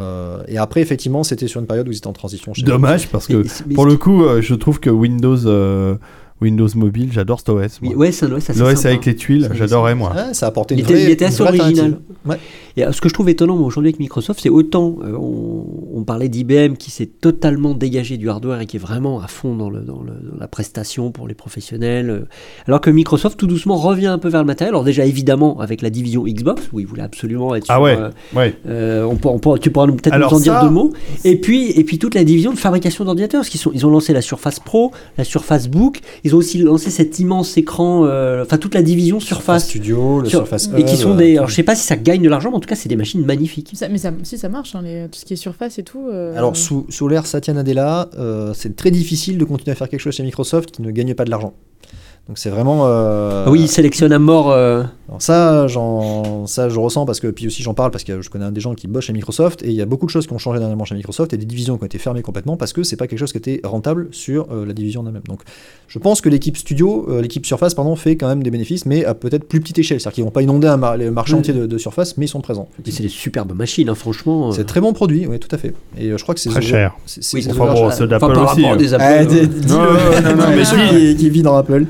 [0.00, 2.54] Euh, et après effectivement c'était sur une période où ils étaient en transition.
[2.54, 5.96] Chez Dommage, parce que Mais- mais pour le coup, euh, je trouve que Windows, euh,
[6.42, 7.80] Windows Mobile, j'adore cet OS.
[7.80, 7.94] moi.
[7.94, 8.88] Ouais, c'est un OS assez L'OS sympa.
[8.88, 10.12] avec les tuiles, Ça, j'adorais moi.
[10.14, 11.98] Ah, ça a apporté Il une était, il était assez original.
[12.26, 12.36] Ouais.
[12.76, 15.66] Et euh, ce que je trouve étonnant moi, aujourd'hui avec Microsoft, c'est autant euh, on,
[15.94, 19.54] on parlait d'IBM qui s'est totalement dégagé du hardware et qui est vraiment à fond
[19.56, 22.20] dans, le, dans, le- dans la prestation pour les professionnels, euh,
[22.66, 24.72] alors que Microsoft tout doucement revient un peu vers le matériel.
[24.74, 27.96] Alors déjà évidemment avec la division Xbox où ils voulaient absolument être Ah sur, ouais.
[27.98, 28.54] euh, Ouais.
[28.66, 30.92] euh, on peut, on peut- tu pourras peut-être nous en dire deux mots.
[31.24, 33.90] Et puis, et puis toute la division de fabrication d'ordinateurs, parce qu'ils sont, ils ont
[33.90, 38.42] lancé la Surface Pro, la Surface Book, ils ont aussi lancé cet immense écran, euh,
[38.42, 39.64] enfin toute la division Surface.
[39.66, 41.36] Studio, le Sur- Surface et qui sont euh, des.
[41.36, 42.96] Alors je sais pas si ça gagne de l'argent, mais en tout cas c'est des
[42.96, 43.70] machines magnifiques.
[43.74, 46.08] Ça- mais ça, si ça marche, hein, les- tout ce qui est surface et tout.
[46.12, 49.88] euh, Alors, sous, sous l'ère Satya Nadella, euh, c'est très difficile de continuer à faire
[49.88, 51.54] quelque chose chez Microsoft qui ne gagne pas de l'argent.
[52.28, 52.86] Donc, c'est vraiment.
[52.86, 54.52] euh, oui, ils sélectionnent à mort.
[54.52, 58.22] euh, alors ça, j'en, ça, je ressens parce que, puis aussi j'en parle parce que
[58.22, 60.28] je connais des gens qui bossent chez Microsoft et il y a beaucoup de choses
[60.28, 62.72] qui ont changé dernièrement chez Microsoft et des divisions qui ont été fermées complètement parce
[62.72, 65.24] que c'est pas quelque chose qui était rentable sur euh, la division en elle-même.
[65.26, 65.40] Donc,
[65.92, 69.04] je pense que l'équipe Studio, euh, l'équipe Surface, pardon, fait quand même des bénéfices, mais
[69.04, 70.00] à peut-être plus petite échelle.
[70.00, 71.40] C'est-à-dire qu'ils vont pas inonder un mar- le marché Ouais.
[71.40, 72.66] entier de, de Surface, mais ils sont présents.
[72.86, 74.48] c'est des superbes machines, hein, franchement.
[74.48, 74.52] euh.
[74.52, 75.74] C'est très bon produit, oui, tout à fait.
[75.98, 76.94] Et euh, je crois que c'est Très cher.
[77.04, 78.76] C'est, Oui, enfin bon, Enfin, ceux d'Apple par aussi, hein.
[78.76, 79.28] des Apple.
[79.68, 81.80] Non, non, mais qui, qui vit dans Apple.
[81.82, 81.86] Non,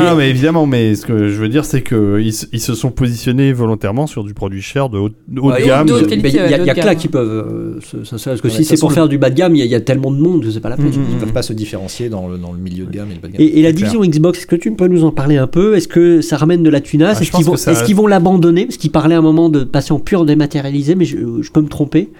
[0.00, 2.90] Mais- non, mais évidemment, mais ce que je veux dire, c'est qu'ils ils se sont
[2.90, 5.86] positionnés volontairement sur du produit cher de haut, de haut Ouais, de et gamme.
[5.88, 6.38] Il y
[6.70, 7.78] a, que là qui peuvent
[8.10, 10.18] Parce que si c'est pour faire du bas de gamme, il y, a- tellement de
[10.18, 10.86] monde que c'est pas la peine.
[10.88, 11.20] Mm, mm, Ils mm.
[11.20, 13.32] peuvent pas se différencier dans le, dans le milieu de gamme et le bas de
[13.34, 13.37] gamme.
[13.38, 15.76] Et, et la division Xbox, est-ce que tu peux nous en parler un peu?
[15.76, 17.18] Est-ce que ça ramène de la tunasse?
[17.18, 17.72] Ah, Est-ce qu'ils vont, ça-
[18.08, 18.66] l'abandonner?
[18.66, 21.60] Parce qu'ils parlaient à un moment de passer en pur dématérialisé, mais je, je peux
[21.60, 22.10] me tromper.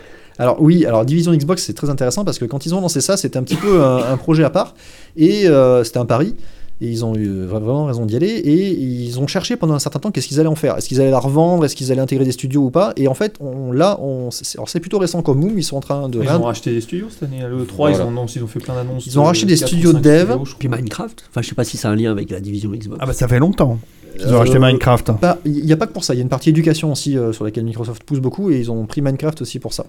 [0.41, 3.17] Alors oui, alors Division Xbox c'est très intéressant parce que quand ils ont lancé ça,
[3.17, 4.75] c'était un petit peu un, un projet à part.
[5.17, 6.35] Et euh, c'était un pari.
[6.81, 9.99] Et ils ont eu vraiment raison d'y aller et ils ont cherché pendant un certain
[9.99, 10.77] temps qu'est-ce qu'ils allaient en faire.
[10.77, 11.65] Est-ce qu'ils allaient la revendre?
[11.65, 12.93] Est-ce qu'ils allaient intégrer des studios ou pas?
[12.97, 16.09] Et en fait, on, là, on, c'est, plutôt récent comme move, ils sont en train
[16.09, 16.23] de...
[16.23, 17.43] Ils ont racheté des studios cette année.
[17.49, 19.07] Le 3, ils, ont, annoncé- ils ont fait plein d'annonces.
[19.07, 20.25] Ils ont racheté des studios cinq dev.
[20.31, 20.69] studios, Puis.
[20.69, 22.99] Minecraft Enfin, je sais pas si c'est un lien avec la division Xbox.
[23.01, 23.79] Ah bah ça fait longtemps
[24.17, 25.13] qu'ils ont Euh, acheté Minecraft.
[25.21, 27.17] Pas- Il n'y a pas que pour ça, il y a une partie éducation aussi
[27.17, 29.85] euh, sur laquelle Microsoft pousse beaucoup et ils ont pris Minecraft aussi pour ça.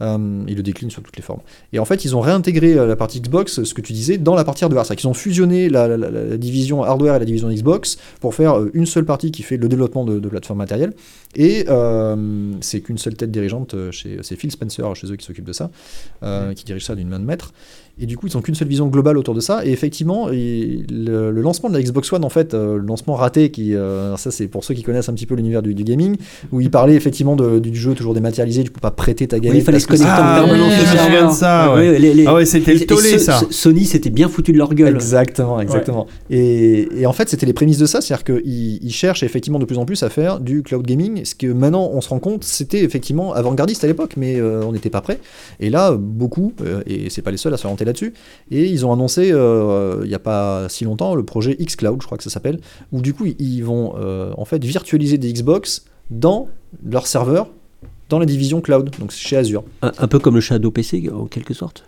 [0.00, 1.40] Euh, ils le déclinent sur toutes les formes.
[1.72, 4.36] Et en fait, ils ont réintégré euh, la partie Xbox, ce que tu disais, dans
[4.36, 4.86] la partie hardware.
[4.86, 8.32] C'est-à-dire qu'ils ont fusionné la, la- la- la division hardware et la division Xbox pour
[8.34, 10.92] faire euh, une seule partie qui fait le développement de, de plateformes matérielles.
[11.34, 15.24] Et euh, c'est qu'une seule tête dirigeante euh, chez c'est Phil Spencer chez eux qui
[15.26, 15.70] s'occupe de ça,
[16.22, 17.52] euh, qui dirige ça d'une main de maître.
[18.00, 19.66] Et du coup, ils n'ont qu'une seule vision globale autour de ça.
[19.66, 23.14] Et effectivement, il- le, le lancement de la Xbox One, en fait, euh, le lancement
[23.16, 25.84] raté, qui, euh, ça c'est pour ceux qui connaissent un petit peu l'univers du, du
[25.84, 26.16] gaming,
[26.52, 29.52] où il parlait effectivement de- du jeu toujours dématérialisé, tu peux pas prêter ta galette.
[29.54, 31.04] Oui, il fallait se connecter c'est- en Ah permanence oui, au je me serveur.
[31.04, 31.98] souviens de ça, ouais.
[31.98, 33.38] les- les- Ah ouais, c'était le tollé, ça.
[33.38, 34.94] So- Sony s'était bien foutu de leur gueule.
[34.94, 36.06] Exactement, exactement.
[36.30, 39.64] Et, et en fait, c'était les prémices de ça, c'est-à-dire qu'ils ils cherchent effectivement de
[39.64, 42.44] plus en plus à faire du cloud gaming, ce que maintenant on se rend compte,
[42.44, 45.18] c'était effectivement avant-gardiste à l'époque, mais euh, on n'était pas prêt.
[45.60, 48.12] Et là, beaucoup, euh, et c'est pas les seuls à se orienter là-dessus,
[48.50, 52.06] et ils ont annoncé euh, il n'y a pas si longtemps le projet xCloud, je
[52.06, 52.58] crois que ça s'appelle,
[52.92, 56.48] où du coup ils vont euh, en fait virtualiser des Xbox dans
[56.84, 57.48] leur serveur,
[58.08, 59.64] dans la division cloud, donc chez Azure.
[59.82, 61.84] Un, un peu comme le Shadow PC en quelque sorte?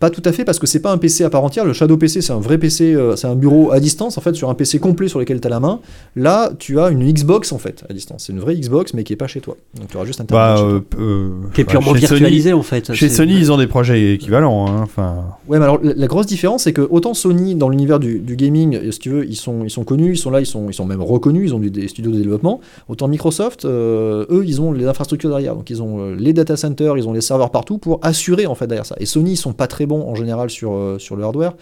[0.00, 1.64] Pas tout à fait parce que c'est pas un PC à part entière.
[1.64, 4.34] Le Shadow PC, c'est un vrai PC, euh, c'est un bureau à distance en fait
[4.34, 5.80] sur un PC complet sur lequel tu as la main.
[6.16, 8.24] Là, tu as une Xbox en fait à distance.
[8.26, 9.56] C'est une vraie Xbox mais qui est pas chez toi.
[9.78, 10.70] Donc tu auras juste un Bah, chez toi.
[10.72, 12.92] euh, euh, Qui est bah, purement Sony- virtualisé en fait.
[12.92, 14.66] Chez Sony, ils ont des projets équivalents.
[14.68, 17.98] hein, Enfin, Ouais, mais alors la, la grosse différence, c'est que autant Sony, dans l'univers
[18.00, 20.40] du, du gaming, euh, si tu veux, ils sont, ils sont connus, ils sont là,
[20.40, 22.60] ils sont, ils sont même reconnus, ils ont des, studios de développement.
[22.88, 25.54] Autant Microsoft, euh, eux, ils ont les infrastructures derrière.
[25.54, 28.66] Donc ils ont les data centers, ils ont les serveurs partout pour assurer en fait
[28.66, 28.96] derrière ça.
[28.98, 31.54] Et Sony, ils sont pas très bons en général sur, euh, le hardware.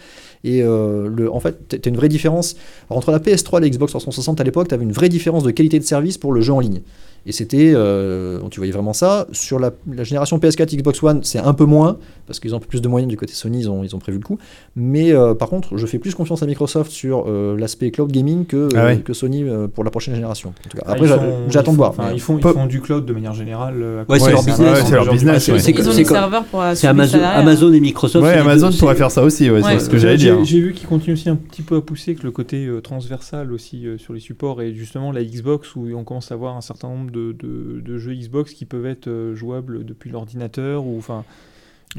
[0.43, 2.55] Et euh, le, en fait, tu as une vraie différence.
[2.89, 5.51] Entre la PS3 et la Xbox 360 à l'époque, tu avais une vraie différence de
[5.51, 6.81] qualité de service pour le jeu en ligne.
[7.25, 9.27] Et c'était, euh, tu voyais vraiment ça.
[9.31, 11.97] Sur la, la génération PS4, Xbox One, c'est un peu moins,
[12.27, 13.99] parce qu'ils ont un peu plus de moyens du côté Sony, ils ont, ils ont
[13.99, 14.37] prévu le coup.
[14.75, 18.45] Mais euh, par contre, je fais plus confiance à Microsoft sur euh, l'aspect cloud gaming
[18.45, 18.93] que, Ah ouais.
[18.95, 20.49] euh, que Sony euh, pour la prochaine génération.
[20.49, 21.07] En tout cas, Ah, après,
[21.47, 21.93] j'attends de voir.
[22.13, 23.75] ils, font, ils font du cloud de manière générale.
[23.81, 26.87] euh, Ouais, c'est leur business, c'est leur du business, Ils ont des serveurs pour C'est
[26.87, 28.25] Amazon, et Microsoft.
[28.25, 29.49] ouais, Amazon deux- pourrait faire ça aussi.
[29.49, 29.79] Ouais, Ouais.
[29.79, 30.43] c'est ce que j'allais dire.
[30.43, 33.85] J'ai vu qu'ils continuent aussi un petit peu à pousser avec le côté transversal aussi
[33.97, 37.11] sur les supports et justement la Xbox où on commence à voir un certain nombre
[37.13, 41.23] de, de- de jeux Xbox qui peuvent être euh, jouables depuis l'ordinateur ou enfin.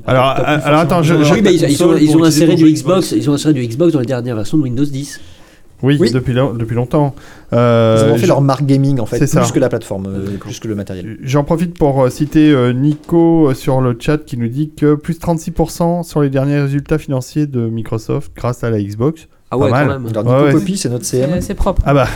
[0.06, 3.30] Alors, alors, forcément attends, je- Oui, mais ils, ils ont, ils inséré du Xbox, ils
[3.30, 5.20] ont inséré du Xbox dans les dernières versions de Windows 10.
[5.82, 6.10] Oui, Oui.
[6.12, 7.14] Depuis, depuis longtemps.
[7.52, 9.44] Euh, Ils ont fait je- leur marque gaming en fait, plus ça.
[9.52, 11.18] que la plateforme, euh, plus que le matériel.
[11.22, 14.94] J'en profite pour euh, citer euh, Nico euh, sur le chat qui nous dit que
[14.94, 19.28] plus 36% sur les derniers résultats financiers de Microsoft grâce à la Xbox.
[19.54, 20.06] Ah ouais, quand même.
[20.06, 20.52] Alors, Ouais, Nico ouais.
[20.52, 21.40] Poppy, c'est notre CM.
[21.40, 21.82] C'est propre.
[21.86, 22.08] Ah bah,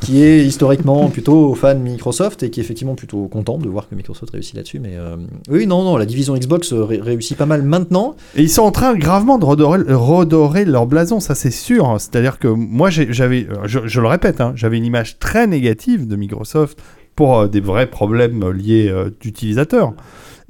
[0.00, 3.96] qui est historiquement plutôt fan Microsoft et qui est effectivement plutôt content de voir que
[3.96, 4.78] Microsoft réussit là-dessus.
[4.78, 5.16] Mais euh,
[5.50, 8.14] oui, non, non, la division Xbox euh, ré- réussit pas mal maintenant.
[8.36, 11.96] Et ils sont en train gravement de redorer, redorer leur blason, ça c'est sûr.
[11.98, 16.06] C'est-à-dire que moi, j'avais, euh, je, je le répète, hein, j'avais une image très négative
[16.06, 16.78] de Microsoft
[17.16, 19.94] pour euh, des vrais problèmes liés euh, d'utilisateurs.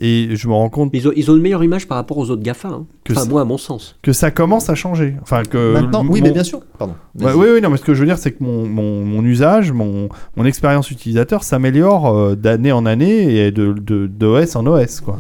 [0.01, 2.30] Et je me rends compte Ils ont, ils ont une meilleure image par rapport aux
[2.30, 2.68] autres GAFA.
[2.68, 2.86] hein.
[3.05, 3.96] Que Enfin, c'est- moi, à mon sens.
[4.03, 5.16] que ça commence à changer.
[5.22, 6.61] Enfin, que maintenant, oui, mon- mais bien sûr.
[6.78, 6.94] Pardon.
[7.16, 7.34] Vas-y.
[7.34, 9.72] oui, oui, non, mais ce que je veux dire, c'est que mon, mon, mon usage,
[9.72, 15.01] mon, mon expérience utilisateur s'améliore euh, d'année en année et de, de, d'OS en OS,
[15.01, 15.18] quoi.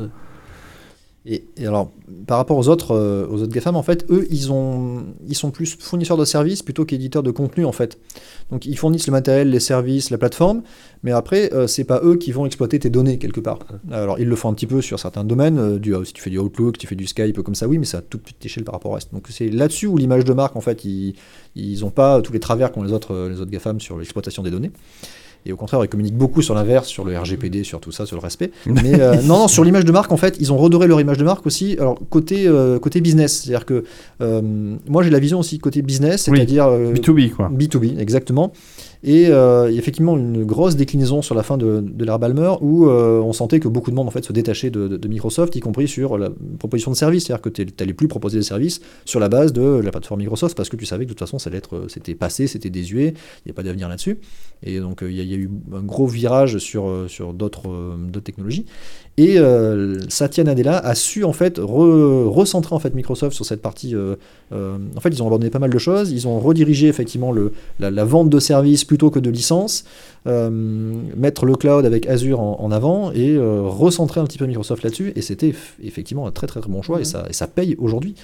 [1.26, 1.90] Et, et alors,
[2.26, 5.50] par rapport aux autres, euh, aux autres GAFAM, en fait, eux, ils, ont, ils sont
[5.50, 7.98] plus fournisseurs de services plutôt qu'éditeurs de contenu, en fait.
[8.50, 10.62] Donc, ils fournissent le matériel, les services, la plateforme,
[11.02, 13.58] mais après, euh, c'est pas eux qui vont exploiter tes données quelque part.
[13.90, 15.58] Alors, ils le font un petit peu sur certains domaines.
[15.58, 17.84] euh, du, si tu fais du Outlook, tu fais du Skype, comme ça, oui, mais
[17.84, 19.12] c'est à toute petite échelle par rapport au reste.
[19.12, 21.14] Donc, c'est là-dessus où l'image de marque, en fait, ils
[21.54, 24.42] ils ont pas tous les travers qu'ont les autres, euh, les autres GAFAM sur l'exploitation
[24.42, 24.70] des données.
[25.46, 28.16] Et au contraire, ils communiquent beaucoup sur l'inverse, sur le RGPD, sur tout ça, sur
[28.16, 28.50] le respect.
[28.66, 31.16] Mais euh, non, non, sur l'image de marque, en fait, ils ont redoré leur image
[31.18, 31.76] de marque aussi.
[31.78, 33.84] Alors, côté, euh, côté business, c'est-à-dire que
[34.20, 34.42] euh,
[34.88, 36.66] moi, j'ai la vision aussi côté business, c'est-à-dire.
[36.66, 37.50] euh, B2B, quoi.
[37.50, 38.52] B2B, exactement.
[39.04, 42.18] Et euh, il y a effectivement une grosse déclinaison sur la fin de, de l'ère
[42.18, 45.54] Balmer où euh, on sentait que beaucoup de monde en fait, se détachait de, Microsoft,
[45.56, 47.26] y compris sur la proposition de service.
[47.26, 50.56] C'est-à-dire que tu n'allais plus proposer des services sur la base de la plateforme Microsoft
[50.56, 52.70] parce que tu savais que de toute façon ça allait être, euh, c'était passé, c'était
[52.70, 54.18] désuet, il n'y a pas d'avenir là-dessus.
[54.64, 58.64] Et donc il y, a- eu un gros virage sur, sur d'autres technologies.
[59.18, 63.60] Et euh, Satya Nadella a su en fait re- recentrer en fait Microsoft sur cette
[63.60, 63.94] partie.
[63.96, 64.14] euh,
[64.52, 66.12] euh, en fait, ils ont abandonné pas mal de choses.
[66.12, 69.84] Ils ont redirigé effectivement le, la, la vente de services plutôt que de licences,
[70.24, 75.12] mettre le cloud avec Azure en, en avant et recentrer un petit peu Microsoft là-dessus.
[75.16, 75.52] Et c'était
[75.82, 78.14] effectivement un très très très bon choix et, ça, et ça paye aujourd'hui.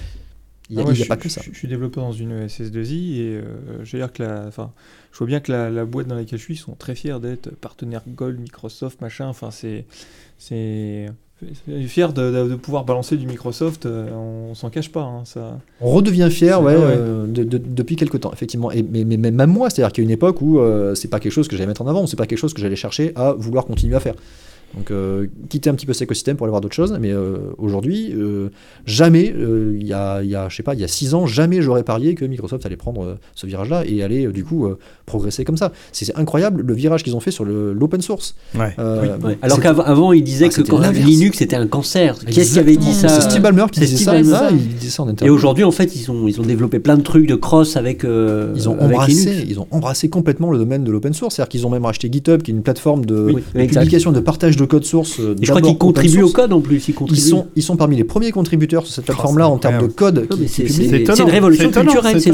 [0.71, 1.43] Il n'y a, Ah ouais, a pas que ça.
[1.45, 3.43] Je, je suis développeur dans une SS2I et euh,
[3.85, 4.73] je veux dire que la, enfin,
[5.13, 7.19] je vois bien que la, la boîte dans laquelle je suis ils sont très fiers
[7.21, 9.27] d'être partenaire Gold, Microsoft, machin.
[9.27, 9.85] Enfin, c'est,
[10.39, 11.07] c'est,
[11.87, 13.87] fier de, de- de pouvoir balancer du Microsoft.
[13.87, 14.09] euh,
[14.51, 15.03] on, s'en cache pas.
[15.03, 15.59] hein, ça.
[15.80, 18.70] On redevient fier ouais, euh, de- de- depuis quelques temps, effectivement.
[18.70, 21.32] Et, mais même moi, c'est-à-dire qu'il y a une époque où euh, c'est pas quelque
[21.32, 23.66] chose que j'allais mettre en avant, c'est pas quelque chose que j'allais chercher à vouloir
[23.66, 24.14] continuer à faire.
[24.77, 26.97] Donc euh, quitter un petit peu cet écosystème pour aller voir d'autres choses.
[27.01, 28.49] Mais euh, aujourd'hui, euh,
[28.87, 31.27] jamais, euh, il y, a, y a, je sais pas, il y a six ans,
[31.27, 34.66] jamais j'aurais parié que Microsoft allait prendre euh, ce virage-là et allait euh, du coup
[34.66, 35.72] euh, progresser comme ça.
[35.93, 38.35] C'est incroyable le virage qu'ils ont fait sur l'open source.
[38.55, 38.75] Ouais.
[38.79, 39.39] Euh, Ouais.
[39.43, 40.81] Alors qu'avant, avant, il disait Ah, que quand.
[40.91, 42.16] Linux était un cancer.
[42.27, 44.12] Qu'est-ce qui avait dit ça C'est Steve Ballmer qui disait ça.
[44.12, 44.39] Ballmer.
[44.53, 47.03] Il disait ça en Et aujourd'hui, en fait, ils ont, ils ont développé plein de
[47.03, 49.47] trucs de cross avec, euh, Ils ont, avec embrassé, Linux.
[49.49, 51.37] ils ont embrassé complètement le domaine de l'open source.
[51.37, 54.20] C'est-à-dire qu'ils ont même racheté GitHub, qui est une plateforme de, Oui, de publication de
[54.20, 55.21] partage de code source.
[55.21, 56.89] euh, Et je crois qu'ils contribuent au code en plus.
[56.89, 59.87] Ils, sont, ils sont parmi les premiers contributeurs sur cette Oh, plateforme-là en termes de
[59.89, 60.65] code c'est
[61.19, 62.21] une révolution culturelle.
[62.21, 62.31] c'est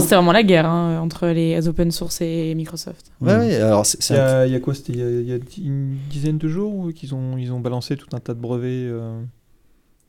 [0.00, 3.06] c'était vraiment la guerre hein, entre les open source et Microsoft.
[3.20, 3.98] Ouais, ouais, alors c'est-
[4.46, 7.36] Il y, a, quoi C'était il y a, une dizaine de jours où qu'ils ont,
[7.38, 8.66] ils ont balancé tout un tas de brevets.
[8.90, 9.20] euh,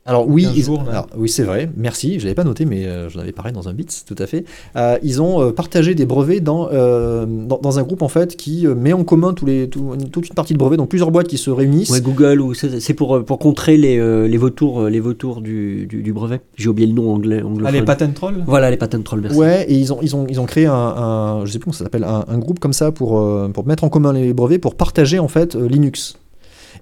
[0.10, 0.92] Alors oui, 15 ils- jours, là.
[0.92, 3.68] alors, oui c'est vrai, merci, je l'avais pas noté mais euh, j'en avais parlé dans
[3.68, 4.46] un bit, tout à fait.
[4.78, 8.38] Euh, ils ont euh, partagé des brevets dans, euh, dans, dans un groupe en fait
[8.38, 11.12] qui euh, met en commun tous les, tout- toute une partie de brevets, donc plusieurs
[11.12, 11.90] boîtes qui se réunissent.
[11.90, 16.02] Ouais, Google, ou c'est pour, pour contrer les, euh, les vautours, les vautours du, du,
[16.02, 16.40] du brevet.
[16.56, 17.44] J'ai oublié le nom anglais.
[17.66, 19.38] Ah, les patent trolls Voilà, les patent trolls, merci.
[19.38, 21.74] Ouais, et ils ont, ils ont, ils ont créé un, un- je sais plus comment
[21.78, 24.58] ça s'appelle, un, un groupe comme ça pour, euh, pour mettre en commun les brevets,
[24.58, 26.18] pour partager en fait euh, Linux.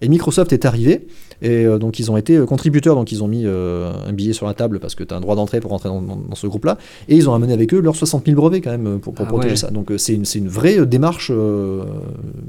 [0.02, 1.08] Et Microsoft est arrivé,
[1.42, 4.34] et euh, donc ils ont été euh, contributeurs, donc ils ont mis euh, un billet
[4.34, 6.36] sur la table parce que tu as un droit d'entrée pour rentrer dans, dans- dans
[6.36, 6.78] ce groupe-là,
[7.10, 9.30] et ils ont amené avec eux leurs 60 000 brevets quand même pour, pour Ah
[9.30, 9.56] protéger ouais.
[9.58, 9.70] ça.
[9.70, 11.84] Donc c'est une, vraie démarche, euh,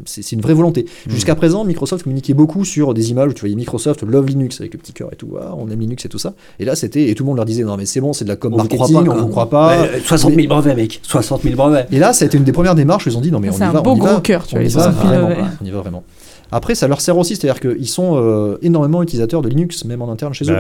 [0.05, 0.87] c'est une vraie volonté.
[1.09, 4.73] Jusqu'à présent, Microsoft communiquait beaucoup sur des images où tu voyais Microsoft love Linux avec
[4.75, 6.35] le petit cœur et tout, Ah, on aime Linux et tout ça.
[6.59, 8.29] Et là c'était, et tout le monde leur disait non mais c'est bon, c'est de
[8.31, 9.81] la com On vous croit marketing, pas, on vous croit pas.
[9.83, 11.01] Ouais, 60 000 brevets, mec.
[11.03, 11.87] 60 000 brevets.
[11.91, 13.49] Et là, ça a été une des premières démarches où ils ont dit non mais
[13.51, 14.73] on y C'est un va, beau on y gros va, cœur, tu on vois, y
[14.73, 16.05] va 60 000 vraiment, on y va vraiment.
[16.53, 20.11] Après, ça leur sert aussi, c'est-à-dire qu'ils sont euh, énormément utilisateurs de Linux, même en
[20.11, 20.57] interne chez Bah eux.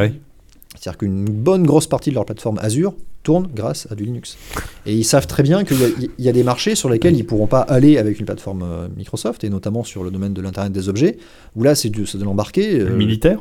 [0.78, 2.92] C'est-à-dire qu'une bonne grosse partie de leur plateforme Azure
[3.22, 4.36] tourne grâce à du Linux.
[4.84, 5.88] Et ils savent très bien qu'il y, a-
[6.18, 8.62] il y a des marchés sur lesquels ils ne pourront pas aller avec une plateforme
[8.62, 11.16] euh, Microsoft, et notamment sur le domaine de l'Internet des objets,
[11.56, 12.78] où là, c'est de l'embarquer.
[12.80, 13.38] euh, Militaire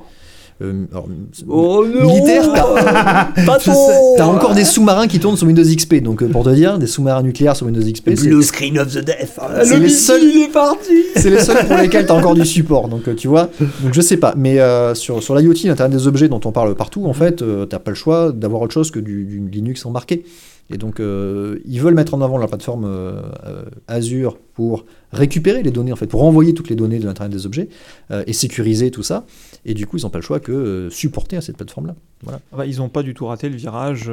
[0.62, 1.08] euh, alors,
[1.50, 3.72] Oh militaire, t'as- sais,
[4.18, 6.88] t'as encore des sous-marins qui tournent sur Windows XP, donc euh, pour te dire, des
[6.88, 9.38] sous-marins nucléaires sur Windows XP, c'est- Blue screen of the death.
[9.64, 10.94] C'est les seuls- il est parti.
[11.16, 12.88] c'est les seuls pour lesquels tu as encore du support.
[12.88, 13.50] Donc, euh, tu vois,
[13.84, 14.34] donc je sais pas.
[14.38, 17.66] Mais euh, sur, sur l'IoT, l'Internet des objets dont on parle partout, en fait, euh,
[17.66, 20.24] t'as pas le choix d'avoir autre chose que du, du Linux embarqué.
[20.70, 25.62] Et donc, euh, ils veulent mettre en avant leur plateforme euh, euh, Azure pour récupérer
[25.62, 27.70] les données, en fait, pour envoyer toutes les données de l'Internet des objets
[28.10, 29.26] euh, et sécuriser tout ça.
[29.66, 31.96] Et du coup, ils n'ont pas le choix que supporter à cette plateforme-là.
[32.28, 34.12] Ah bah, Ils n'ont pas du tout raté le virage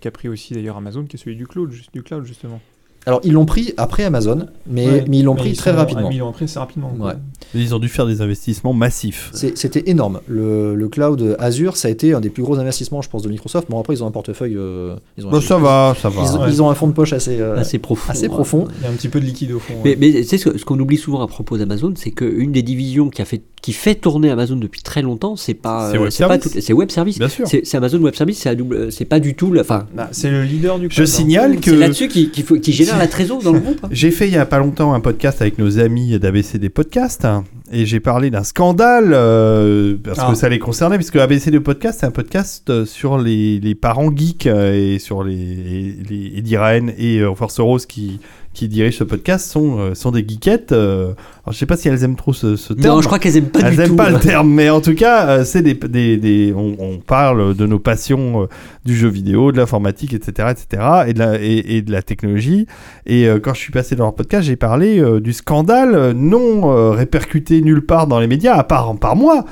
[0.00, 2.60] qu'a pris aussi d'ailleurs Amazon, qui est celui du cloud, du cloud justement.
[3.08, 6.10] Alors, ils l'ont pris après Amazon, mais, Ouais, mais ils l'ont pris très rapidement.
[6.10, 6.92] ils l'ont pris assez rapidement.
[7.00, 7.14] Ouais.
[7.54, 9.30] Ils ont dû faire des investissements massifs.
[9.32, 10.20] C'est- C'était énorme.
[10.28, 13.30] Le, le cloud Azure, ça a été un des plus gros investissements, je pense, de
[13.30, 13.68] Microsoft.
[13.70, 14.56] Bon, après, ils ont un portefeuille.
[14.56, 16.22] euh, ils, ont un- Bon, ça va, ça va.
[16.22, 16.48] ils, ont, Ouais.
[16.50, 18.12] ils ont un fonds de poche assez, euh, Assez profond.
[18.12, 18.68] assez profond.
[18.80, 19.72] Il y a un petit peu de liquide au fond.
[19.82, 19.96] Mais, ouais.
[19.98, 23.08] mais tu sais, ce, ce qu'on oublie souvent à propos d'Amazon, c'est qu'une des divisions
[23.08, 25.90] qui, a fait, qui fait tourner Amazon depuis très longtemps, c'est pas.
[25.90, 27.18] C'est euh, Web c'est c'est Web Service.
[27.18, 27.46] Bien sûr.
[27.48, 28.56] C'est c'est Amazon Web Service, c'est
[28.90, 29.52] c'est pas du tout.
[29.54, 31.10] la- Enfin, Bah, c'est le leader du Je cloud, hein.
[31.10, 33.78] signale c'est que là-dessus qui, qui, faut- qui génère la trésor dans le groupe.
[33.84, 33.88] hein.
[33.90, 37.44] j'ai fait il y a pas longtemps un podcast avec nos amis d'ABCD Podcast hein,
[37.72, 40.28] et j'ai parlé d'un scandale euh, parce Ah.
[40.30, 44.14] que ça les concernait puisque ABCD Podcast c'est un podcast euh, sur les, les parents
[44.14, 48.20] geeks euh, et sur les, et- les Eddie Ryan et euh, Force Rose qui
[48.54, 50.74] qui dirigent ce podcast sont sont des geekettes.
[51.48, 52.96] Alors je sais pas si elles aiment trop ce, ce terme.
[52.96, 53.96] Non, je crois qu'elles aiment pas Elles du aiment tout.
[53.96, 57.54] pas le terme, mais en tout cas, euh, c'est des, des, des- on, on parle
[57.54, 58.46] de nos passions euh,
[58.84, 62.66] du jeu vidéo, de l'informatique, etc., etc., et de la, et, et de la technologie.
[63.06, 66.92] Et euh, quand je suis passé dans leur podcast, j'ai parlé euh, du scandale non
[66.92, 69.44] répercuté nulle part dans les médias, à part par moi,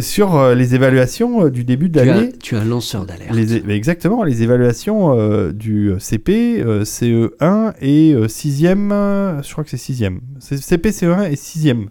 [0.00, 2.32] sur les évaluations du début de l'année.
[2.42, 3.34] tu as un lanceur d'alerte.
[3.34, 5.14] Les, exactement, les évaluations
[5.52, 10.18] du CP, euh, CE1 et 6e, je crois que c'est 6e.
[10.48, 11.86] C'est CP, CE1 et 6e.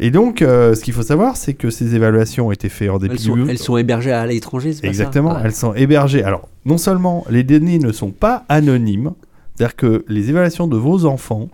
[0.00, 2.98] Et donc, euh, ce qu'il faut savoir, c'est que ces évaluations ont été faites en
[2.98, 5.40] dépit Elles sont, elles sont hébergées à l'étranger, c'est pas ça Exactement, Ouais.
[5.44, 6.24] elles sont hébergées.
[6.24, 9.12] Alors, non seulement les données ne sont pas anonymes,
[9.54, 11.48] c'est-à-dire que les évaluations de vos enfants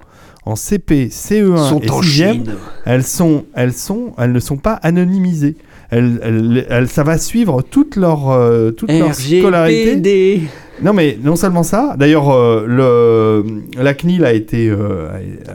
[0.47, 2.45] en CP, CE1 sont et en 6e, Chine.
[2.87, 5.57] elles sont, elles sont, elles ne sont pas anonymisées.
[5.91, 10.45] Elles, elles- elles- ça va suivre toute leur, euh, toute leur scolarité.
[10.83, 11.95] Non, mais non seulement ça.
[11.99, 13.45] D'ailleurs, euh, le
[13.83, 15.09] la CNIL a été, euh,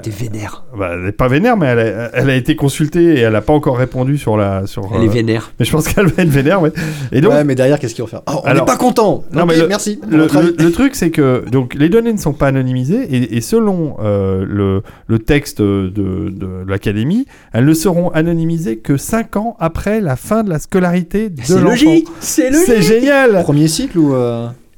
[0.03, 0.63] T'es vénère.
[0.77, 3.41] bah, elle n'est pas vénère, mais elle a, elle a été consultée et elle n'a
[3.41, 4.89] pas encore répondu sur la, sur.
[4.95, 5.51] Elle est euh, vénère.
[5.59, 6.71] mais je pense qu'elle va être vénère, ouais.
[7.11, 9.45] Et donc, ouais, mais derrière, qu'est-ce qu'ils vont faire Oh, On n'est pas content Non,
[9.45, 9.99] mais le- merci.
[10.09, 14.45] le, truc, c'est que donc les données ne sont pas anonymisées et, et selon euh,
[14.47, 20.15] le, le texte de, de l'académie, elles ne seront anonymisées que 5 ans après la
[20.15, 21.69] fin de la scolarité de C'est l'enfant.
[21.69, 22.07] logique.
[22.19, 22.65] C'est logique.
[22.67, 23.41] C'est génial.
[23.43, 24.13] Premier cycle ou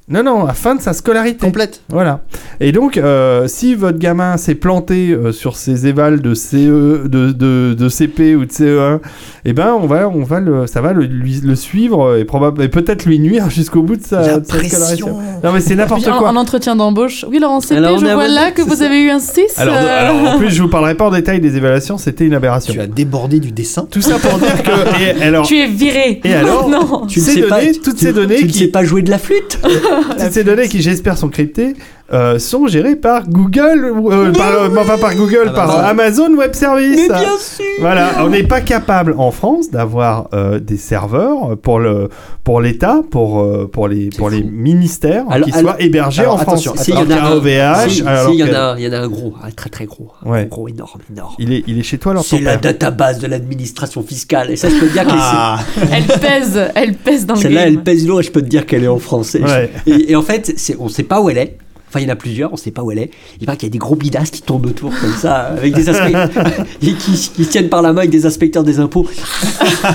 [0.10, 1.38] Non, non, la fin de sa scolarité.
[1.46, 2.22] complète Voilà.
[2.62, 7.32] Et donc, euh, si votre gamin s'est planté euh, sur ses évals de CE, de,
[7.34, 9.00] de, de CP ou de CE1,
[9.44, 12.64] eh ben, on va, on va le, ça va le, lui- le suivre et, probable,
[12.64, 15.04] et peut-être lui nuire jusqu'au bout de sa, La de sa scolarité.
[15.44, 16.30] Non, mais c'est n'importe en, quoi.
[16.30, 17.26] en entretien d'embauche.
[17.30, 18.86] Oui, Laurent CP, Alors, on je est à vois là que vous ça.
[18.86, 19.42] avez eu un 6.
[19.58, 22.34] Alors, euh, alors, en plus, je vous parlerai pas en détail des évaluations, c'était une
[22.34, 22.74] aberration.
[22.74, 24.72] Tu as débordé du dessin Tout ça pour dire que.
[25.20, 26.22] Et, alors, Tu es viré.
[26.24, 27.06] Et alors Non.
[27.08, 29.18] Tu ne sais données, toutes tu- ces données tu ne sais pas jouer de la
[29.18, 29.60] flûte.
[30.04, 31.76] toutes ces données qui, j'espère, sont cryptées,
[32.14, 37.08] euh, sont gérés par Google, euh, par, euh, pas par Google, par Amazon Web Services.
[37.10, 41.80] Mais bien sûr Voilà, on n'est pas capable en France d'avoir euh, des serveurs pour
[41.80, 42.10] le
[42.46, 46.36] pour l'État, pour euh, pour les pour les ministères Alors- qui alors- soient hébergés alors,
[46.36, 46.70] en France.
[46.78, 48.54] Si, il y en a y un, OVH, si, alors si, il y en que-
[48.56, 51.34] a, il y en a un gros, un très très gros, un gros énorme, énorme.
[51.40, 54.50] il est il est chez toi alors C'est la database de l'administration fiscale.
[54.52, 55.60] Et ça, je peux te dire que Ah,
[55.92, 58.66] Elle pèse, elle pèse dans le celle-là, elle pèse lourd et je peux te dire
[58.66, 59.42] qu'elle est en français.
[59.42, 59.72] Ouais.
[59.86, 61.58] Et, et en fait, on sait pas où elle est.
[61.98, 63.10] Enfin, il y en a plusieurs, on sait pas où elle est.
[63.40, 65.90] Il paraît qu'il y a des gros bidasses qui tournent autour comme ça, avec des
[66.82, 69.08] et qui, qui se tiennent par la main avec des inspecteurs des impôts.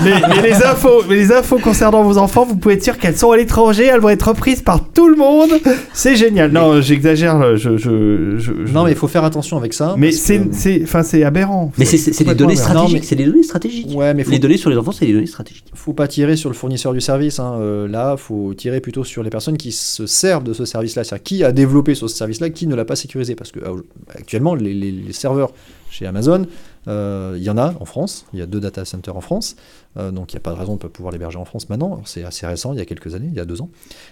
[0.03, 3.17] mais, mais les infos, mais les infos concernant vos enfants, vous pouvez être sûr qu'elles
[3.17, 5.49] sont à l'étranger, elles vont être reprises par tout le monde.
[5.93, 6.51] C'est génial.
[6.51, 7.55] Non, j'exagère.
[7.57, 9.95] Je, je, je- je- non, mais il faut faire attention avec ça.
[9.97, 11.71] mais c'est, que- c'est, enfin, c'est aberrant.
[11.77, 12.69] Mais c'est, des données aberrant.
[12.87, 13.03] stratégiques.
[13.05, 13.87] C'est des données stratégiques.
[13.95, 15.65] Ouais, mais faut Les données sur les enfants, c'est des données stratégiques.
[15.73, 17.39] faut pas tirer sur le fournisseur du service.
[17.39, 17.53] hein.
[17.59, 21.03] Euh, là, faut tirer plutôt sur les personnes qui se servent de ce service-là.
[21.03, 23.35] C'est-à-dire qui a développé ce service-là, qui ne l'a pas sécurisé.
[23.35, 25.51] Parce que euh, actuellement, les serveurs
[25.93, 26.47] chez Amazon,
[26.87, 28.25] euh, il y en a en France.
[28.33, 29.55] Il y a deux data centers en France.
[29.97, 31.69] Euh, donc il n'y a pas de raison de ne pas pouvoir l'héberger en France
[31.69, 32.01] maintenant.
[32.05, 33.69] C'est assez récent, il y a quelques années, il y a deux ans.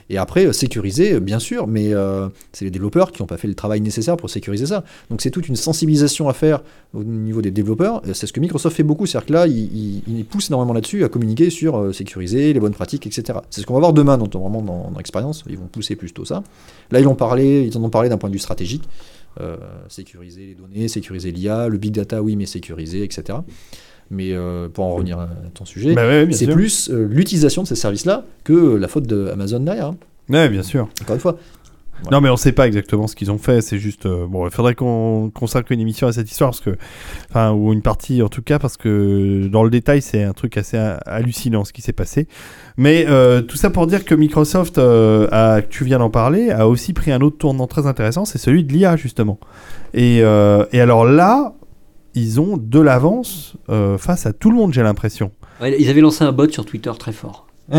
[0.10, 1.92] Et après, euh, sécuriser, euh, bien sûr, mais
[2.52, 4.84] c'est les développeurs qui n'ont pas fait le travail nécessaire pour sécuriser ça.
[5.10, 6.62] Donc c'est toute une sensibilisation à faire
[6.94, 8.02] au niveau des développeurs.
[8.14, 11.04] C'est ce que Microsoft fait beaucoup, c'est-à-dire que là, il, il- il pousse énormément là-dessus
[11.04, 13.40] à communiquer sur sécuriser, les bonnes pratiques, etc.
[13.50, 15.44] C'est ce qu'on va voir demain, dans, vraiment dans, l'expérience.
[15.50, 16.44] Ils vont pousser plutôt ça.
[16.92, 18.84] Là, ils, ont parlé, ils en ont parlé d'un point de vue stratégique.
[19.88, 23.40] Sécuriser les données, sécuriser l'IA, le big data, oui, mais sécuriser, etc.
[24.14, 27.68] Mais euh, pour en revenir à ton sujet, Bah ouais, c'est plus euh, l'utilisation de
[27.68, 29.88] ces services-là que la faute d'Amazon derrière.
[29.88, 29.96] hein.
[30.30, 30.90] Ouais, bien sûr.
[31.02, 31.38] Encore une fois.
[32.12, 33.62] Non, mais on sait pas exactement ce qu'ils ont fait.
[33.62, 34.08] C'est juste.
[34.08, 36.72] euh, bon, il faudrait qu'on consacre une émission à cette histoire, parce que.
[37.30, 40.58] Enfin, ou une partie en tout cas, parce que dans le détail, c'est un truc
[40.58, 42.28] assez ha- hallucinant ce qui s'est passé.
[42.76, 46.68] Mais euh, tout ça pour dire que Microsoft, euh, a, tu viens d'en parler, a
[46.68, 49.40] aussi pris un autre tournant très intéressant, c'est celui de l'IA, justement.
[49.94, 51.54] Et, et alors là,
[52.16, 55.32] ils ont de l'avance euh, face à tout le monde, j'ai l'impression.
[55.62, 57.48] Ouais, ils avaient lancé un bot sur Twitter très fort.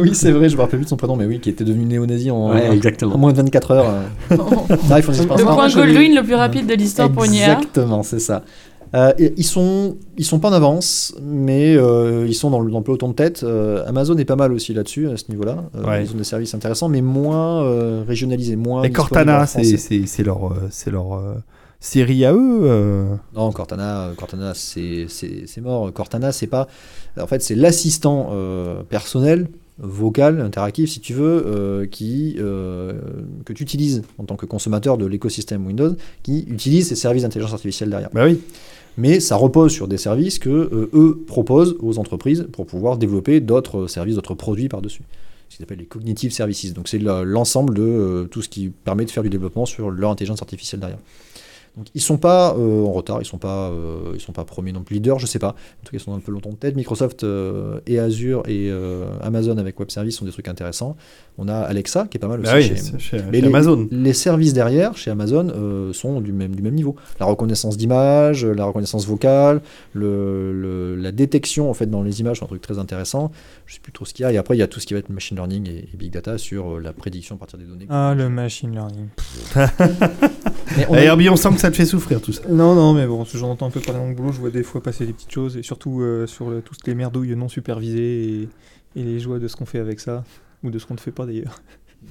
[0.00, 1.84] oui, c'est vrai, je me rappelle plus de son prénom, mais oui, qui était devenu
[1.86, 3.16] néo-nazi en, Ouais, en exactement.
[3.16, 3.86] moins de 24 heures.
[4.30, 4.36] euh.
[4.90, 7.32] Ah, ils font Le point Goldwyn le plus rapide de l'histoire pour une.
[7.34, 8.42] Exactement, c'est ça.
[8.94, 12.78] Euh, ils sont ils sont pas en avance, mais euh, ils sont dans le, dans
[12.78, 13.42] le peloton de tête.
[13.42, 15.64] Euh, Amazon est pas mal aussi là-dessus à ce niveau-là.
[15.76, 16.04] Euh, Ouais.
[16.04, 18.82] Ils ont des services intéressants, mais moins euh, régionalisés, moins.
[18.82, 19.62] Et Cortana, c'est
[20.22, 21.34] leur, c'est leur euh,
[21.82, 22.60] série à eux.
[22.62, 23.14] euh.
[23.34, 25.06] Non, Cortana, euh, Cortana, c'est
[25.60, 25.92] mort.
[25.92, 26.68] Cortana, c'est pas.
[27.20, 29.48] En fait, c'est l'assistant euh, personnel
[29.78, 32.92] vocal, interactif, si tu veux, euh, qui euh,
[33.44, 37.52] que tu utilises en tant que consommateur de l'écosystème Windows, qui utilise ces services d'intelligence
[37.54, 38.10] artificielle derrière.
[38.12, 38.38] Bah oui.
[38.96, 43.40] mais ça repose sur des services que euh, eux proposent aux entreprises pour pouvoir développer
[43.40, 45.02] d'autres services, d'autres produits par-dessus.
[45.48, 46.72] Ce qu'ils appellent les cognitive services.
[46.74, 50.10] Donc c'est le- l'ensemble de tout ce qui permet de faire du développement sur leur
[50.10, 50.98] intelligence artificielle derrière.
[51.76, 54.72] Donc ils sont pas euh, en retard, ils sont pas euh, ils sont pas premiers
[54.72, 55.48] non plus leaders, je sais pas.
[55.50, 56.76] En tout cas, ils sont un peu longtemps de tête.
[56.76, 58.70] Microsoft euh, et Azure et
[59.22, 60.96] Amazon avec Web Services sont des trucs intéressants.
[61.38, 63.88] On a Alexa qui est pas mal aussi Bah oui, chez, mais chez les, Amazon.
[63.90, 66.94] les services derrière, chez Amazon, sont du même, du même niveau.
[67.20, 69.62] La reconnaissance d'image, la reconnaissance vocale,
[69.94, 73.30] le, le- la détection en fait dans les images, c'est un truc très intéressant.
[73.72, 74.32] Je sais plus trop ce qu'il y a.
[74.34, 76.12] Et après, il y a tout ce qui va être machine learning et, et big
[76.12, 77.86] data sur euh, la prédiction à partir des données.
[77.88, 79.08] Ah, le machine learning.
[80.76, 82.42] Mais on Herbie, on sent que ça te fait souffrir tout ça.
[82.50, 84.62] Non, non, mais bon, j'en entends un peu parler dans le boulot, je vois des
[84.62, 88.42] fois passer des petites choses, et surtout euh, sur le- toutes les merdouilles non supervisées
[88.42, 88.48] et,
[89.00, 90.22] et les joies de ce qu'on fait avec ça,
[90.62, 91.62] ou de ce qu'on ne fait pas d'ailleurs.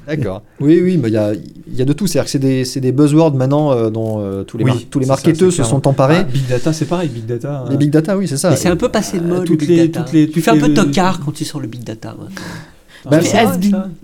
[0.08, 0.42] D'accord.
[0.60, 2.08] Oui, oui, mais il y a, il y a de tout.
[2.08, 4.80] C'est-à-dire que c'est des, c'est des buzzwords maintenant euh, dont euh, tous les, Oui, mar-
[4.90, 6.18] tous les marketeurs se sont emparés.
[6.20, 7.66] Ah, big data, c'est pareil, big data.
[7.70, 8.50] les big data, oui, c'est ça.
[8.52, 10.02] Mais c'est un peu passé de euh, mode, toutes le big les- data.
[10.04, 12.10] toutes les- tu toutes fais un peu tocard quand tu sors le big data.
[12.20, 12.26] maintenant.
[13.04, 13.58] Bah, Mais c'est vrai.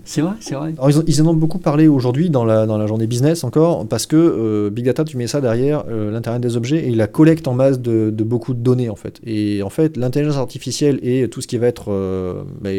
[0.05, 0.73] C'est vrai, c'est vrai.
[0.76, 3.43] Alors, ils, en- ils en ont beaucoup parlé aujourd'hui dans la, dans la journée business
[3.43, 6.88] encore, parce que euh, Big Data, tu mets ça derrière euh, l'Internet des objets et
[6.89, 9.19] il la collecte en masse de, de beaucoup de données en fait.
[9.23, 12.72] Et en fait, l'intelligence artificielle et tout ce qui va être euh, bah,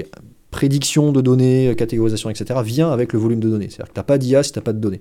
[0.50, 3.68] prédiction de données, catégorisation, etc., vient avec le volume de données.
[3.68, 5.00] C'est-à-dire que tu n'as pas d'IA si tu n'as pas de données.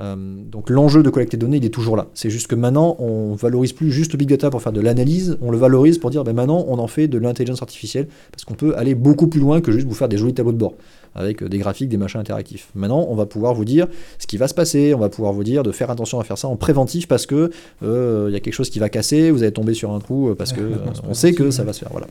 [0.00, 2.08] Euh, donc l'enjeu de collecter des données, il est toujours là.
[2.14, 5.38] C'est juste que maintenant, on valorise plus juste le big data pour faire de l'analyse,
[5.40, 8.54] on le valorise pour dire, ben maintenant, on en fait de l'intelligence artificielle, parce qu'on
[8.54, 10.74] peut aller beaucoup plus loin que juste vous faire des jolis tableaux de bord,
[11.14, 12.70] avec euh, des graphiques, des machins interactifs.
[12.74, 13.86] Maintenant, on va pouvoir vous dire
[14.18, 16.38] ce qui va se passer, on va pouvoir vous dire de faire attention à faire
[16.38, 17.50] ça en préventif, parce que
[17.84, 20.30] euh, il y a quelque chose qui va casser, vous allez tomber sur un trou,
[20.30, 20.76] euh, parce que euh,
[21.08, 21.90] on sait que ça va se faire.
[21.92, 22.08] Voilà.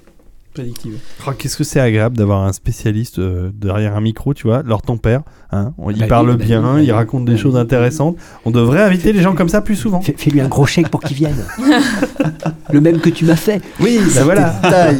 [0.53, 0.97] Prédictive.
[1.27, 4.81] Oh, Qu'est-ce que c'est agréable d'avoir un spécialiste euh, derrière un micro, tu vois, leur
[4.81, 5.21] ton père.
[5.51, 8.17] Hein On- il Bah parle oui, bah bien, bah il raconte des Bah choses intéressantes.
[8.45, 10.01] On devrait inviter les gens comme ça plus souvent.
[10.01, 11.35] Fais- Fais-lui un gros chèque pour qu'il vienne.
[12.71, 13.61] le même que tu m'as fait.
[13.79, 14.53] Oui, c'était voilà.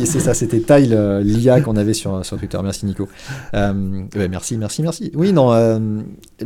[0.05, 0.59] C'est ça, c'était
[0.91, 2.57] euh, l'IA qu'on avait sur, sur Twitter.
[2.63, 3.07] Merci Nico.
[3.53, 5.11] Euh, ouais, merci, merci, merci.
[5.15, 5.80] Oui, non, euh,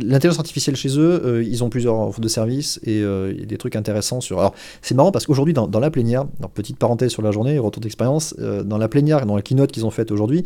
[0.02, 3.42] l'intelligence artificielle chez eux, euh, ils ont plusieurs offres de services et euh, il y
[3.42, 4.38] a des trucs intéressants sur.
[4.38, 7.58] Alors, c'est marrant parce qu'aujourd'hui, dans, dans la plénière, alors, petite parenthèse sur la journée,
[7.58, 10.44] retour d'expérience, euh, dans la plénière, dans la keynote qu'ils ont faite aujourd'hui,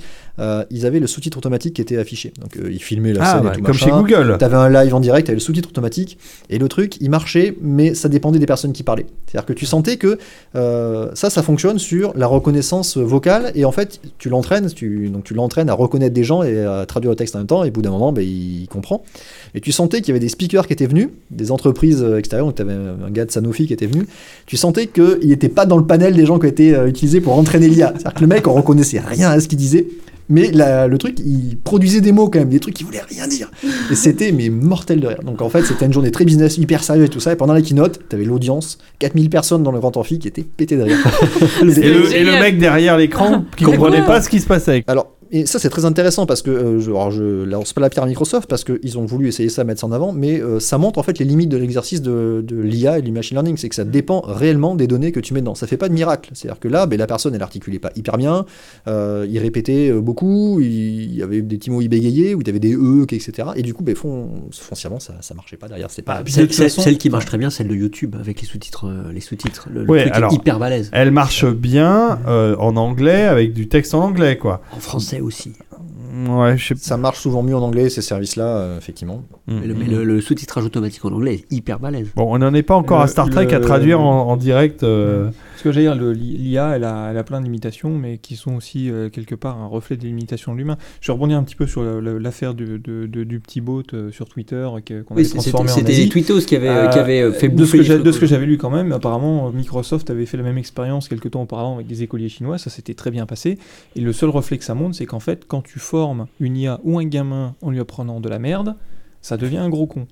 [0.71, 2.33] ils avaient le sous-titre automatique qui était affiché.
[2.41, 3.87] Donc, ils filmaient la Ah, scène et tout comme machin.
[3.87, 4.37] chez Google.
[4.39, 6.19] T'avais un live en direct, t'avais le sous-titre automatique,
[6.51, 9.07] et le truc, il marchait, mais ça dépendait des personnes qui parlaient.
[9.27, 10.19] C'est-à-dire que tu sentais que
[10.55, 15.35] ça, ça fonctionne sur la reconnaissance vocale, et en fait, tu l'entraînes, tu, donc tu
[15.35, 17.73] l'entraînes à reconnaître des gens et à traduire le texte en même temps, et au
[17.73, 19.03] bout d'un moment, ben, il comprend.
[19.55, 22.47] Et tu sentais qu'il y avait des speakers qui étaient venus, des entreprises euh, extérieures,
[22.47, 24.07] donc t'avais un gars de Sanofi qui était venu,
[24.47, 27.21] tu sentais qu'il n'était pas dans le panel des gens qui ont été euh, utilisés
[27.21, 27.89] pour entraîner l'IA.
[27.95, 29.87] C'est-à-dire que le mec, on reconnaissait rien à ce qu'il disait,
[30.31, 33.27] mais la- le truc, il produisait des mots quand même, des trucs qui voulaient rien
[33.27, 33.51] dire.
[33.91, 35.21] Et c'était mais mortel de rire.
[35.23, 37.33] Donc en fait, c'était une journée très business, hyper sérieuse et tout ça.
[37.33, 40.77] Et pendant la keynote, t'avais l'audience, 4000 personnes dans le grand amphi qui étaient pétées
[40.77, 40.97] de rire.
[41.61, 44.85] Et le, et le mec derrière l'écran qui comprenait pas ce qui se passait.
[44.87, 47.91] Alors, et ça c'est très intéressant parce que euh, je, alors je lance pas la
[47.91, 50.61] pierre à Microsoft parce qu'ils ont voulu essayer ça, mettre ça en avant, mais euh,
[50.61, 53.57] ça montre en fait les limites de l'exercice de, de l'IA et du machine learning,
[53.57, 55.55] c'est que ça dépend réellement des données que tu mets dedans.
[55.55, 56.31] Ça fait pas de miracle.
[56.35, 58.45] C'est-à-dire que là, ben, la personne elle articulait pas hyper bien,
[58.89, 62.51] euh, il répétait beaucoup, il, y avait des petits mots il bégayait, ou il y
[62.51, 63.49] avait des e, etc.
[63.57, 65.91] Et du coup, ben, fond, foncièrement, ça, ça marchait pas derrière.
[65.91, 66.19] C'est pas.
[66.21, 68.87] Ah, Celle, celle- façon- celle qui marche très bien, celle de YouTube avec les sous-titres.
[69.13, 69.69] les sous-titres.
[69.73, 70.91] Le, le Ouais, truc alors- est hyper balèze.
[70.93, 74.61] Elle marche bien euh, en anglais avec du texte en anglais, quoi.
[74.77, 75.55] En français aussi.
[76.13, 79.23] Ouais, je sais Ça marche souvent mieux en anglais ces services-là, euh, effectivement.
[79.31, 79.39] pas.
[79.49, 82.09] Mais le, mais le- le sous-titrage automatique en anglais est hyper balèze.
[82.15, 84.37] Bon, on n'en est pas encore Le- à Star Trek à le- traduire en, en
[84.37, 84.83] direct.
[84.83, 88.37] euh, Ce que j'allais dire, l'IA, elle a, elle a plein de limitations, mais qui
[88.37, 90.77] sont aussi euh, quelque part un reflet des limitations de l'humain.
[91.01, 94.11] Je vais rebondir un petit peu sur l'affaire du, de- de- du petit bot euh,
[94.13, 97.49] sur Twitter qu'on Oui, avait transformé en c'était les tweetos qui avaient, qui avaient fait
[97.49, 100.37] de ce bouffer que de ce que j'avais lu quand même, apparemment Microsoft avait fait
[100.37, 103.59] la même expérience quelques temps auparavant avec des écoliers chinois, ça s'était très bien passé.
[103.97, 106.02] Et le seul reflet que ça montre, c'est qu'en fait, quand tu formes
[106.41, 108.77] une IA ou un gamin en lui apprenant de la merde,
[109.21, 110.07] ça devient un gros con.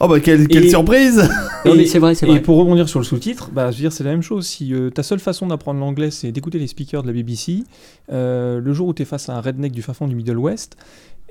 [0.00, 1.28] Oh bah quelle, quelle Et- surprise
[1.64, 2.42] Non, Et- mais c'est vrai, c'est Et vrai.
[2.42, 4.46] pour rebondir sur le sous-titre, bah, je veux dire, c'est la même chose.
[4.46, 7.62] Si euh, ta seule façon d'apprendre l'anglais, c'est d'écouter les speakers de la BBC,
[8.12, 10.36] euh, le jour où tu es face à un redneck du fin fond du Middle
[10.38, 10.76] West,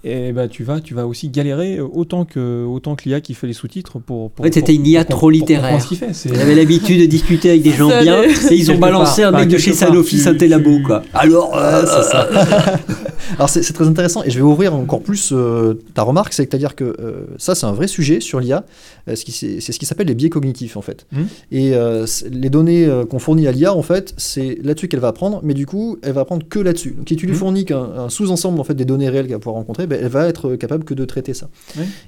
[0.04, 3.34] et bah, tu, vas, tu vas aussi galérer euh, autant que, autant que l'IA qui
[3.34, 4.32] fait les sous-titres pour.
[4.32, 5.82] pour Ouais, t'étais pour- une IA pour- trop pour littéraire.
[5.82, 6.14] fait.
[6.14, 8.22] C'est- Ils avaient l'habitude de discuter avec des gens Ça, bien,
[8.52, 10.84] et ils ont balancé part, un bah, mec de quelque chez part, Sanofi Saint-Élabo, tu-
[10.84, 11.04] quoi.
[11.14, 11.86] Alors, euh,
[13.38, 16.76] Alors c'est c'est très intéressant et je vais ouvrir encore plus euh, ta remarque, c'est-à-dire
[16.76, 18.66] que euh, ça c'est un vrai sujet sur l'IA,
[19.08, 21.06] euh, ce qui- c'est c'est ce qui s'appelle les biais cognitifs en fait.
[21.12, 21.28] Mhm.
[21.52, 25.08] Et euh, les données euh, qu'on fournit à l'IA en fait, c'est là-dessus qu'elle va
[25.10, 26.92] apprendre, mais du coup elle va apprendre que là-dessus.
[26.98, 27.40] Donc si tu lui Mhm.
[27.40, 30.10] fournis qu'un un sous-ensemble en fait des données réelles qu'elle va pouvoir rencontrer, ben, elle
[30.10, 31.50] va être capable que de traiter ça.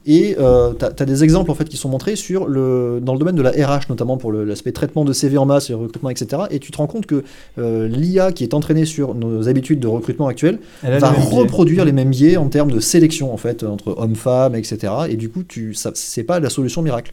[0.06, 3.20] Et euh, tu as, des exemples en fait qui sont montrés sur le, dans le
[3.20, 6.44] domaine de la RH notamment pour l'aspect traitement de CV en masse et recrutement etc.
[6.52, 7.24] Et tu te rends compte que
[7.60, 11.38] euh, l'IA qui est entraînée sur nos habitudes de recrutement actuelles va les mêmes biais.
[11.38, 14.94] reproduire les mêmes biais en termes de sélection en fait entre hommes-femmes, etc.
[15.10, 17.12] Et du coup, tu, ça, c'est pas la solution miracle.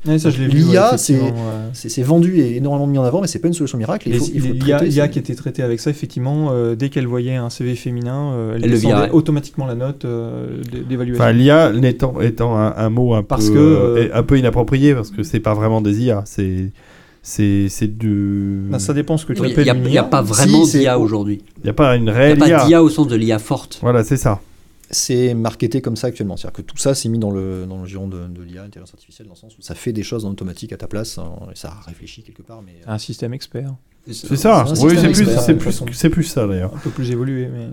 [0.48, 2.02] L'IA, c'est- ouais.
[2.02, 4.08] Vendu et énormément mis en avant, mais c'est pas une solution miracle.
[4.08, 4.26] et il faut,
[4.82, 8.54] L'IA qui était traitée avec ça, effectivement, euh, dès qu'elle voyait un CV féminin, euh,
[8.56, 11.22] elle, Elle le descendait automatiquement la note euh, d'évaluation.
[11.22, 14.38] Enfin, l'IA étant, étant un, un mot un Parce peu, que, euh, euh, un peu
[14.38, 16.70] inapproprié parce que c'est pas vraiment des IA, c'est
[17.22, 18.62] c'est c'est du.
[18.68, 20.98] Ben, ça dépend ce que tu il appelles n'y il y a pas vraiment d'IA
[20.98, 21.42] aujourd'hui.
[21.62, 22.66] Il y a pas une Il n'y a réelle pas IA.
[22.66, 23.78] d'IA au sens de l'IA forte.
[23.82, 24.40] Voilà, c'est ça.
[24.94, 26.36] C'est marketé comme ça actuellement.
[26.36, 28.92] C'est-à-dire que tout ça, c'est mis dans le, dans le giron de, de l'IA, l'intelligence
[28.92, 31.30] artificielle, dans le sens où ça fait des choses en automatique à ta place, hein,
[31.50, 32.60] et ça réfléchit quelque part.
[32.60, 33.72] Mais, Un système expert,
[34.10, 34.66] C'est ça.
[34.82, 36.74] Oui, c'est plus, plus, plus ça d'ailleurs.
[36.74, 37.68] un peu plus évolué, mais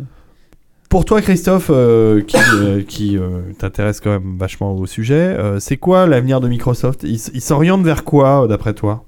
[0.89, 5.59] Pour toi, Christophe, euh, qui, euh, qui euh, t'intéresse quand même vachement au sujet, euh,
[5.59, 7.03] c'est quoi l'avenir de Microsoft?
[7.03, 9.05] Il, s'oriente vers quoi, euh, d'après toi?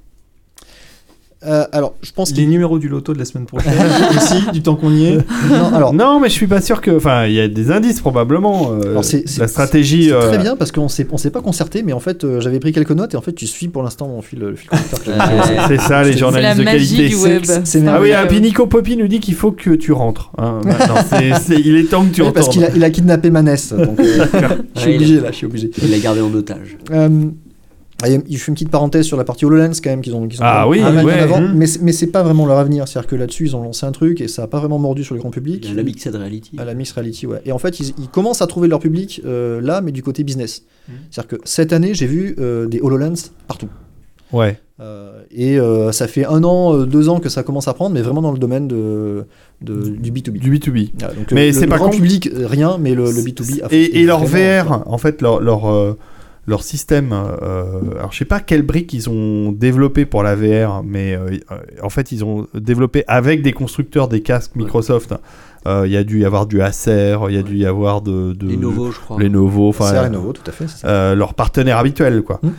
[1.44, 3.74] Euh, alors, je pense les qu'il numéros du loto de la semaine prochaine
[4.16, 5.18] aussi, du temps qu'on y est.
[5.50, 6.92] non, alors, Non, mais je suis pas sûr que.
[6.92, 8.72] Enfin, il y a des indices probablement.
[8.74, 9.04] euh, Alors,
[9.40, 10.04] la stratégie.
[10.12, 12.40] c'est très euh, bien parce qu'on s'est, on s'est pas concerté, mais en fait, euh,
[12.42, 14.70] j'avais pris quelques notes et en fait, tu suis pour l'instant mon fil, le fil
[14.70, 14.78] que.
[15.68, 17.10] C'est ça, les la journalistes de magie qualité.
[17.10, 17.88] du C'est- web.
[17.88, 20.32] Ah Ah oui, et puis Nico Poppy nous dit qu'il faut que tu rentres.
[20.38, 20.60] hein,
[21.50, 22.34] il est temps que tu Oui, rentres.
[22.36, 24.26] parce qu'il a, il a kidnappé ma NES, donc euh,
[24.76, 25.72] je suis obligé là, je suis obligé.
[25.82, 26.78] Il l'a gardé en otage.
[28.04, 30.28] Ah, il il fait une petite parenthèse sur la partie HoloLens quand même qu'ils ont,
[30.28, 31.14] qu'ils ont Ah oui, ouais.
[31.20, 31.54] avant, Mhm.
[31.56, 32.88] mais, c'est- mais c'est pas vraiment leur avenir.
[32.88, 35.16] C'est-à-dire que là-dessus, ils ont lancé un truc et ça a pas vraiment mordu sur
[35.16, 35.70] le grand public.
[35.76, 36.52] La Mixed Reality.
[36.58, 37.42] À la Mixed Reality, ouais.
[37.46, 40.24] Et en fait, ils, ils commencent à trouver leur public euh, là, mais du côté
[40.24, 40.64] business.
[40.88, 40.96] Mhm.
[41.12, 43.70] C'est-à-dire que cette année, j'ai vu euh, des HoloLens partout.
[44.34, 44.58] Ouais.
[44.80, 47.94] Euh, et euh, ça fait un an, euh, deux ans que ça commence à prendre,
[47.94, 49.26] mais vraiment dans le domaine de,
[49.62, 50.40] de- du B2B.
[50.40, 50.90] Du B2B.
[50.98, 53.62] Voilà, donc, Mais le, c'est le pas grand public, rien, mais le, le B2B.
[53.62, 55.98] a- Et, et leur VR, en fait, leur, leur, euh,
[56.52, 60.84] leur système, euh, alors je sais pas quelle brique ils ont développé pour la VR,
[60.84, 61.38] mais euh,
[61.82, 65.16] en fait, ils ont développé avec des constructeurs des casques Microsoft.
[65.68, 68.02] Euh, Il y a dû y avoir du Acer, il y a dû y avoir
[68.02, 69.20] de, de Lenovo, je crois.
[69.20, 70.68] Lenovo, enfin, C'est Lenovo, tout à fait.
[70.68, 70.88] ça.
[70.88, 72.40] euh, leurs partenaires habituels, quoi.
[72.44, 72.50] Hmm.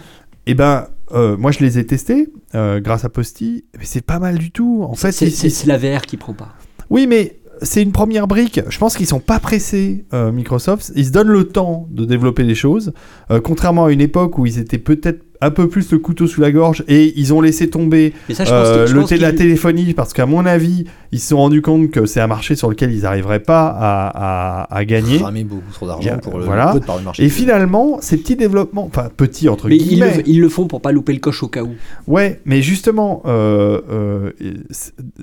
[0.47, 4.19] Et ben, euh, moi, je les ai testés euh, grâce à Posty, mais c'est pas
[4.19, 4.85] mal du tout.
[4.89, 6.48] En fait, c'est la VR qui prend pas.
[6.90, 8.61] oui, mais c'est une première brique.
[8.69, 10.93] Je pense qu'ils sont pas pressés, euh, Microsoft.
[10.97, 12.93] Ils se donnent le temps de développer des choses,
[13.31, 16.40] Euh, contrairement à une époque où ils étaient peut-être un peu plus le couteau sous
[16.40, 20.12] la gorge et ils ont laissé tomber ça, euh, que- le té- la téléphonie parce
[20.12, 23.02] qu'à mon avis, ils se sont rendus compte que c'est un marché sur lequel ils
[23.02, 25.19] n'arriveraient pas à, à- à gagner.
[25.44, 26.73] Beaucoup trop d'argent pour le voilà.
[26.73, 27.24] peu de part du marché.
[27.24, 30.66] Et finalement, ces petits développements, enfin petits entre Mais ils guillemets, le, ils le font
[30.66, 31.70] pour pas louper le coche au cas où.
[32.06, 34.31] ouais, mais justement, euh, euh,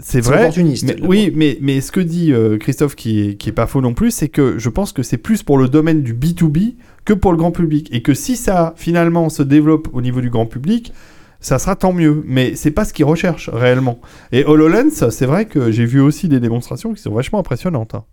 [0.02, 0.40] c'est vrai.
[0.42, 0.86] opportuniste.
[0.86, 3.82] Mais, oui, mais, mais ce que dit euh, Christophe, qui est, qui est pas faux
[3.82, 6.76] non plus, c'est que je pense que c'est plus pour le domaine du B2B
[7.06, 7.90] que pour le grand public.
[7.92, 10.94] Et que si ça, finalement, se développe au niveau du grand public,
[11.40, 12.24] ça sera tant mieux.
[12.26, 14.00] Mais c'est pas ce qu'ils recherchent réellement.
[14.32, 17.96] Et HoloLens, c'est vrai que j'ai vu aussi des démonstrations qui sont vachement impressionnantes.
[17.96, 18.04] hein.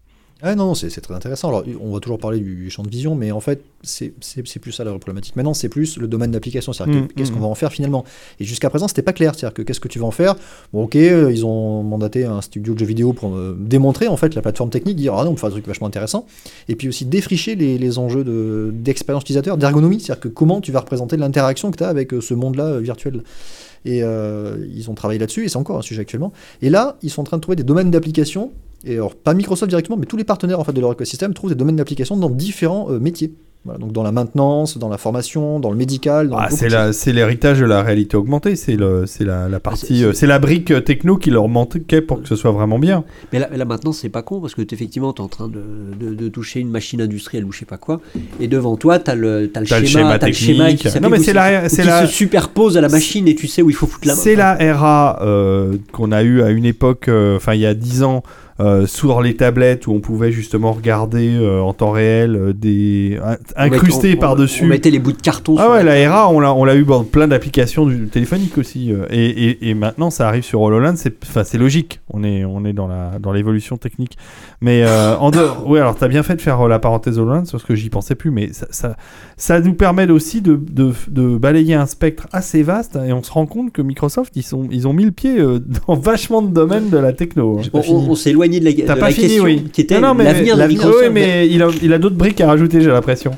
[0.42, 1.48] Ah non, c'est très intéressant.
[1.48, 4.12] Alors, on va toujours parler du champ de vision, mais en fait, c'est
[4.60, 5.34] plus ça la problématique.
[5.34, 6.74] Maintenant, c'est plus le domaine d'application.
[6.74, 8.04] C'est-à-dire Mm, que qu'est-ce mm, qu'on va en faire finalement
[8.38, 9.34] Et jusqu'à présent, c'était pas clair.
[9.34, 10.34] C'est-à-dire que qu'est-ce que tu vas en faire?
[10.74, 14.18] Bon, ok, euh, ils ont mandaté un studio de jeux vidéo pour euh, démontrer en
[14.18, 16.26] fait la plateforme technique, dire ah non, on peut faire un truc vachement intéressant.
[16.68, 20.00] Et puis aussi défricher les, les enjeux de- d'expérience utilisateur, d'ergonomie.
[20.00, 22.80] C'est-à-dire que comment tu vas représenter l'interaction que tu as avec euh, ce monde-là euh,
[22.80, 23.22] virtuel.
[23.86, 26.32] Et euh, ils ont travaillé là-dessus, et c'est encore un sujet actuellement.
[26.60, 28.50] Et là, ils sont en train de trouver des domaines d'application.
[28.86, 31.50] Et alors, pas Microsoft directement, mais tous les partenaires en fait, de leur écosystème trouvent
[31.50, 33.32] des domaines d'application dans différents euh, métiers.
[33.64, 36.28] Voilà, donc dans la maintenance, dans la formation, dans le médical.
[36.28, 36.46] Dans Ah,
[36.92, 38.54] c'est l'héritage de la réalité augmentée.
[38.54, 41.48] C'est le- c'est la, la partie, c'est- euh, c'est la brique euh, techno qui leur
[41.48, 43.02] manquait pour que ce soit vraiment bien.
[43.32, 45.48] Mais là, là, maintenant, c'est pas con parce que t'es- effectivement, tu es en train
[45.48, 45.62] de,
[45.98, 48.00] de- de toucher une machine industrielle ou je sais pas quoi.
[48.38, 50.86] Et devant toi, tu as le, t'as le T'as le schéma, t'as le schéma qui
[51.00, 53.70] Non, mais c'est la- qui la- se superpose à la machine et tu sais où
[53.70, 54.20] il faut foutre la main.
[54.20, 57.74] C'est la RA euh, qu'on a eu à une époque, euh, enfin il y a
[57.74, 58.22] 10 ans,
[58.60, 63.18] euh, sur les tablettes où on pouvait justement regarder euh, en temps réel euh, des
[63.56, 64.64] incrustés par-dessus.
[64.64, 65.56] On mettait les bouts de carton.
[65.58, 68.06] Ah sur ouais, la- la RA, on l'a, on l'a eu dans plein d'applications du
[68.06, 68.92] téléphonique aussi.
[68.92, 72.00] euh, Et, et, et maintenant, ça arrive sur HoloLens, c'est, enfin, c'est logique.
[72.12, 74.16] On est, on est dans, la, dans l'évolution technique.
[74.60, 77.44] Mais euh, en dehors, oui, alors t'as bien fait de faire euh, la parenthèse HoloLens
[77.50, 78.30] parce que j'y pensais plus.
[78.30, 78.96] Mais ça, ça,
[79.36, 83.30] ça nous permet aussi de, de, de balayer un spectre assez vaste et on se
[83.30, 85.58] rend compte que Microsoft, ils, sont, ils ont mis le pied euh,
[85.88, 87.58] dans vachement de domaines de la techno.
[87.58, 87.62] hein.
[87.72, 87.96] On, fini.
[87.96, 89.64] on- on s'est éloigné de la, T'as de pas la fini, question oui.
[89.72, 90.96] qui était Non, non, mais l'avenir de Microsoft.
[91.02, 93.32] Oui, mais il a, il a d'autres briques à rajouter, j'ai l'impression.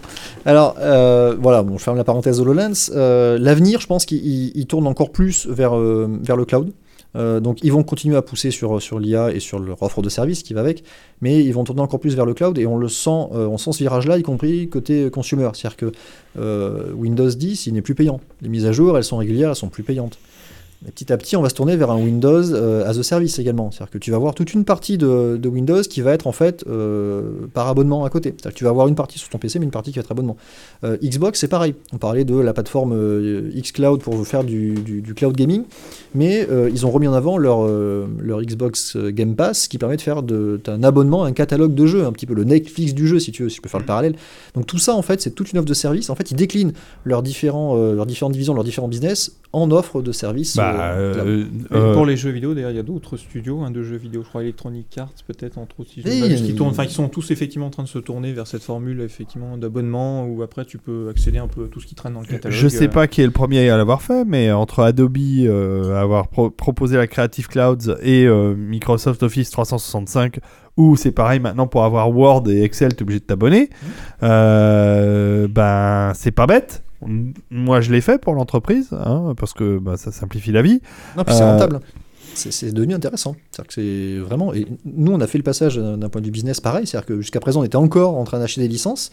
[0.47, 2.91] Alors, euh, voilà, bon, je ferme la parenthèse HoloLens.
[2.95, 6.71] Euh, L'avenir, je pense qu'il il- il tourne encore plus vers, euh, vers le cloud.
[7.17, 10.11] Euh, donc, ils vont continuer à pousser sur, sur l'IA et sur leur offre de
[10.11, 10.85] services qui va avec,
[11.23, 13.57] mais ils vont tourner encore plus vers le cloud et on le sent, euh, on
[13.57, 15.49] sent ce virage-là, y compris côté consumer.
[15.55, 15.93] C'est-à-dire que
[16.39, 18.21] euh, Windows 10, il n'est plus payant.
[18.43, 20.19] Les mises à jour, elles sont régulières, elles sont plus payantes.
[20.87, 23.41] Et petit à petit, on va se tourner vers un Windows euh, as a service
[23.41, 23.73] également.
[23.73, 26.65] C'est-à-dire que tu vas avoir toute une partie de, Windows qui va être en fait
[26.69, 28.29] euh, par abonnement à côté.
[28.31, 30.03] C'est-à-dire que tu vas avoir une partie sur ton PC, mais une partie qui va
[30.03, 30.37] être abonnement.
[30.85, 31.75] Euh, Xbox, c'est pareil.
[31.93, 32.95] On parlait de la plateforme
[33.57, 35.65] xCloud pour faire du, cloud gaming,
[36.15, 37.67] mais ils ont remis en avant leur,
[38.43, 42.27] Xbox Game Pass qui permet de faire un abonnement, un catalogue de jeux, un petit
[42.27, 44.15] peu le Netflix du jeu, si tu veux, si je peux faire le parallèle.
[44.55, 46.09] Donc tout ça, en fait, c'est toute une offre de service.
[46.11, 46.73] En fait, ils déclinent
[47.05, 50.57] leurs, différents, leurs différentes divisions, leurs différents business en offre de services.
[50.57, 53.71] Bah, euh, euh, euh, pour les jeux vidéo, d'ailleurs, il y a d'autres studios, un
[53.71, 56.33] de jeux vidéo, je crois Electronic Arts, peut-être, entre autres, si je Oui, me trompe,
[56.39, 58.63] il- qui tournent, enfin, ils sont tous effectivement en train de se tourner vers cette
[58.63, 62.13] formule, effectivement, d'abonnement, où après tu peux accéder un peu à tout ce qui traîne
[62.13, 62.57] dans le catalogue.
[62.57, 66.29] Je sais pas qui est le premier à l'avoir fait, mais entre Adobe euh, avoir
[66.29, 70.41] pro- proposé la Creative Clouds et euh, Microsoft Office 365,
[70.77, 73.71] où c'est pareil maintenant pour avoir Word et Excel, t'es obligé de t'abonner.
[74.23, 76.85] euh, ben c'est pas bête.
[77.51, 80.81] Moi je l'ai fait pour l'entreprise, hein, parce que bah, ça simplifie la vie.
[81.17, 81.81] Non, puis c'est Euh, rentable.
[82.35, 83.35] C'est c'est devenu intéressant.
[83.51, 84.53] C'est-à-dire que c'est vraiment.
[84.55, 86.87] Et nous, on a fait le passage d'un point de vue business pareil.
[86.87, 89.11] C'est-à-dire que jusqu'à présent, on était encore en train d'acheter des licences.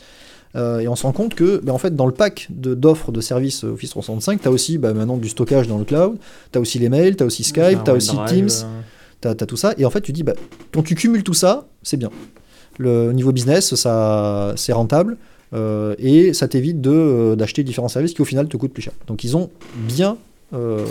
[0.55, 3.19] euh, et on se rend compte que, ben, en fait, dans le pack d'offres de,
[3.21, 6.17] services Office 365, tu as aussi ben, maintenant du stockage dans le cloud,
[6.51, 8.81] tu as aussi les mails, tu as aussi C'est Skype, tu as aussi Teams, euh,
[9.21, 9.73] tu as, tout ça.
[9.77, 10.33] Et en fait, tu dis, bah,
[10.73, 12.09] quand tu cumules tout ça, c'est bien.
[12.77, 15.17] Le au niveau business, ça, c'est rentable.
[15.53, 18.81] Euh, et ça t'évite de, euh, d'acheter différents services qui au final te coûtent plus
[18.83, 18.93] cher.
[19.07, 19.49] Donc ils ont
[19.87, 20.17] bien
[20.53, 20.85] euh,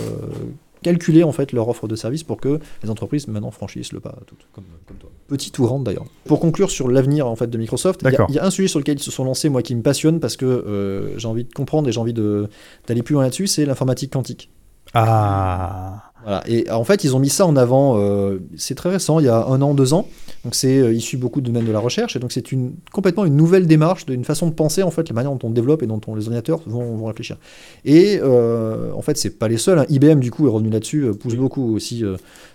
[0.81, 4.15] calculé en fait leur offre de services pour que les entreprises maintenant franchissent le pas
[4.27, 5.09] toutes, comme, comme toi.
[5.27, 6.05] Petit ou rentre d'ailleurs.
[6.25, 8.79] Pour conclure sur l'avenir en fait de Microsoft, il y a- y, un sujet sur
[8.79, 11.51] lequel ils se sont lancés moi qui me passionne parce que euh, j'ai envie de
[11.53, 14.49] comprendre et j'ai envie d'aller plus loin là-dessus, c'est l'informatique quantique.
[14.93, 16.11] Ah.
[16.25, 16.43] Voilà.
[16.47, 19.29] Et en fait, ils ont mis ça en avant, euh, c'est très récent, il y
[19.29, 20.07] a un an, deux ans.
[20.43, 22.15] Donc c'est euh, issu beaucoup de domaines de la recherche.
[22.15, 25.13] Et donc c'est une, complètement une nouvelle démarche, une façon de penser, en fait, la
[25.13, 27.37] manière dont on développe et dont on- les ordinateurs vont, vont réfléchir.
[27.85, 29.77] Et euh, en fait, c'est pas les seuls.
[29.79, 29.85] hein.
[29.89, 32.03] IBM, du coup, est revenu là-dessus, pousse beaucoup aussi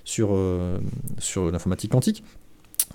[0.04, 0.36] sur,
[1.18, 2.24] sur l'informatique quantique.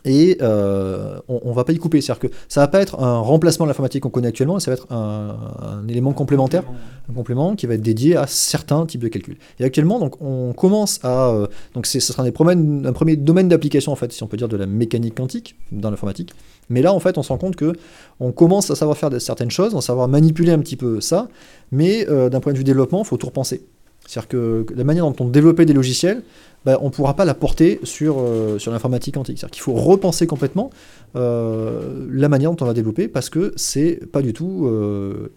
[0.05, 3.19] Et euh, on, on va pas y couper, c'est-à-dire que ça va pas être un
[3.19, 6.63] remplacement de l'informatique qu'on connaît actuellement, ça va être un, un élément complémentaire
[7.09, 9.37] un complément qui va être dédié à certains types de calculs.
[9.59, 11.29] Et actuellement, donc, on commence à.
[11.29, 14.27] euh, donc, ce sera un, des promènes- un premier domaine d'application, en fait, si on
[14.27, 16.33] peut dire, de la mécanique quantique dans l'informatique.
[16.69, 17.73] Mais là, en fait, on se rend compte que
[18.19, 21.27] on commence à savoir faire certaines choses, à savoir manipuler un petit peu ça,
[21.71, 23.65] mais euh, d'un point de vue développement, il faut tout repenser.
[24.07, 26.21] C'est-à-dire que la manière dont on développait des logiciels,
[26.65, 29.37] ben, on ne pourra pas la porter sur, euh, l'informatique quantique.
[29.37, 30.71] C'est-à-dire qu'il faut repenser complètement
[31.15, 35.29] euh, la manière dont on va développer parce que c'est pas du tout euh,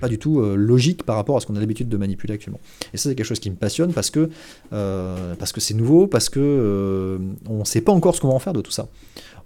[0.00, 2.58] pas du tout logique par rapport à ce qu'on a l'habitude de manipuler actuellement.
[2.92, 4.28] Et ça, c'est quelque chose qui me passionne parce que
[4.70, 8.52] parce c'est nouveau, parce que on ne sait pas encore ce qu'on va en faire
[8.52, 8.88] de tout ça.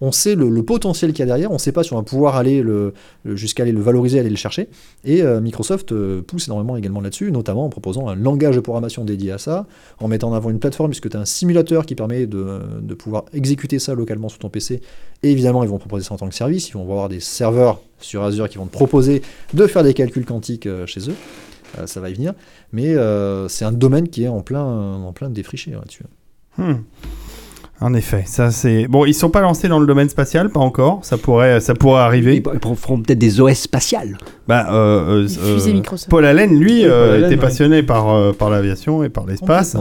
[0.02, 2.02] On sait le, potentiel qu'il y a derrière, on ne sait pas si on va
[2.02, 2.94] pouvoir aller le,
[3.24, 4.68] le- jusqu'à aller le valoriser, aller le chercher.
[5.05, 9.05] Et euh, Microsoft euh, pousse énormément également là-dessus, notamment en proposant un langage de programmation
[9.05, 9.66] dédié à ça,
[9.98, 13.24] en mettant en avant une plateforme, puisque tu as un simulateur qui permet de, pouvoir
[13.35, 14.81] exécuter ça localement sur ton PC.
[15.22, 16.70] Et évidemment, ils vont proposer ça en tant que service.
[16.70, 19.22] Ils vont avoir des serveurs sur Azure qui vont te proposer
[19.52, 21.14] de faire des calculs quantiques euh, chez eux.
[21.86, 22.35] Ça va y venir.
[22.72, 22.97] Mais
[23.48, 26.02] c'est un domaine qui est en plein, en plein défriché là-dessus.
[26.59, 26.78] Hmm.
[27.82, 29.07] En effet, ça c'est bon.
[29.07, 31.01] Ils sont pas lancés dans le domaine spatial, pas encore.
[31.02, 32.36] Ça pourrait, ça pourrait arriver.
[32.36, 34.19] Ils ils feront peut-être des OS spatiales.
[34.47, 36.11] Bah, euh, euh, euh, Microsoft.
[36.11, 37.40] Paul Allen, lui, Oui, Paul euh, Allen, était ouais.
[37.40, 39.78] passionné par euh, par l'aviation et par l'espace.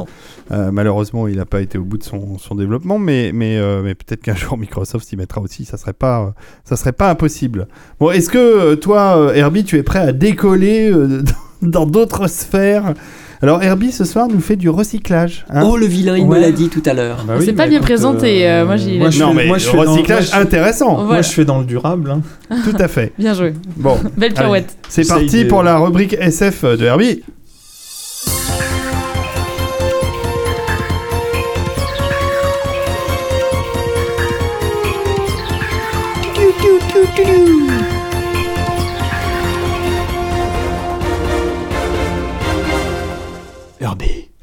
[0.51, 3.81] Euh, malheureusement, il n'a pas été au bout de son, son développement, mais mais euh,
[3.83, 5.65] mais peut-être qu'un jour Microsoft s'y mettra aussi.
[5.65, 6.29] Ça serait pas euh,
[6.63, 7.67] ça serait pas impossible.
[7.99, 11.21] Bon, est-ce que toi, Herbie, tu es prêt à décoller euh,
[11.61, 12.93] dans d'autres sphères
[13.41, 15.45] Alors Herbie, ce soir, nous fait du recyclage.
[15.49, 17.23] hein oh, le vilain, il me l'a dit tout à l'heure.
[17.25, 19.35] Bah On s'est pas bah bien écoute, présenté, euh, moi, j'ai- moi, je non, fais-
[19.35, 20.95] mais moi, je fais dans- recyclage intéressant.
[20.95, 21.05] Voilà.
[21.13, 22.11] Moi, je fais dans le durable.
[22.11, 22.21] hein.
[22.65, 23.13] Tout à fait.
[23.17, 23.53] Bien joué.
[23.77, 24.75] Bon, Belle pirouette.
[24.89, 27.21] c'est parti de- pour la rubrique SF de Herbie.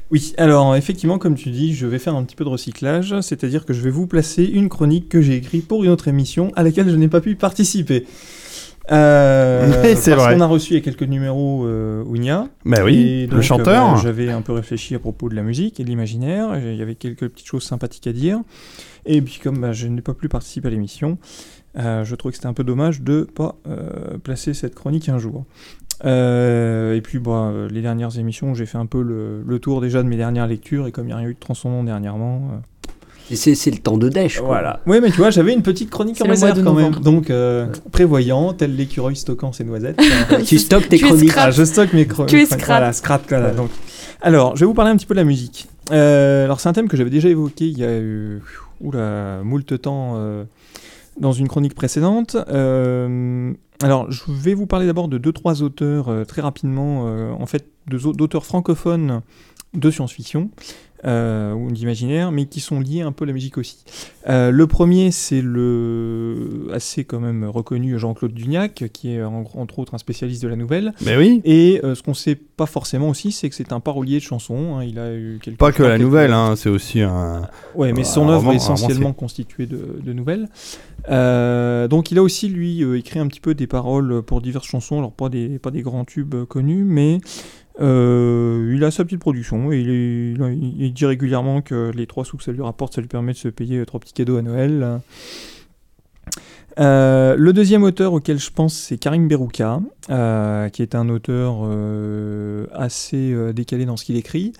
[0.09, 3.65] Oui, alors effectivement, comme tu dis, je vais faire un petit peu de recyclage, c'est-à-dire
[3.65, 6.63] que je vais vous placer une chronique que j'ai écrite pour une autre émission à
[6.63, 8.05] laquelle je n'ai pas pu participer.
[8.89, 10.35] Euh, c'est parce vrai.
[10.35, 12.47] qu'on a reçu il y a quelques numéros euh, Ounia.
[12.63, 13.89] Bah oui, Et le donc, chanteur.
[13.89, 16.57] euh, bah, J'avais un peu réfléchi à propos de la musique et de l'imaginaire.
[16.57, 18.39] Il y avait quelques petites choses sympathiques à dire.
[19.05, 21.17] Et puis comme bah, je n'ai pas pu participer à l'émission,
[21.77, 25.19] euh, je trouve que c'était un peu dommage de pas euh, placer cette chronique un
[25.19, 25.43] jour.
[26.05, 29.81] Euh, et puis bah, euh, les dernières émissions, j'ai fait un peu le, le tour
[29.81, 32.49] déjà de mes dernières lectures et comme il n'y a rien eu de transcendant dernièrement.
[32.53, 32.91] euh,
[33.31, 34.37] Et C'est c'est le temps de Dash.
[34.37, 34.47] quoi.
[34.47, 34.79] voilà.
[34.85, 36.91] Oui, mais tu vois, j'avais une petite chronique en réserve quand même.
[36.95, 39.99] Donc euh, prévoyant, tel l'écureuil stockant ses noisettes.
[40.45, 41.33] Tu stockes tes Tu chroniques.
[41.35, 42.29] ah, je stocke mes chroniques.
[42.29, 42.65] Tu es scrap.
[42.67, 43.69] Voilà, scrap, voilà, donc.
[44.21, 45.67] Alors, je vais vous parler un petit peu de la musique.
[45.91, 48.41] Euh, alors, c'est un thème que j'avais déjà évoqué il y a eu,
[48.81, 50.43] oula, moult temps euh,
[51.19, 52.35] dans une chronique précédente.
[52.49, 57.31] Euh, alors, je vais vous parler d'abord de deux, trois auteurs euh, très rapidement, euh,
[57.31, 59.21] en fait, d'auteurs francophones
[59.73, 60.49] de science-fiction.
[61.07, 63.77] Euh, ou d'imaginaire, mais qui sont liés un peu à la musique aussi.
[64.29, 69.79] Euh, le premier, c'est le assez quand même reconnu Jean-Claude Dugnac, qui est en- entre
[69.79, 70.93] autres un spécialiste de la nouvelle.
[71.05, 71.41] Mais oui.
[71.45, 74.77] Et euh, ce qu'on sait pas forcément aussi, c'est que c'est un parolier de chansons.
[74.77, 74.83] hein.
[74.83, 77.43] Il a eu quelques Pas que la nouvelle, hein, c'est aussi un.
[77.75, 80.49] Ouais, mais son œuvre est essentiellement constituée de, de nouvelles.
[81.09, 84.97] Euh, donc il a aussi lui écrit un petit peu des paroles pour diverses chansons,
[84.97, 87.19] alors pas des pas des grands tubes connus, mais
[87.79, 92.43] euh, il a sa petite production et il, dit régulièrement que les trois sous que
[92.43, 94.99] ça lui rapporte, ça lui permet de se payer trois petits cadeaux à Noël.
[96.79, 99.79] Euh, le deuxième auteur auquel je pense, c'est Karim Berouka,
[100.09, 101.67] euh, qui est un auteur
[102.73, 104.53] assez décalé dans ce qu'il écrit,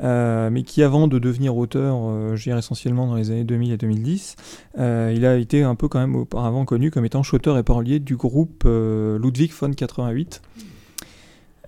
[0.00, 4.36] mais qui avant de devenir auteur, je dirais essentiellement dans les années 2000 et 2010,
[4.78, 8.00] euh, il a été un peu quand même auparavant connu comme étant chanteur et parolier
[8.00, 10.42] du groupe Ludwig von 88.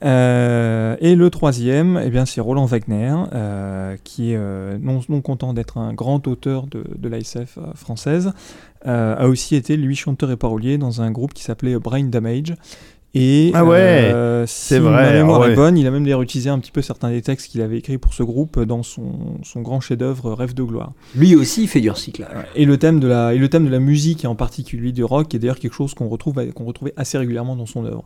[0.04, 5.20] Euh, et le troisième, eh bien, c'est Roland Wagner, euh, qui est euh, non, non
[5.22, 8.32] content d'être un grand auteur de, de l'ASF française,
[8.86, 12.54] euh, a aussi été lui chanteur et parolier dans un groupe qui s'appelait Brain Damage.
[13.16, 15.52] Et Ah ouais, euh, c'est si vrai, ma mémoire ah ouais.
[15.52, 17.78] est bonne, il a même d'ailleurs utilisé un petit peu certains des textes qu'il avait
[17.78, 20.92] écrits pour ce groupe dans son, son grand chef-d'œuvre Rêve de gloire.
[21.14, 22.44] Lui aussi, il fait du recyclage.
[22.56, 25.04] Et le thème de la, et le thème de la musique, et en particulier du
[25.04, 28.04] rock, est d'ailleurs quelque chose qu'on retrouve, qu'on retrouvait assez régulièrement dans son œuvre.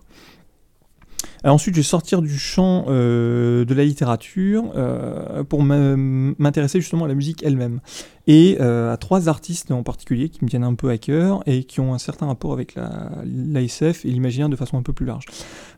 [1.45, 7.05] Alors ensuite, je vais sortir du champ euh, de la littérature euh, pour m'intéresser justement
[7.05, 7.81] à la musique elle-même
[8.27, 11.63] et euh, à trois artistes en particulier qui me tiennent un peu à cœur et
[11.65, 15.07] qui ont un certain rapport avec la- l'ASF et l'imaginaire de façon un peu plus
[15.07, 15.25] large.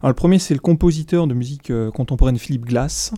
[0.00, 3.12] Alors le premier, c'est le compositeur de musique euh, contemporaine Philippe Glass.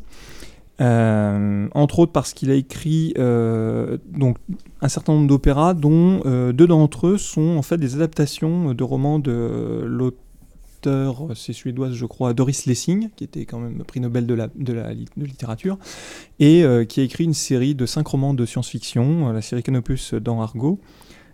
[0.81, 4.39] Euh, entre autres parce qu'il a écrit euh, donc
[4.81, 8.82] un certain nombre d'opéras dont euh, deux d'entre eux sont en fait des adaptations de
[8.82, 10.19] romans de l'auteur,
[11.35, 14.73] c'est suédoise je crois, Doris Lessing, qui était quand même prix Nobel de la, de
[14.73, 15.79] la de littérature,
[16.39, 19.63] et euh, qui a écrit une série de cinq romans de science-fiction, euh, la série
[19.63, 20.81] Canopus dans Argo,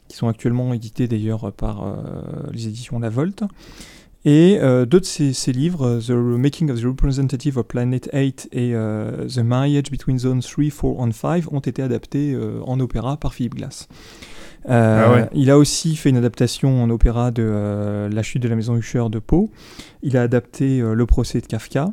[0.09, 2.23] qui sont actuellement édités d'ailleurs par euh,
[2.53, 3.45] les éditions La Volte.
[4.25, 8.49] Et euh, deux de ces, livres, euh, The Making of the Representative of Planet 8
[8.53, 12.81] et euh, The Marriage Between Zones 3, 4 and 5, ont été adaptés euh, en
[12.81, 13.89] opéra par Philip Glass.
[14.68, 15.28] Euh, Ah ouais.
[15.35, 18.76] Il a aussi fait une adaptation en opéra de euh, La chute de la maison
[18.76, 19.51] Usher de Poe.
[20.02, 21.93] Il a adapté euh, Le procès de Kafka.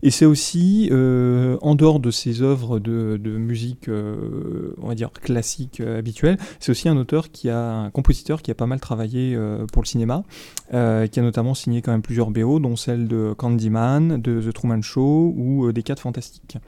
[0.00, 5.80] Et c'est aussi, en dehors de ses œuvres de, de musique, on va dire, classique
[5.80, 9.36] habituelle, c'est aussi un auteur qui a, un compositeur qui a pas mal travaillé
[9.72, 10.22] pour le cinéma,
[10.70, 14.82] qui a notamment signé quand même plusieurs BO, dont celle de Candyman, de The Truman
[14.82, 16.58] Show ou des 4 Fantastiques,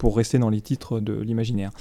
[0.00, 1.72] pour rester dans les titres de l'imaginaire.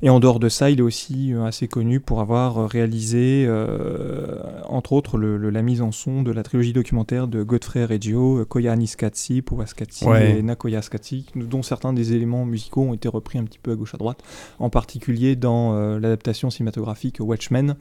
[0.00, 3.44] Et en dehors de ça, il est aussi euh, assez connu pour avoir euh, réalisé,
[3.48, 4.38] euh,
[4.68, 8.44] entre autres, le- le- la mise en son de la trilogie documentaire de Godfrey Reggio,
[8.44, 10.38] Koya Niskatsi, Pouaskatsi Ouais.
[10.38, 13.74] et Nakoya Skatsi, dont certains des éléments musicaux ont été repris un petit peu à
[13.74, 14.22] gauche à droite,
[14.60, 17.74] en particulier dans euh, l'adaptation cinématographique Watchmen,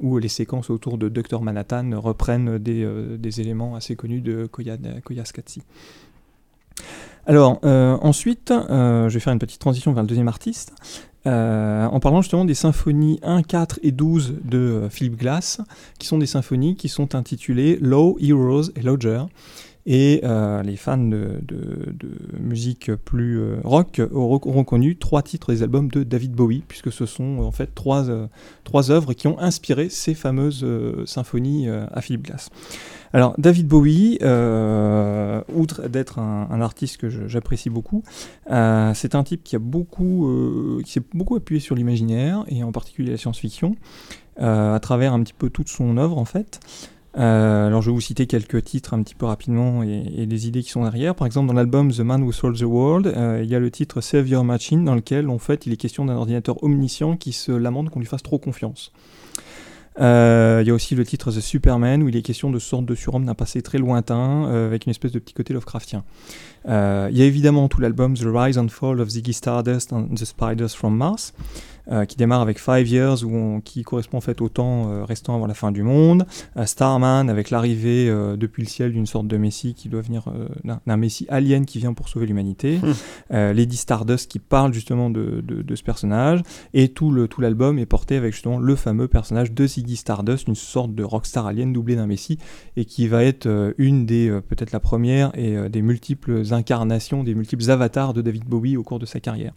[0.00, 4.46] où les séquences autour de Dr Manhattan reprennent des, euh, des éléments assez connus de
[4.46, 5.62] Koya, Koya Skatsi.
[7.26, 10.72] Alors, euh, ensuite, euh, je vais faire une petite transition vers le deuxième artiste.
[11.24, 15.60] Euh, en parlant justement des symphonies 1, 4 et 12 de Philip Glass,
[16.00, 19.22] qui sont des symphonies qui sont intitulées Low, Heroes et Lodger.
[19.84, 21.40] Et les fans de,
[22.38, 27.38] musique plus rock auront connu trois titres des albums de David Bowie, puisque ce sont
[27.38, 28.10] en fait trois,
[28.90, 30.64] œuvres qui ont inspiré ces fameuses
[31.04, 32.50] symphonies à Philip Glass.
[33.14, 38.02] Alors, David Bowie, euh, outre d'être un, artiste que j'apprécie beaucoup,
[38.50, 43.16] euh, c'est un type euh, qui s'est beaucoup appuyé sur l'imaginaire et en particulier la
[43.18, 43.76] science-fiction
[44.38, 46.58] à travers un petit peu toute son œuvre en fait.
[47.14, 50.70] Alors je vais vous citer quelques titres un petit peu rapidement et, les idées qui
[50.70, 51.14] sont derrière.
[51.14, 54.00] Par exemple dans l'album The Man Who Sold the World, il y a le titre
[54.00, 57.52] Save Your Machine dans lequel en fait il est question d'un ordinateur omniscient qui se
[57.52, 58.90] lamente qu'on lui fasse trop confiance.
[60.00, 62.86] Euh, il y a aussi le titre The Superman où il est question de sorte
[62.86, 66.04] de surhomme d'un passé très lointain euh, avec une espèce de petit côté Lovecraftien.
[66.68, 70.14] Euh, il y a évidemment tout l'album The Rise and Fall of Ziggy Stardust and
[70.14, 71.34] the Spiders from Mars
[71.90, 75.04] euh, qui démarre avec Five Years où on- qui correspond en fait au temps euh,
[75.04, 76.26] restant avant la fin du monde.
[76.56, 78.06] Euh, Starman avec l'arrivée
[78.36, 80.24] depuis le ciel d'une sorte de messie qui doit venir
[80.64, 82.78] d'un- messie alien qui vient pour sauver l'humanité.
[83.32, 86.42] Euh, Lady Stardust qui parle justement de, de- de ce personnage
[86.74, 90.94] et tout l'album est porté avec justement le fameux personnage de Ziggy Stardust, une sorte
[90.94, 92.38] de rockstar alien doublé d'un messie
[92.76, 97.70] et qui va être une des peut-être la première et des multiples incarnations, des multiples
[97.70, 99.52] avatars de David Bowie au cours de sa carrière.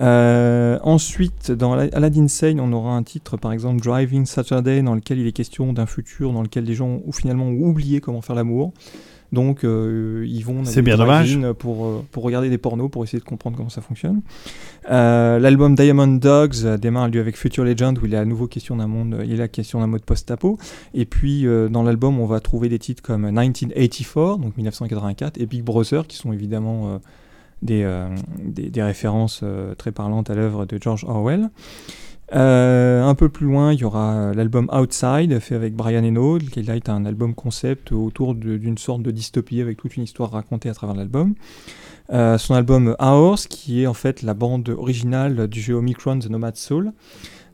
[0.00, 4.94] Euh, ensuite, dans Ala- Aladdin Sane, on aura un titre, par exemple Driving Saturday, dans
[4.94, 8.20] lequel il est question d'un futur dans lequel les gens ont finalement ont oublié comment
[8.20, 8.72] faire l'amour.
[9.32, 13.18] Donc, euh, ils vont C'est bien drive-in pour, euh, pour regarder des pornos, pour essayer
[13.18, 14.20] de comprendre comment ça fonctionne.
[14.90, 18.76] Euh, L'album Diamond Dogs démarre lui avec Future Legend, où il est à nouveau question
[18.76, 20.58] d'un monde, il est la question d'un mode post-apo.
[20.94, 25.46] Et puis, euh, dans l'album, on va trouver des titres comme 1984, donc 1984, et
[25.46, 27.00] Big Brother, qui sont évidemment
[27.62, 28.08] des, euh,
[28.38, 31.50] des, des références euh, très parlantes à l'œuvre de George Orwell.
[32.34, 36.60] Euh, un peu plus loin, il y aura l'album Outside, fait avec Brian Eno, qui
[36.60, 40.74] est un album concept autour d'une sorte de dystopie avec toute une histoire racontée à
[40.74, 41.34] travers l'album.
[42.10, 46.56] Son album Hours, qui est en fait la bande originale du jeu Omicron The Nomad
[46.56, 46.92] Soul,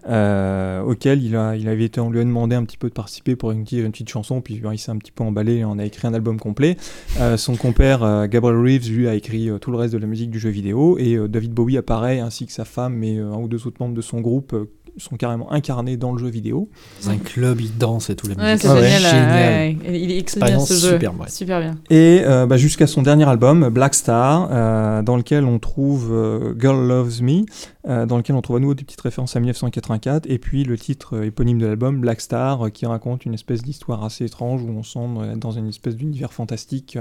[0.09, 2.95] euh, auquel il, a, il avait été, on lui a demandé un petit peu de
[2.95, 5.57] participer pour une, petite- une petite chanson, puis ben, il s'est un petit peu emballé
[5.59, 6.77] et on a écrit un album complet.
[7.21, 10.07] Euh, son compère euh, Gabriel Reeves, lui, a écrit euh, tout le reste de la
[10.07, 13.33] musique du jeu vidéo, et euh, David Bowie apparaît, ainsi que sa femme et euh,
[13.33, 16.29] un ou deux autres membres de son groupe euh, sont carrément incarnés dans le jeu
[16.29, 16.69] vidéo.
[17.03, 18.27] Dans un club, il danse et tout.
[18.29, 18.61] La Ouais, musique.
[18.61, 19.01] c'est Ah génial.
[19.01, 19.31] génial.
[19.31, 20.01] ouais, ouais.
[20.03, 20.99] Il est excellent ce jeu.
[20.99, 21.29] ouais.
[21.29, 21.79] Super bien.
[21.89, 26.55] Et euh, bah, jusqu'à son dernier album, Black Star, euh, dans lequel on trouve euh,
[26.61, 27.47] Girl Loves Me,
[27.89, 30.79] euh, dans lequel on trouve à nouveau des petites références à 1984, et puis le
[30.79, 34.63] titre euh, éponyme de l'album, Black Star, euh, qui raconte une espèce d'histoire assez étrange
[34.63, 36.97] où on semble être dans une espèce d'univers fantastique,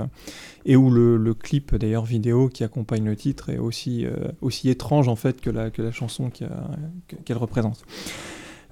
[0.66, 4.06] et où le, clip d'ailleurs vidéo qui accompagne le titre est aussi,
[4.42, 7.84] aussi étrange en fait que la, que la chanson qu'elle représente.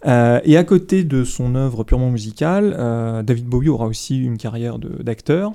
[0.05, 5.53] Et à côté de son œuvre purement musicale, David Bowie aura aussi une carrière d'acteur.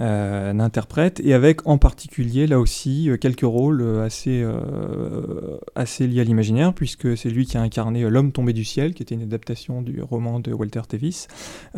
[0.00, 6.06] Euh, d'interprète, et avec en particulier, là aussi, euh, quelques rôles euh, assez, euh, assez
[6.06, 9.14] liés à l'imaginaire, puisque c'est lui qui a incarné L'homme tombé du ciel, qui était
[9.14, 11.26] une adaptation du roman de Walter Tevis.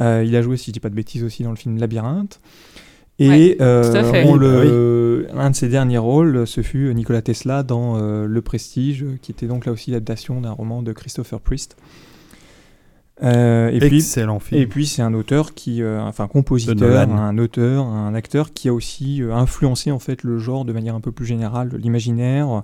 [0.01, 2.41] Euh, il a joué, si je dis pas de bêtises, aussi dans le film Labyrinthe.
[3.19, 4.25] Et Ouais, euh, tout à fait.
[4.27, 9.05] on le, un de ses derniers rôles, ce fut Nikola Tesla dans euh, Le Prestige,
[9.21, 11.77] qui était donc là aussi l'adaptation d'un roman de Christopher Priest.
[13.23, 14.01] Euh, et puis,
[14.40, 14.61] film.
[14.61, 18.73] et puis c'est un auteur qui, euh, enfin compositeur, un auteur, un acteur qui a
[18.73, 22.62] aussi euh, influencé en fait le genre de manière un peu plus générale, l'imaginaire.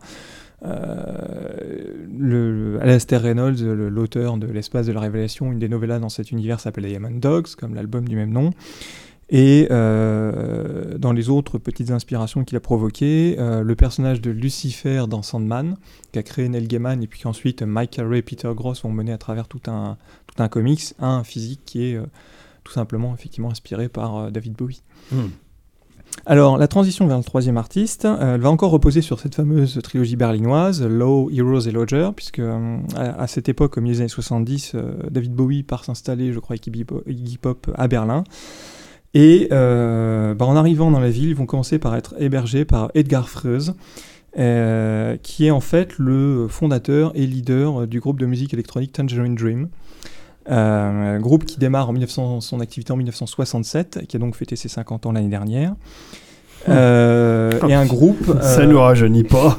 [2.19, 6.31] Le, Alastair Reynolds, le- l'auteur de L'espace de la révélation, une des novellas dans cet
[6.33, 8.51] univers s'appelle Diamond Dogs, comme l'album du même nom.
[9.31, 15.05] Et euh, dans les autres petites inspirations qu'il a provoquées, euh, le personnage de Lucifer
[15.09, 15.77] dans Sandman,
[16.13, 19.19] qu'a créé Neil Gaiman, et puis qu'ensuite Mike Carey et Peter Gross ont mené à
[19.19, 22.07] travers tout un, tout un comics, a un physique qui est euh,
[22.65, 24.83] tout simplement effectivement inspiré par David Bowie.
[25.13, 25.29] Hmm.
[26.27, 29.81] Alors, la transition vers le troisième artiste, euh, elle va encore reposer sur cette fameuse
[29.83, 34.01] trilogie berlinoise, Low, Heroes et Lodger, puisque euh, à, à cette époque, au milieu des
[34.01, 38.25] années 70, euh, David Bowie part s'installer, je crois, avec Iggy Pop à Berlin.
[39.15, 42.91] Et euh, bah, en arrivant dans la ville, ils vont commencer par être hébergés par
[42.95, 43.75] Edgar Freuse,
[44.39, 49.35] euh, qui est en fait le fondateur et leader du groupe de musique électronique Tangerine
[49.35, 49.69] Dream.
[50.51, 54.69] Euh, groupe qui démarre en 1900 son activité en 1967, qui a donc fêté ses
[54.69, 55.75] 50 ans l'année dernière.
[56.69, 58.37] Euh, et un groupe.
[58.43, 59.59] Ça euh, nous rajeunit pas.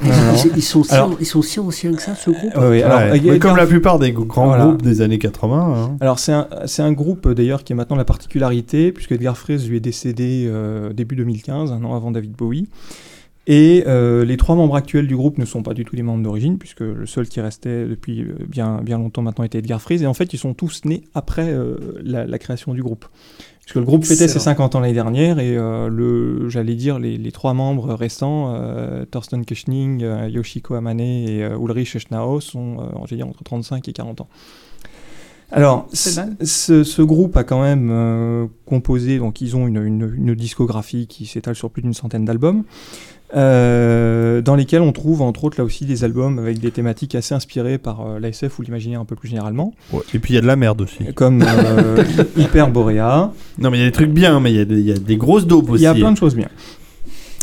[0.56, 3.22] Ils, sont si, Alors- ils sont si anciens que ça, ce groupe alors, Ouais.
[3.24, 4.66] Mais comme la plupart des grands Voilà.
[4.66, 5.74] groupes des années 80.
[5.76, 5.98] hein.
[6.02, 9.78] Alors c'est un, groupe euh, d'ailleurs qui a maintenant la particularité, puisque Edgar Fres lui
[9.78, 12.68] est décédé euh, début 2015, un an avant David Bowie.
[13.48, 16.22] Et euh, les trois membres actuels du groupe ne sont pas du tout les membres
[16.22, 20.04] d'origine, puisque le seul qui restait depuis euh, bien, bien longtemps maintenant était Edgar Fries.
[20.04, 23.06] Et en fait, ils sont tous nés après euh, la, la création du groupe.
[23.70, 24.44] Puisque le groupe fêtait ses Excellent.
[24.46, 29.06] 50 ans l'année dernière, et euh, le, j'allais dire les, les trois membres restants, euh,
[29.06, 34.22] Thorsten Kuchning, euh, Yoshiko Amane et Ulrich Schnau, sont j'allais dire, entre 35 et 40
[34.22, 34.28] ans.
[35.52, 41.06] Alors, ce, ce groupe a quand même composé, donc ils ont une, une- une discographie
[41.08, 42.64] qui s'étale sur plus d'une centaine d'albums,
[43.36, 47.34] euh, dans lesquels on trouve entre autres là aussi des albums avec des thématiques assez
[47.36, 50.02] inspirées par euh, l'ASF ou l'imaginaire un peu plus généralement, Ouais.
[50.14, 51.14] Et puis il y a de la merde aussi.
[51.14, 52.04] comme euh,
[52.38, 53.32] Hyper Borea.
[53.58, 54.92] Non, mais il y a des trucs bien, mais il y, a des- il y
[54.92, 55.82] a des grosses daubes aussi.
[55.82, 56.48] Il y a plein de choses bien.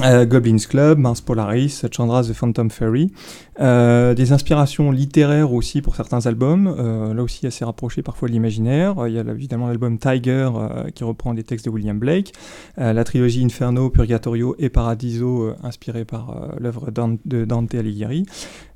[0.05, 3.11] Euh, Goblin's Club, Mars Polaris, Chandra's The Phantom Fairy.
[3.59, 8.35] Euh, des inspirations littéraires aussi pour certains albums, euh, là aussi assez rapprochés parfois de
[8.35, 8.99] l'imaginaire.
[8.99, 12.35] Euh, Il y a évidemment l'album Tiger euh, qui reprend des textes de William Blake.
[12.79, 16.91] Euh, la trilogie Inferno, Purgatorio et Paradiso euh, inspirée par l'œuvre
[17.25, 18.27] de Dante Alighieri.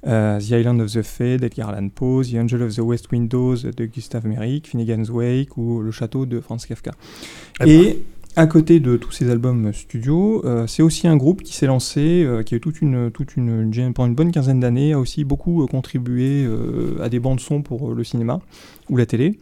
[0.06, 3.56] Euh, the Island of the Fade d'Edgar Allan Poe, The Angel of the West Windows
[3.56, 6.92] de Gustav Meyrink, Finnegan's Wake ou Le Château de Franz Kafka.
[7.60, 7.68] Eh ben.
[7.68, 8.02] Et
[8.36, 12.22] à côté de tous ces albums studio, euh, c'est aussi un groupe qui s'est lancé,
[12.24, 15.24] euh, qui a eu toute une, toute une, pendant une bonne quinzaine d'années, a aussi
[15.24, 16.48] beaucoup euh, contribué
[17.02, 18.40] à des bandes son pour le cinéma
[18.88, 19.38] ou la télé.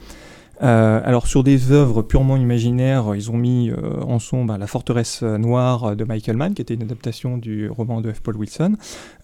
[0.60, 4.66] Euh, alors sur des œuvres purement imaginaires, ils ont mis euh, en son bah, La
[4.66, 8.20] forteresse noire de Michael Mann, qui était une adaptation du roman de F.
[8.20, 8.72] Paul Wilson.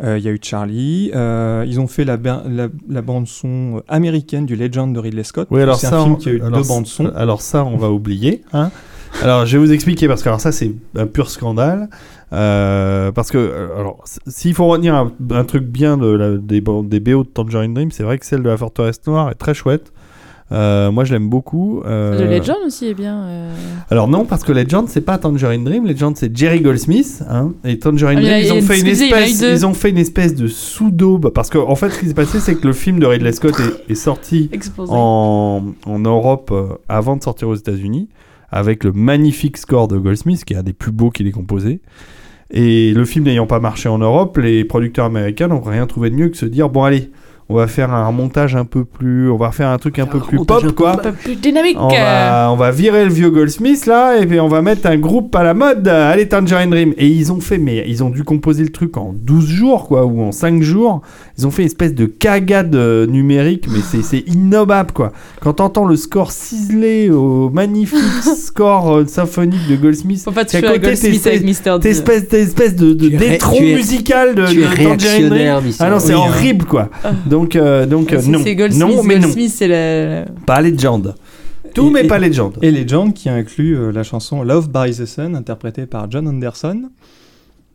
[0.01, 1.11] Euh, Il y a eu Charlie.
[1.13, 5.49] Ils ont fait la, ba- la, la bande son américaine du Legend de Ridley Scott.
[5.51, 7.07] Oui, alors c'est ça, un film on- qui a eu alors deux bandes son.
[7.17, 8.43] Alors ça, on va oublier.
[8.53, 8.71] Hein
[9.23, 11.89] alors, je vais vous expliquer parce que alors ça, c'est un pur scandale.
[12.33, 16.61] Euh, parce que euh, alors, s'il faut retenir un, un truc bien de la- des,
[16.61, 19.55] des BO de Tangerine Dream, c'est vrai que celle de la forteresse noire est très
[19.55, 19.93] chouette.
[20.53, 21.81] Euh, moi, je l'aime beaucoup.
[21.87, 23.17] Euh, Le Legend aussi est bien.
[23.25, 23.55] euh.
[23.91, 25.87] Alors non, parce que Legend, c'est pas Tangerine Dream.
[25.87, 27.23] Legend, c'est Jerry Goldsmith.
[27.31, 30.35] Hein, et Tangerine Ah, Dream, ils ont fait une espèce, ils ont fait une espèce
[30.35, 31.31] de sous-daube.
[31.31, 33.55] Parce que en fait, ce qui s'est passé, c'est que le film de Ridley Scott
[33.89, 34.51] est, est sorti
[34.89, 36.53] en, en Europe
[36.89, 38.09] avant de sortir aux États-Unis,
[38.55, 41.81] avec le magnifique score de Goldsmith, qui est un des plus beaux qu'il ait composé.
[42.53, 46.15] Et le film n'ayant pas marché en Europe, les producteurs américains n'ont rien trouvé de
[46.15, 47.11] mieux que se dire bon allez,
[47.51, 50.17] on va faire un montage un peu plus, on va faire un truc un peu
[50.17, 50.93] Un plus pop quoi.
[50.93, 51.77] Un peu plus dynamique.
[51.79, 54.97] On va, on va virer le vieux Goldsmith là et puis on va mettre un
[54.97, 55.87] groupe à la mode.
[55.87, 56.95] Allez Tangerine Dream.
[56.97, 60.07] Et ils ont fait, mais ils ont dû composer le truc en 12 jours quoi
[60.07, 61.03] ou en 5 jours.
[61.37, 65.13] Ils ont fait une espèce de cagade euh, numérique, mais c'est, c'est innommable quoi.
[65.43, 67.99] Quand t'entends le score ciselé au magnifique
[68.37, 71.89] score euh, symphonique de Goldsmith, Faut pas c'est à toucher à côté Goldsmith avec D.
[71.91, 75.61] espèce, de, de d'étron musical de, de Tangerine Dream.
[75.79, 76.89] Ah non, c'est horrible quoi.
[77.05, 77.13] Ah.
[77.35, 80.25] Donc, euh, donc Ah, euh, si non, c'est Goldsmith, non, mais non, Goldsmith, c'est le.
[80.47, 81.15] pas Legend.
[81.75, 82.53] Tout Et- mais et- pas Legend.
[82.63, 86.83] Et Legend qui inclut euh, la chanson Love by the Sun interprétée par John Anderson.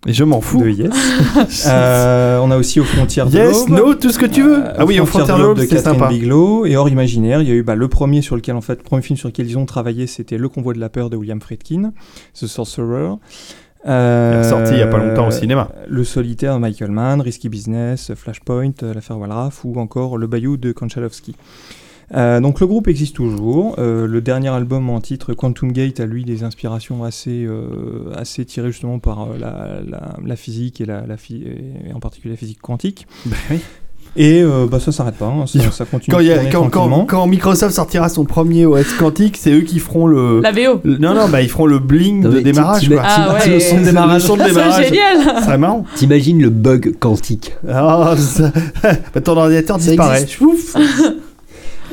[0.08, 0.62] Et je m'en fous.
[0.62, 0.90] de Yes.
[1.68, 3.78] Euh, on a aussi aux frontières de Yes, l'aube.
[3.78, 4.60] no, tout ce que tu veux.
[4.60, 6.08] Euh, ah oui, aux frontières de l'aube, de c'est Catherine sympa.
[6.08, 7.42] Bigelow et Hors Imaginaire.
[7.42, 9.28] Il y a eu bah, le premier sur lequel en fait, le premier film sur
[9.28, 11.92] lequel ils ont travaillé, c'était Le Convoi de la peur de William Friedkin,
[12.40, 13.16] The Sorcerer.
[13.88, 15.70] Euh, Il est sorti il y a pas longtemps au cinéma.
[15.88, 20.58] Le solitaire de Michael Mann, Risky Business, Flashpoint, euh, l'affaire Walraff ou encore Le Bayou
[20.58, 21.36] de Konchalovsky.
[22.16, 23.76] Euh, donc le groupe existe toujours.
[23.78, 28.44] Euh, le dernier album en titre Quantum Gate a lui des inspirations assez, euh, assez
[28.46, 31.46] tirées justement par euh, la, la- la physique et, la, la phy-
[31.88, 33.08] et en particulier la physique quantique.
[33.28, 33.60] Bah oui.
[34.18, 36.14] Et euh, bah, ça s'arrête pas, hein, ça, ça continue.
[36.16, 37.06] Quand, il y de a- tourner quand, quand, tranquillement.
[37.06, 40.42] quand Microsoft sortira son premier OS quantique, c'est eux qui feront le.
[40.42, 40.80] La VO.
[40.84, 43.02] le- Non, non, bah ils feront le bling Non, de démarrage, quoi.
[43.04, 43.54] Ah C'est ouais.
[43.56, 44.22] le son de C'est démarrage.
[44.24, 44.74] le son de démarrage.
[44.78, 45.36] c'est génial.
[45.40, 45.86] Ce serait marrant.
[45.96, 48.52] T'imagines le bug quantique Ah, ça-
[49.14, 50.26] bah, ton ordinateur Ça disparaît.
[50.42, 50.76] Ouf.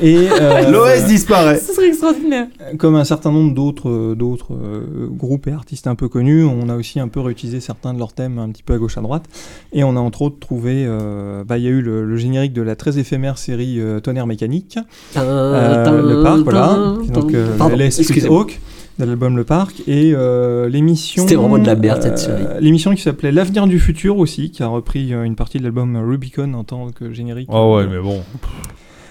[0.01, 1.57] Et euh, L'OS disparaît.
[1.59, 2.47] Ce serait extraordinaire.
[2.77, 6.69] comme un certain nombre d'autres euh, d'autres euh, groupes et artistes un peu connus, on
[6.69, 9.01] a aussi un peu réutilisé certains de leurs thèmes un petit peu à gauche à
[9.01, 9.25] droite.
[9.73, 12.53] Et on a entre autres trouvé, euh, bah, il y a eu le, le générique
[12.53, 14.77] de la très éphémère série euh, Tonnerre mécanique,
[15.17, 18.25] euh, le parc, voilà, donc euh, LS.
[18.27, 18.59] Hawk
[18.99, 21.21] de l'album Le Parc et euh, l'émission.
[21.23, 22.43] C'était vraiment de la merde, cette série.
[22.59, 25.95] L'émission qui s'appelait L'avenir du futur aussi, qui a repris euh, une partie de l'album
[25.97, 27.49] Rubicon en tant que générique.
[27.51, 28.21] Oh ouais, mais bon.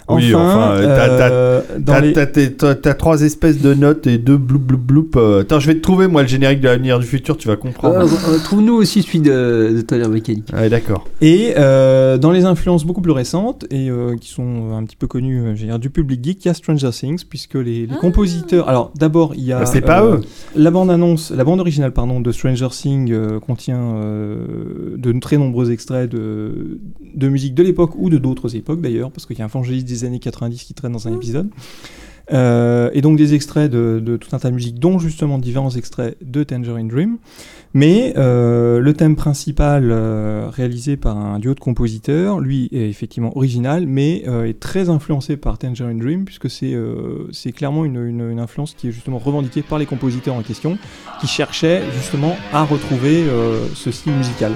[0.08, 1.92] Oui, Enfin, enfin, euh, t'as- t'as- dans
[2.76, 5.10] T'as les- trois espèces de notes et deux bloup bloup bloup.
[5.16, 5.40] euh.
[5.40, 7.96] Attends, je vais te trouver moi le générique de l'avenir du futur, tu vas comprendre.
[7.96, 8.04] Euh,
[8.34, 10.48] euh, Trouve-nous aussi celui de, de tonnerre mécanique.
[10.52, 11.06] Ouais, d'accord.
[11.20, 15.06] Et euh, dans les influences beaucoup plus récentes et euh, qui sont un petit peu
[15.08, 18.68] connues euh, dire, du public geek, il y a Stranger Things puisque les, les compositeurs.
[18.68, 19.58] Alors d'abord il y a.
[19.60, 20.20] Bah, c'est pas euh, eux.
[20.54, 25.36] La bande annonce, la bande originale pardon de Stranger Things euh, contient euh, de très
[25.36, 26.78] nombreux extraits de,
[27.14, 29.86] de musique de l'époque ou de d'autres époques d'ailleurs parce qu'il y a un évangéliste
[30.00, 31.48] des années 90 qui traîne dans un épisode.
[32.32, 35.70] Euh, et donc des extraits de, de tout un tas de musique, dont justement différents
[35.70, 37.18] extraits de Tangerine Dream.
[37.72, 43.36] Mais euh, le thème principal, euh, réalisé par un duo de compositeurs, lui est effectivement
[43.36, 48.04] original, mais euh, est très influencé par Tangerine Dream, puisque c'est euh, c'est clairement une,
[48.04, 50.78] une- une influence qui est justement revendiquée par les compositeurs en question,
[51.20, 54.52] qui cherchaient justement à retrouver euh, ce style musical.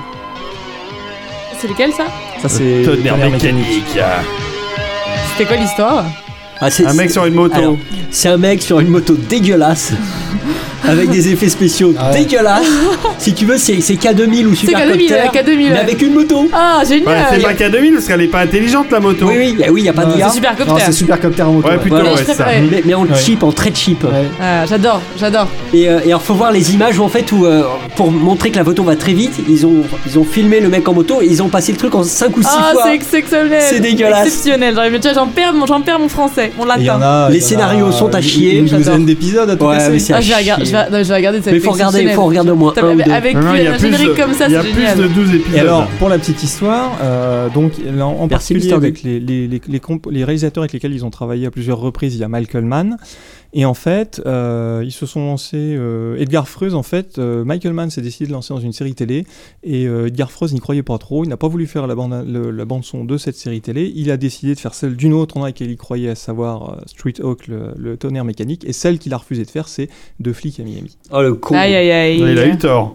[1.58, 2.06] C'est lequel ça?
[2.40, 3.98] Ça c'est Tonnerre Tonnerre mécanique.
[5.40, 6.04] C'était quoi l'histoire?
[6.60, 7.54] Ah, c'est- Un mec sur une moto.
[7.54, 7.76] Alors,
[8.10, 9.92] c'est un mec sur une moto dégueulasse.
[10.88, 12.20] avec des effets spéciaux Ah ouais.
[12.24, 12.64] dégueulasses.
[13.18, 15.56] si tu veux, c'est c'est K2000 ou C'est Super K2000, Copter, ouais, K2000.
[15.56, 15.78] mais ouais.
[15.78, 16.48] avec une moto.
[16.52, 19.26] Ah, Ouais, génial c'est pas K2000 parce qu'elle est pas intelligente la moto.
[19.28, 20.28] Oui, oui, il oui, y a pas de Ouais, gars.
[20.28, 20.82] C'est super Non, copter.
[20.86, 21.68] c'est Supercopter en moto.
[21.68, 21.80] Ouais, ouais.
[21.80, 22.46] plutôt, Voilà, ouais, ça.
[22.70, 23.14] Mais, mais en Ouais.
[23.14, 24.02] cheap, en très cheap.
[24.04, 24.10] Ouais.
[24.40, 25.48] Ah, j'adore, j'adore.
[25.74, 27.62] Et, euh, et alors faut voir les images où en fait où euh,
[27.96, 30.88] pour montrer que la moto va très vite, ils ont ils ont filmé le mec
[30.88, 32.82] en moto et ils ont passé le truc en 5 ou 6 Ah, fois.
[32.86, 33.62] c'est exceptionnel.
[33.68, 34.26] C'est dégueulasse.
[34.26, 34.74] Exceptionnel.
[34.74, 36.80] J'arrive- tu vois, J'en perds, mon- j'en perds mon français, mon latin.
[36.80, 38.84] a, Les il y en a scénarios sont à une- chier, Une j'adore.
[38.86, 39.98] douzaine d'épisodes à tout Ouais, casser.
[40.70, 40.90] Je vais regarder, je chier.
[40.90, 42.92] vais, non, je vais regarder cette Mais faut regarder, faut regarder au moins Putain, un
[42.92, 43.10] ou mais deux.
[43.12, 44.62] Avec Non, non, il y a un plus générique de- comme ça, Il y a
[44.62, 44.98] c'est plus génial.
[44.98, 45.54] de 12 épisodes.
[45.56, 48.74] Et alors, pour la petite histoire, euh, donc là, en Merci, particulier Mr.
[48.76, 51.78] Avec les, les, les, les, comp- les réalisateurs avec lesquels ils ont travaillé à plusieurs
[51.78, 52.96] reprises, il y a Michael Mann.
[53.52, 55.74] Et en fait, euh, ils se sont lancés.
[55.76, 58.94] euh, Edgar Freuse, en fait, euh, Michael Mann s'est décidé de lancer dans une série
[58.94, 59.26] télé.
[59.64, 61.24] Et euh, Edgar Freuse n'y croyait pas trop.
[61.24, 63.92] Il n'a pas voulu faire la bande, le- la bande son de cette série télé.
[63.96, 66.82] Il a décidé de faire celle d'une autre dans laquelle il croyait, à savoir euh,
[66.86, 68.64] Street Hawk, le, le tonnerre mécanique.
[68.64, 69.88] Et celle qu'il a refusé de faire, c'est
[70.20, 70.96] De flic à Miami.
[71.12, 71.56] Oh le con.
[71.56, 72.18] Aïe, aïe, aïe.
[72.20, 72.94] Il a eu tort.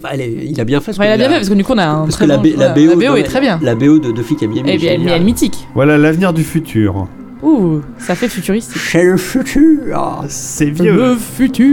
[0.00, 0.92] Bah, elle est- il a bien fait.
[0.92, 2.14] parce Ouais, il a que bien fait parce que du coup on a un parce
[2.16, 3.58] très que la, B- BO, la BO non, est très bien.
[3.62, 4.70] La BO de, de Flic à Miami.
[4.70, 5.66] Et est bien, elle est mythique.
[5.74, 7.08] Voilà l'avenir du futur.
[7.42, 8.76] Ouh, ça fait futuristique.
[8.80, 10.24] C'est le futur.
[10.28, 10.94] C'est vieux.
[10.94, 11.66] Le futur.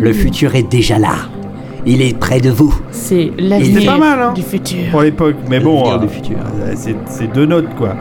[0.00, 1.14] Le futur est déjà là.
[1.86, 2.74] Il est près de vous.
[2.90, 4.32] C'est C'était l'avenir pas mal, hein.
[4.32, 4.90] du futur.
[4.90, 5.36] Pour l'époque.
[5.48, 6.36] Mais bon, L'avenir euh, du futur.
[6.62, 7.94] euh, c'est- c'est deux notes quoi.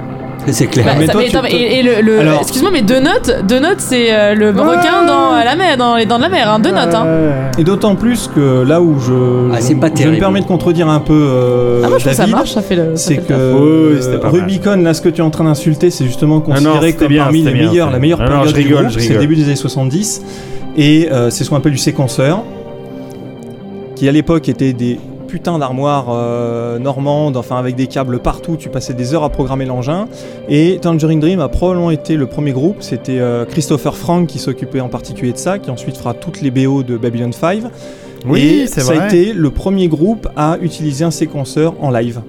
[0.51, 0.85] C'est clair.
[0.85, 2.81] Bah, Mais ça- toi, mais tu attends, te- et, et le, le- Alors- excuse-moi, mais
[2.81, 6.17] deux notes, deux notes, c'est euh, le requin dans euh, la mer, dans les dents
[6.17, 6.93] de la mer, hein, deux notes.
[6.93, 7.05] Hein.
[7.57, 9.13] Et d'autant plus que là où je,
[9.53, 12.03] Ah, je- c'est pas je me permets de contredire un peu euh, Ah moi je
[12.03, 12.95] trouve que ça David, marche, ça fait le.
[12.95, 14.27] ça c'est que.
[14.27, 17.07] Rubicon, là, ce que tu es en train d'insulter, c'est justement Ah non, considéré comme
[17.07, 19.43] bien, parmi les bien, meilleurs, la meilleure période je du rigole, C'est le début des
[19.45, 20.21] années 70.
[20.75, 22.43] Et euh, c'est ce qu'on appelle du séquenceur,
[23.95, 24.99] qui à l'époque était des
[25.33, 29.65] putains d'armoires euh, normandes, enfin avec des câbles partout, tu passais des heures à programmer
[29.65, 30.07] l'engin.
[30.47, 34.79] Et Tangerine Dream a probablement été le premier groupe, c'était euh, Christopher Frank qui s'occupait
[34.79, 37.63] en particulier de ça, qui ensuite fera toutes les BO de Babylon 5.
[38.27, 38.99] Oui, c'est ça vrai.
[38.99, 42.21] a été le premier groupe à utiliser un séquenceur en live,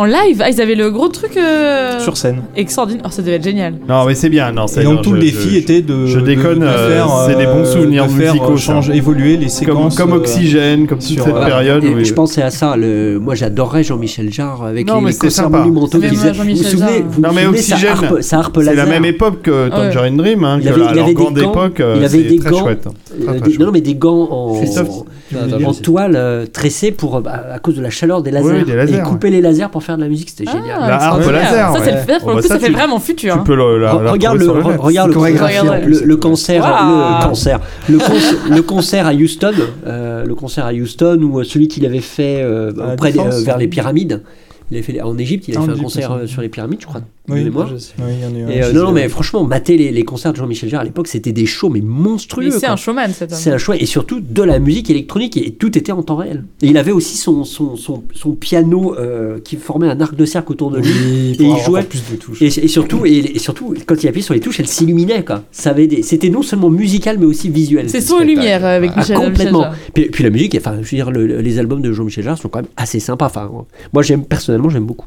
[0.00, 2.00] En live, ah, ils avaient le gros truc euh...
[2.00, 2.40] sur scène.
[2.56, 3.02] extraordinaire.
[3.06, 3.74] Oh, ça devait être génial.
[3.86, 4.50] Non, mais c'est bien.
[4.50, 6.88] Non, c'est Et donc tout le je- défi je- était de, je déconne, de euh,
[6.88, 8.62] faire, c'est des bons euh, souvenirs de faire, musicaux, euh, ça.
[8.62, 9.96] changer, évoluer les Comme, séquences.
[9.98, 11.84] comme euh, Oxygène, comme toute sur, cette euh, période.
[11.84, 12.76] Et où- je pensais à ça.
[12.78, 13.18] Le...
[13.20, 15.58] Moi, j'adorerais Jean-Michel Jarre avec Non, mais les c'était concerts sympa.
[15.58, 16.28] monumentaux qu'il faisait.
[16.28, 17.02] Vous vous Jean-Michel souvenez, Jarre.
[17.10, 17.92] vous Non, vous mais souvenez, sa Oxygène,
[18.40, 18.88] harpe, C'est la laser.
[18.88, 20.44] même époque que Tangerine Dream.
[20.44, 22.08] Hein, Il que avait- la- il leur avait des grande gants, époque, euh, il avait
[22.22, 22.58] c'est des très gants.
[22.60, 22.80] chouette.
[22.80, 23.66] Très, Euh, très des- chouette.
[23.66, 24.54] non, mais des gants en.
[24.56, 24.88] Christophe,
[25.36, 28.48] en toile euh, tressée pour, euh, bah, à cause de la chaleur des lasers.
[28.58, 30.80] Oui, des lasers, et couper les lasers pour faire de la musique, c'était Ah, génial.
[30.80, 31.52] La harpe extraordinaire.
[31.52, 33.34] laser, Ça, c'est fait, pour Oh, le bah, coup, ça, ça, fait vraiment futur.
[33.34, 33.42] Tu hein.
[33.44, 34.52] peux le, la, la regarde le, le,
[36.04, 37.20] le, concert, Waouh.
[37.22, 39.52] le concert, le, con- le concert à Houston,
[39.86, 43.68] euh, le concert à Houston ou celui qu'il avait fait euh, auprès euh, vers les
[43.68, 44.22] pyramides.
[44.70, 46.86] Il avait fait en Égypte, il avait en fait un concert sur les pyramides, je
[46.86, 47.00] crois.
[47.28, 47.68] Oui, mémoire.
[47.68, 47.92] je sais.
[47.98, 49.92] Oui, il y en a eu un Et, euh, non, non, mais franchement, mater les,
[49.92, 52.44] les concerts de Jean-Michel Jarre à l'époque, c'était des shows mais monstrueux.
[52.46, 52.70] Mais c'est quoi.
[52.70, 53.38] un showman, cet homme.
[53.38, 56.44] C'est un choix et surtout de la musique électronique et tout était en temps réel.
[56.62, 60.24] Et il avait aussi son, son, son, son piano euh, qui formait un arc de
[60.24, 60.88] cercle autour de lui.
[60.88, 62.42] Oui, Et il jouait- plus de touches.
[62.42, 65.24] Et, et surtout, et, et surtout, quand il appuyait sur les touches, elle s'illuminait.
[65.24, 65.44] quoi.
[65.52, 67.88] Ça avait des- C'était non seulement musical mais aussi visuel.
[67.90, 69.58] C'est ce son lumière euh, avec Ah, Michel complètement.
[69.60, 69.92] Michel Jarre.
[69.94, 72.48] Puis, puis la musique, enfin, je veux dire, le- les albums de Jean-Michel Jarre sont
[72.48, 73.26] quand même assez sympas.
[73.26, 73.50] Enfin,
[73.92, 75.06] moi, j'aime personnellement, j'aime beaucoup.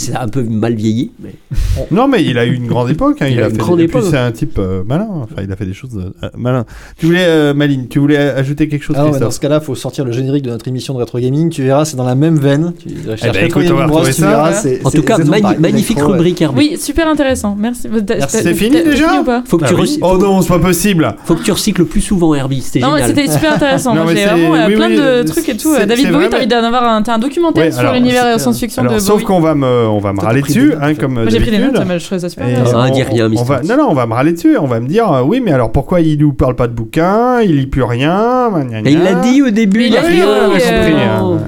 [0.00, 1.34] C'est un peu mal vieilli, mais
[1.90, 3.16] Non, mais il a eu une grande époque.
[3.20, 4.10] hein, Il Il, a a une fait grande et puis époque.
[4.10, 5.08] C'est un type euh, malin.
[5.24, 6.64] Enfin, il a fait des choses euh, malin.
[6.98, 9.74] Tu voulais, euh, Maline, tu voulais ajouter quelque chose, Ah ouais, dans ce cas-là, faut
[9.74, 11.50] sortir le générique de notre émission de Retro Gaming.
[11.50, 12.72] Tu verras, c'est dans la même veine.
[12.78, 14.28] Tu cherches ben, Retro écoute, on va Gaming Bros, retrouver tu ça.
[14.28, 15.18] verras, c'est- en tout cas,
[15.58, 16.58] magnifique rubrique Herbie.
[16.72, 17.56] Oui, super intéressant.
[17.58, 17.88] Merci.
[18.28, 19.80] C'est fini déjà Faut que, Ah tu oui.
[19.82, 21.16] recy- Oh non, c'est pas possible.
[21.24, 23.16] faut que tu recycles plus souvent Herbie, c'était Non, mais génial.
[23.16, 23.94] c'était super intéressant.
[23.98, 25.72] Non, j'ai vraiment euh, oui, plein oui, de c'est- trucs et tout.
[25.74, 28.98] Euh, David Bowie, t'as envie d'en avoir un, documentaire Ouais, sur l'univers euh, science-fiction de
[28.98, 29.24] sauf Bowie.
[29.24, 31.82] qu'on va me, on va me râler dessus, hein, comme Moi, j'ai pris des notes,
[31.86, 32.54] mais je trouvais ça super Et.
[32.74, 34.56] Ah, on- dis rien, on va, non, non, on va me râler dessus.
[34.58, 37.40] On va me dire, euh, oui, mais alors pourquoi il nous parle pas de bouquin
[37.40, 38.50] Il lit plus rien.
[38.50, 41.38] gna, gna, Mais il l'a dit au début, il il a euh, j'ai compris, euh,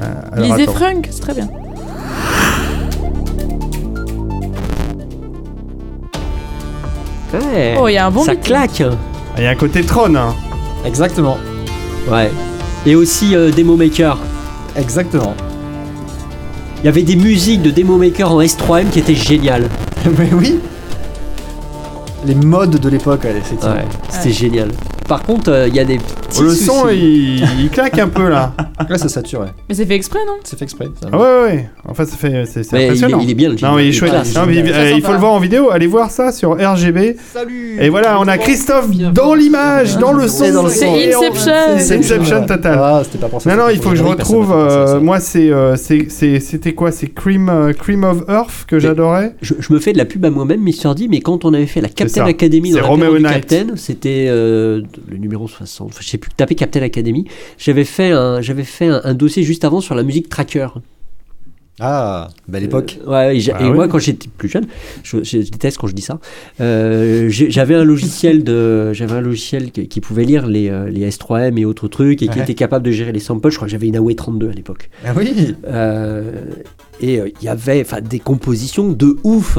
[0.43, 0.73] Lisez attends.
[0.73, 1.49] Frank, c'est très bien.
[7.33, 7.77] Ouais.
[7.79, 8.83] Oh, il y a un bon ça claque.
[9.39, 10.17] Il y a un côté trône.
[10.17, 10.35] hein.
[10.85, 11.37] Exactement.
[12.11, 12.31] Ouais.
[12.87, 14.19] Et aussi euh, Demo Maker.
[14.77, 15.35] Exactement.
[16.82, 19.69] Il y avait des musiques de Demo Maker en S3M qui étaient géniales.
[20.19, 20.61] Mais oui.
[22.24, 23.74] Les modes de l'époque, ouais, effectivement.
[23.74, 24.70] Ouais, c'était génial.
[25.11, 26.65] Par contre, euh, il y a des petits Le soucis.
[26.66, 28.53] son, il, il claque un peu là.
[28.89, 29.49] Là, ça sature, ouais.
[29.69, 30.35] Mais c'est fait exprès, non?
[30.45, 30.87] C'est fait exprès.
[31.01, 31.09] ça.
[31.12, 31.70] Ah ouais, ouais, ouais.
[31.89, 33.19] Enfin, ça fait, c'est c'est il, est, impressionnant.
[33.23, 34.11] il est bien le Non, il est chouette.
[34.12, 34.35] classe.
[34.35, 35.70] Non, mais, Très euh, il faut le voir en vidéo.
[35.70, 37.16] Allez voir ça sur RGB.
[37.32, 40.69] Salut Et voilà, on a Christophe dans l'image, dans le son.
[40.69, 41.53] C'est C'est Inception.
[41.78, 42.78] C'est Inception total.
[42.81, 43.55] Ah, c'était pas pour ça.
[43.55, 44.53] Non, non, il faut que je retrouve.
[44.53, 46.91] euh, moi, c'est, c'est, c'est- c'était quoi?
[46.93, 49.35] C'est Cream, Cream of Earth que j'adorais?
[49.43, 51.66] Je, je me fais de la pub à moi-même, Mister D, mais quand on avait
[51.66, 52.24] fait la Captain.
[52.24, 53.47] Academy C'est dans l'apéro Romeo du Knight.
[53.47, 57.27] Captain, c'était euh, le numéro 60, enfin, je sais plus, tapé Captain Academy,
[57.59, 60.69] j'avais fait, un, j'avais fait un, un dossier juste avant sur la musique tracker.
[61.83, 62.99] Ah, belle époque.
[63.07, 63.71] Euh, ouais, et, oui.
[63.71, 64.67] moi, quand j'étais plus jeune,
[65.03, 66.19] je, je déteste quand je dis ça.
[66.61, 71.09] euh, j'avais un logiciel de, j'avais un logiciel qui, qui pouvait lire les, euh, les
[71.09, 72.43] S3M et autres trucs et qui Ouais.
[72.45, 73.49] était capable de gérer les samples.
[73.51, 74.91] Je crois que j'avais une AOE 32 à l'époque.
[75.07, 75.55] Ah oui.
[75.69, 76.33] Euh,
[77.01, 79.57] et il y avait, enfin, des compositions de ouf.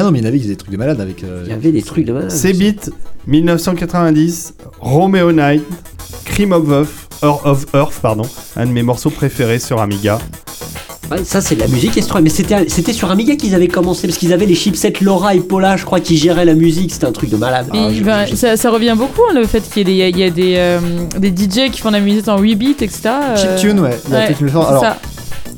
[0.00, 1.24] Ah non, mais il y en avait qui faisaient des trucs de malade avec.
[1.24, 2.30] euh, Il y avait des trucs de malade.
[2.30, 2.76] Cbit
[3.26, 5.62] 1990, Romeo Knight,
[6.24, 6.88] Cream of Earth,
[7.24, 8.22] Earth of Earth, pardon,
[8.54, 10.20] un de mes morceaux préférés sur Amiga.
[11.10, 14.06] Ouais, ça c'est de la musique S3, mais c'était c'était sur Amiga qu'ils avaient commencé
[14.06, 16.92] parce qu'ils avaient les chipsets Laura et Paula, je crois, qui géraient la musique.
[16.92, 17.66] C'était un truc de malade.
[17.72, 20.16] Mais Ah, je- je- ça, ça revient beaucoup, hein, le fait qu'il y ait des,
[20.16, 20.78] il y a des, euh,
[21.18, 23.00] des DJ qui font de la musique en 8 bits, etc.
[23.06, 23.98] euh, Chiptune, ouais.
[24.06, 24.98] Il y a ouais, peut-être une forme- c'est Alors, ça.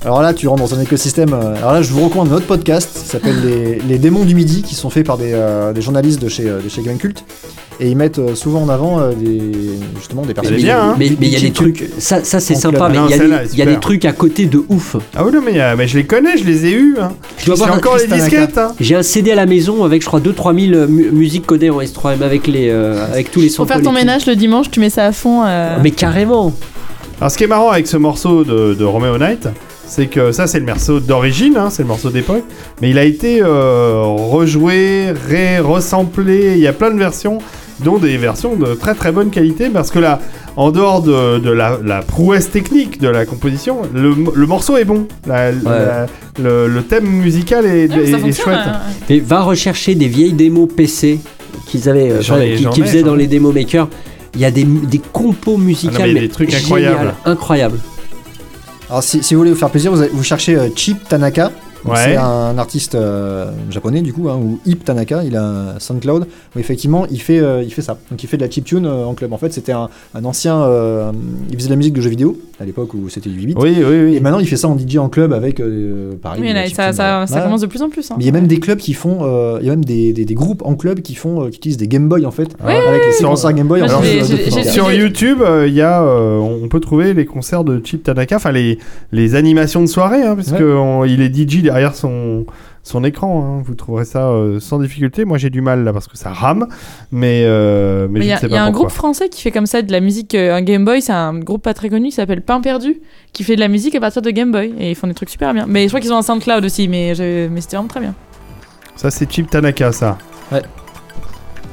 [0.04, 1.34] Alors là, tu rentres dans un écosystème.
[1.34, 4.62] euh, Alors là, je vous recommande notre podcast qui s'appelle les, les démons du midi,
[4.62, 7.22] qui sont faits par des, euh, des journalistes de chez, euh, de chez Game Cult.
[7.82, 9.40] Et ils mettent euh, souvent en avant euh, des,
[9.98, 10.54] justement des personnes.
[10.68, 10.96] Hein.
[10.98, 13.56] mais il y a des trucs, ça, ça c'est sympa, mais il y, a des-
[13.56, 14.96] y a trucs à côté de ouf.
[15.16, 16.96] Ah oui, non, mais, euh, mais je les connais, je les ai eus.
[17.00, 17.12] Hein.
[17.38, 18.56] Je dois J'ai avoir un- encore les disquettes.
[18.58, 18.72] Hein.
[18.80, 21.68] J'ai un CD à la maison avec, je crois, 2-3 000 euh, mu- musiques codées
[21.70, 23.72] en S3M avec, les, euh, avec tous les Pour samples.
[23.74, 25.42] faire ton ménage le dimanche, tu mets ça à fond.
[25.46, 26.52] euh, Mais carrément.
[27.18, 29.46] Alors, ce qui est marrant avec ce morceau de, de Romeo Knight,
[29.90, 32.44] c'est que ça, c'est le morceau d'origine, hein, c'est le morceau d'époque,
[32.80, 36.52] mais il a été euh, rejoué, ré resamplé.
[36.56, 37.38] Il y a plein de versions,
[37.84, 40.20] dont des versions de très très bonne qualité, parce que là,
[40.56, 44.84] en dehors de, de la, la prouesse technique de la composition, le, le morceau est
[44.84, 45.06] bon.
[45.26, 46.06] La- la-
[46.42, 48.58] le, le thème musical est, ouais, est- ça est fonctionne, chouette.
[48.66, 48.80] hein.
[49.08, 51.18] Mais va rechercher des vieilles démos PC
[51.66, 53.88] qu'ils avaient, euh, ai- qui, qui faisaient dans les démos makers.
[54.34, 56.50] Il y a des, des compos musicales, Ah non, mais il y a des trucs
[57.26, 57.80] incroyables.
[58.90, 61.52] Alors, si, vous voulez vous faire plaisir, vous, vous cherchez euh, Chip Tanaka.
[61.84, 61.96] Ouais.
[61.96, 66.26] C'est un artiste euh, japonais du coup, hein, ou Hip Tanaka, il a un SoundCloud,
[66.54, 67.96] où effectivement il fait, euh, il fait ça.
[68.10, 69.32] Donc il fait de la chiptune euh, en club.
[69.32, 70.60] En fait, c'était un, un ancien.
[70.62, 71.10] euh,
[71.50, 73.54] il faisait de la musique de jeux vidéo à l'époque où c'était du 8 bits.
[73.56, 74.16] Oui, oui, oui.
[74.16, 76.42] Et maintenant il fait ça en DJ en club avec euh, pareil.
[76.42, 77.42] Oui, là, ça, ça, ça ouais.
[77.42, 78.10] commence de plus en plus.
[78.10, 78.14] hein.
[78.18, 80.12] Mais il y a même des clubs qui font, euh, il y a même des,
[80.12, 82.48] des, des groupes en club qui font, euh, qui utilisent des Game Boy en fait,
[82.64, 83.80] Ouais, avec les Game Boy.
[83.80, 88.02] de- Sur YouTube, euh, il y a, euh, on peut trouver les concerts de Chip
[88.02, 88.78] Tanaka, enfin les,
[89.12, 90.58] les animations de soirée, hein, parce Ouais.
[90.58, 92.46] que on- il est DJ derrière son
[92.82, 93.44] son écran.
[93.58, 93.62] hein.
[93.64, 95.24] Vous trouverez ça euh, sans difficulté.
[95.24, 96.66] Moi, j'ai du mal là parce que ça rame,
[97.12, 99.28] mais euh, mais, je y ne a, sais il y a pas un groupe français
[99.28, 101.74] qui fait comme ça de la musique, euh, un Game Boy, c'est un groupe pas
[101.74, 103.00] très connu qui s'appelle Pain Perdu,
[103.32, 105.30] qui fait de la musique à partir de Game Boy et ils font des trucs
[105.30, 105.66] super bien.
[105.68, 108.14] Mais je crois qu'ils ont un SoundCloud aussi, mais, je- mais c'était vraiment très bien.
[108.96, 110.16] Ça, c'est Chip Tanaka, ça.
[110.50, 110.62] Ouais.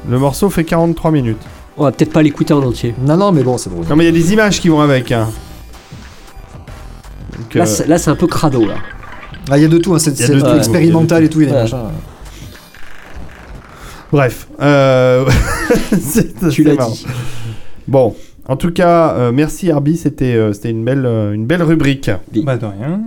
[0.09, 1.41] Le morceau fait 43 minutes.
[1.77, 2.95] On va peut-être pas l'écouter en entier.
[3.05, 3.85] Non, non, mais bon, c'est drôle.
[3.87, 5.11] Non, mais il y a des images qui vont avec.
[5.11, 5.29] hein.
[7.37, 8.75] Donc, Là, c'est- là, c'est un peu crado là.
[9.49, 11.51] Ah, il y a de tout, hein, c'est tout, expérimental et tout, il y a
[11.51, 11.61] des Ouais.
[11.63, 11.77] machins.
[14.11, 14.47] Bref.
[14.61, 15.25] euh,
[16.01, 16.91] c'est- Tu l'as marrant.
[16.91, 17.05] dit.
[17.87, 18.15] Bon.
[18.49, 22.09] En tout cas, euh, merci Herbie, c'était euh, c'était une belle euh, une belle rubrique.
[22.43, 23.01] Bah, de rien.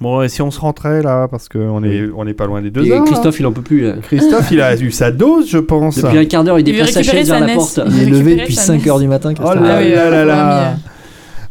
[0.00, 2.70] Bon, et si on se rentrait là, parce qu'on est on est pas loin des
[2.70, 3.00] deux Et heures.
[3.00, 3.04] là.
[3.04, 3.82] Christophe, il en peut plus.
[3.82, 3.94] là.
[4.02, 5.98] Christophe, il a eu sa dose, je pense.
[5.98, 7.80] Depuis un quart d'heure, il déplace sa chaise vers la porte.
[7.86, 8.88] Il Il est levé depuis sa 5 NES.
[8.90, 9.60] heures du matin, Oh Christophe.
[9.62, 10.74] là Ah oui, là euh, là là.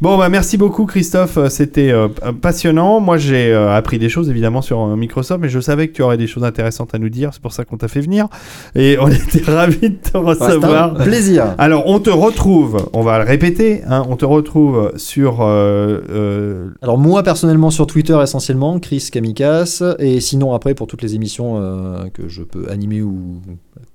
[0.02, 3.00] Bon, bah merci beaucoup Christophe, Euh, c'était euh, p- passionnant.
[3.00, 6.02] Moi j'ai euh, appris des choses évidemment sur euh, Microsoft, mais je savais que tu
[6.02, 8.28] aurais des choses intéressantes à nous dire, c'est pour ça qu'on t'a fait venir.
[8.74, 10.94] Et on était ravis de te C'est un recevoir.
[10.96, 11.54] plaisir.
[11.60, 15.42] Alors on te retrouve, on va le répéter, hein, on te retrouve sur...
[15.42, 21.04] euh, euh, Alors moi personnellement sur Twitter essentiellement, Chris Kamikas, et sinon après pour toutes
[21.04, 23.40] les émissions euh, que je peux animer ou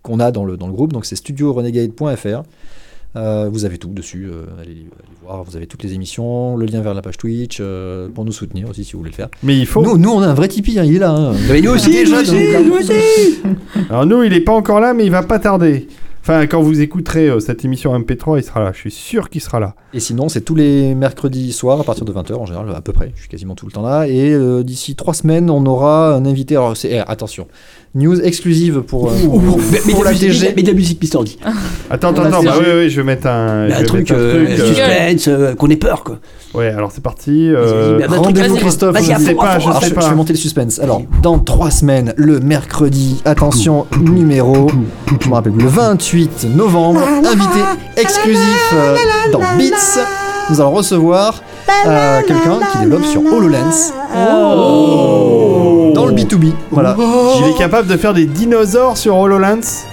[0.02, 2.42] qu'on a dans le, dans le groupe, donc c'est studiorenegade.fr.
[3.16, 6.66] Euh, vous avez tout dessus, euh, allez, allez voir, vous avez toutes les émissions, le
[6.66, 9.28] lien vers la page Twitch, euh, pour nous soutenir aussi si vous voulez le faire.
[9.42, 9.82] Mais il faut...
[9.82, 11.10] Nous, nous on a un vrai Tipeee, hein, il est là.
[11.10, 11.32] hein.
[11.48, 12.92] Mais nous aussi, nous aussi, donc, nous aussi.
[13.90, 15.88] Alors nous, il est pas encore là, mais il va pas tarder.
[16.20, 18.72] Enfin, quand vous écouterez euh, cette émission MP3, il sera là.
[18.74, 19.76] Je suis sûr qu'il sera là.
[19.94, 22.92] Et sinon, c'est tous les mercredis soirs à partir de 20h en général, à peu
[22.92, 23.12] près.
[23.14, 24.08] Je suis quasiment tout le temps là.
[24.08, 26.56] Et euh, d'ici trois semaines, on aura un invité.
[26.56, 27.46] Alors, c'est, eh, attention,
[27.96, 29.40] news exclusive pour, euh, pour,
[29.72, 30.52] Mais, mais pour de la TG.
[30.54, 31.30] mais de la musique Mister D.
[31.90, 32.42] Attends, attends, attends.
[32.42, 33.68] Bah, oui, oui, je vais mettre un...
[33.70, 36.18] Un truc, mettre un euh, truc, euh, suspense, euh, qu'on ait peur quoi.
[36.54, 37.48] Ouais, alors c'est parti.
[37.52, 38.94] Euh, un truc, Rendez-vous, Christophe.
[38.94, 40.00] vas-y, je sais pas, je Alors, sais je, pas.
[40.02, 40.78] je vais monter le suspense.
[40.78, 44.70] Alors, dans trois semaines, le mercredi, attention, numéro,
[45.22, 47.60] je me rappelle le 28 novembre, invité
[47.96, 48.74] exclusif
[49.32, 50.00] dans Beats.
[50.50, 51.42] Nous allons recevoir
[52.26, 55.35] quelqu'un qui développe sur HoloLens Oh
[56.16, 56.52] B2B.
[56.70, 56.96] Voilà.
[57.40, 59.86] Il est capable de faire des dinosaures sur HoloLens.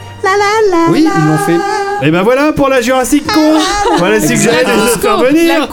[0.90, 1.60] Oui, ils l'ont fait.
[2.08, 3.60] Et ben voilà pour la Jurassic Con
[3.98, 5.68] Voilà ce que C'est j'allais la te faire la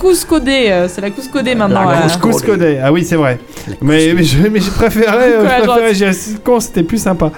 [0.73, 1.11] euh, c'est la
[1.55, 1.85] maintenant.
[1.91, 2.19] La euh.
[2.21, 2.81] grosse Cusco Day.
[2.83, 3.39] Ah oui, c'est vrai.
[3.81, 7.31] Mais, mais, je, mais je préférais, euh, je préférais Jurassic Con, c'était plus sympa.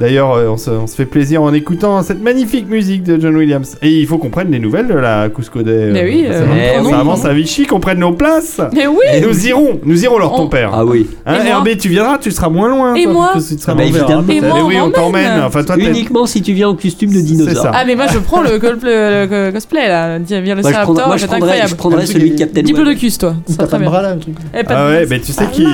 [0.00, 3.36] D'ailleurs, euh, on, se, on se fait plaisir en écoutant cette magnifique musique de John
[3.36, 3.76] Williams.
[3.82, 5.90] Et il faut qu'on prenne des nouvelles de la Cusco Day.
[5.92, 8.60] Mais oui, ça, euh, ça avance à Vichy, qu'on prenne nos places.
[8.74, 10.70] Mais oui Et nous irons, nous irons leur ton On- père.
[10.72, 11.08] Ah oui.
[11.26, 12.94] Hein, Et Herbé, tu viendras, tu seras moins loin.
[12.94, 14.24] Et toi, moi tu seras Ah bah verre, évidemment.
[14.28, 15.40] Et moi, Mais oui, on t'emmène.
[15.42, 17.62] Enfin, toi, t'es- Uniquement si tu viens en costume de C'est dinosaure.
[17.64, 17.72] ça.
[17.74, 20.72] Ah mais moi je prends le, col- le, le cosplay là, Viens le je c'est
[20.82, 21.02] prendrais,
[21.36, 21.68] incroyable.
[21.70, 22.62] je prendrais celui de Captain.
[22.62, 23.90] Diplodocus toi, ça très bien.
[24.20, 25.66] truc Eh, pas de Ah ouais, mais tu sais qu'il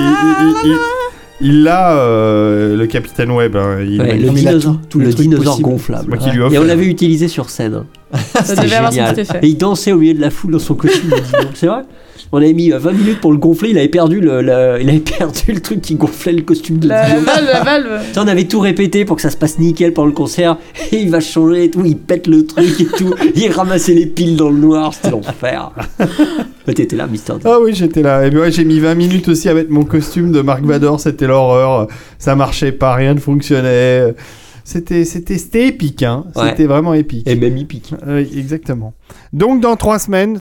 [1.41, 3.55] il, il- il- il a euh, le Capitaine Web.
[3.55, 6.09] hein, il- Ouais, le dinosaure, tout- le dinosaure gonflable.
[6.09, 6.53] Moi qui lui offre.
[6.55, 7.73] Et on l'avait utilisé sur scène.
[7.73, 8.17] hein.
[8.33, 9.19] ça C'était devait avoir son génial.
[9.19, 9.39] effet.
[9.41, 11.11] Et il dansait au milieu de la foule dans son costume.
[11.53, 11.81] C'est vrai?
[12.31, 14.89] On avait mis euh, 20 minutes pour le gonfler, il avait perdu le, le- il
[14.89, 17.21] avait perdu le truc qui gonflait le costume de La dino.
[17.21, 18.01] valve, la valve.
[18.17, 20.57] On avait tout répété pour que ça se passe nickel pendant le concert.
[20.91, 23.13] Et il va changer et tout, il pète le truc et tout.
[23.35, 25.71] Il ramassait les piles dans le noir, c'était l'enfer.
[26.65, 27.39] T'étais là, Mister D.
[27.45, 28.25] Ah oui, j'étais là.
[28.25, 31.27] Et puis ouais, j'ai mis 20 minutes aussi avec mon costume de Marc Vador, c'était
[31.27, 31.87] l'horreur.
[32.17, 34.13] Ça marchait pas, rien ne fonctionnait.
[34.63, 36.25] C'était, c'était, c'était épique, hein.
[36.35, 36.49] Ouais.
[36.49, 37.27] C'était vraiment épique.
[37.29, 37.93] Et même hippique.
[38.07, 38.93] Oui, exactement.
[39.31, 40.39] Donc dans trois semaines,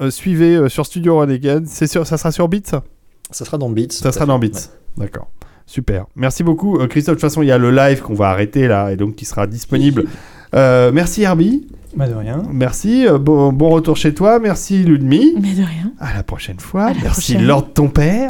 [0.00, 1.66] euh, suivez euh, sur Studio Renegade.
[1.66, 2.60] C'est sur, ça sera sur Beats?
[2.70, 2.82] Ça,
[3.30, 3.90] Ça sera dans Beats.
[3.92, 4.70] Ça sera dans Beats.
[4.96, 5.28] D'accord.
[5.66, 6.06] Super.
[6.14, 6.78] Merci beaucoup.
[6.78, 8.96] Euh, Christophe, de toute façon, il y a le live qu'on va arrêter là et
[8.96, 10.04] donc qui sera disponible.
[10.54, 11.66] Euh, merci Herbie.
[11.96, 12.40] Bah, de rien.
[12.52, 13.08] Merci.
[13.08, 14.38] euh, bon, bon retour chez toi.
[14.38, 15.32] Merci Ludmi.
[15.40, 15.90] Mais de rien.
[15.98, 16.84] À la prochaine fois.
[16.84, 17.48] À la Merci prochaine.
[17.48, 18.28] Lord ton père.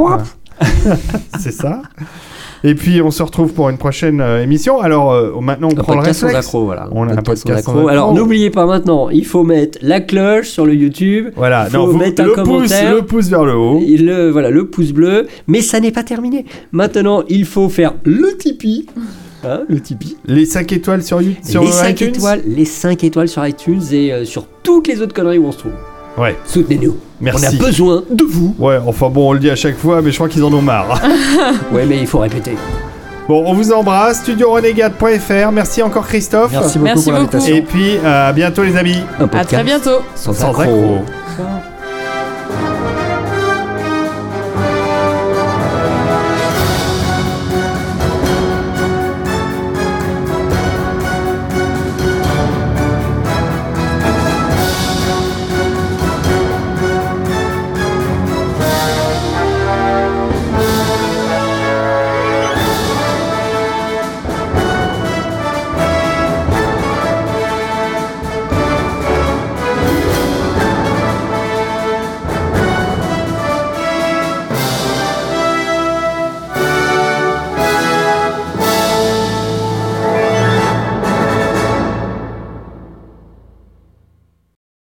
[1.39, 1.83] C'est ça.
[2.67, 4.81] Et puis on se retrouve pour une prochaine euh, émission.
[4.81, 6.35] Alors euh, maintenant on Un prend le réflexe.
[6.35, 6.89] accro, voilà.
[6.93, 7.89] On a un podcast accro.
[7.89, 11.29] Alors n'oubliez pas maintenant, il faut mettre la cloche sur le YouTube.
[11.37, 11.67] Voilà.
[11.67, 13.81] Faut Non, vous- mettre un le pouce, le pouce vers le haut.
[13.81, 15.27] Le, voilà, le pouce bleu.
[15.47, 16.47] Mais ça n'est pas terminé.
[16.73, 18.87] Maintenant, il faut faire le Tipeee.
[19.47, 20.17] Hein, le Tipeee.
[20.25, 22.09] Les 5 étoiles sur, sur les 5 iTunes.
[22.09, 25.53] étoiles, les 5 étoiles sur iTunes et euh, sur toutes les autres conneries où on
[25.53, 25.73] se trouve.
[26.17, 26.37] Ouais.
[26.47, 26.97] Soutenez-nous.
[27.21, 27.45] Merci.
[27.45, 28.55] On a besoin de vous.
[28.59, 30.63] Ouais, enfin bon, on le dit à chaque fois, mais je crois qu'ils en ont
[30.63, 31.01] marre.
[31.73, 32.57] Ouais, mais il faut répéter.
[33.29, 34.21] bon, on vous embrasse.
[34.23, 35.51] StudioRenegade.fr.
[35.53, 36.53] Merci encore Christophe.
[36.53, 37.37] Merci beaucoup Merci pour beaucoup.
[37.37, 37.57] l'invitation.
[37.57, 38.99] Et puis euh, à bientôt les amis.
[39.19, 40.01] Un À très bientôt.
[40.15, 40.99] sans, Sans accro.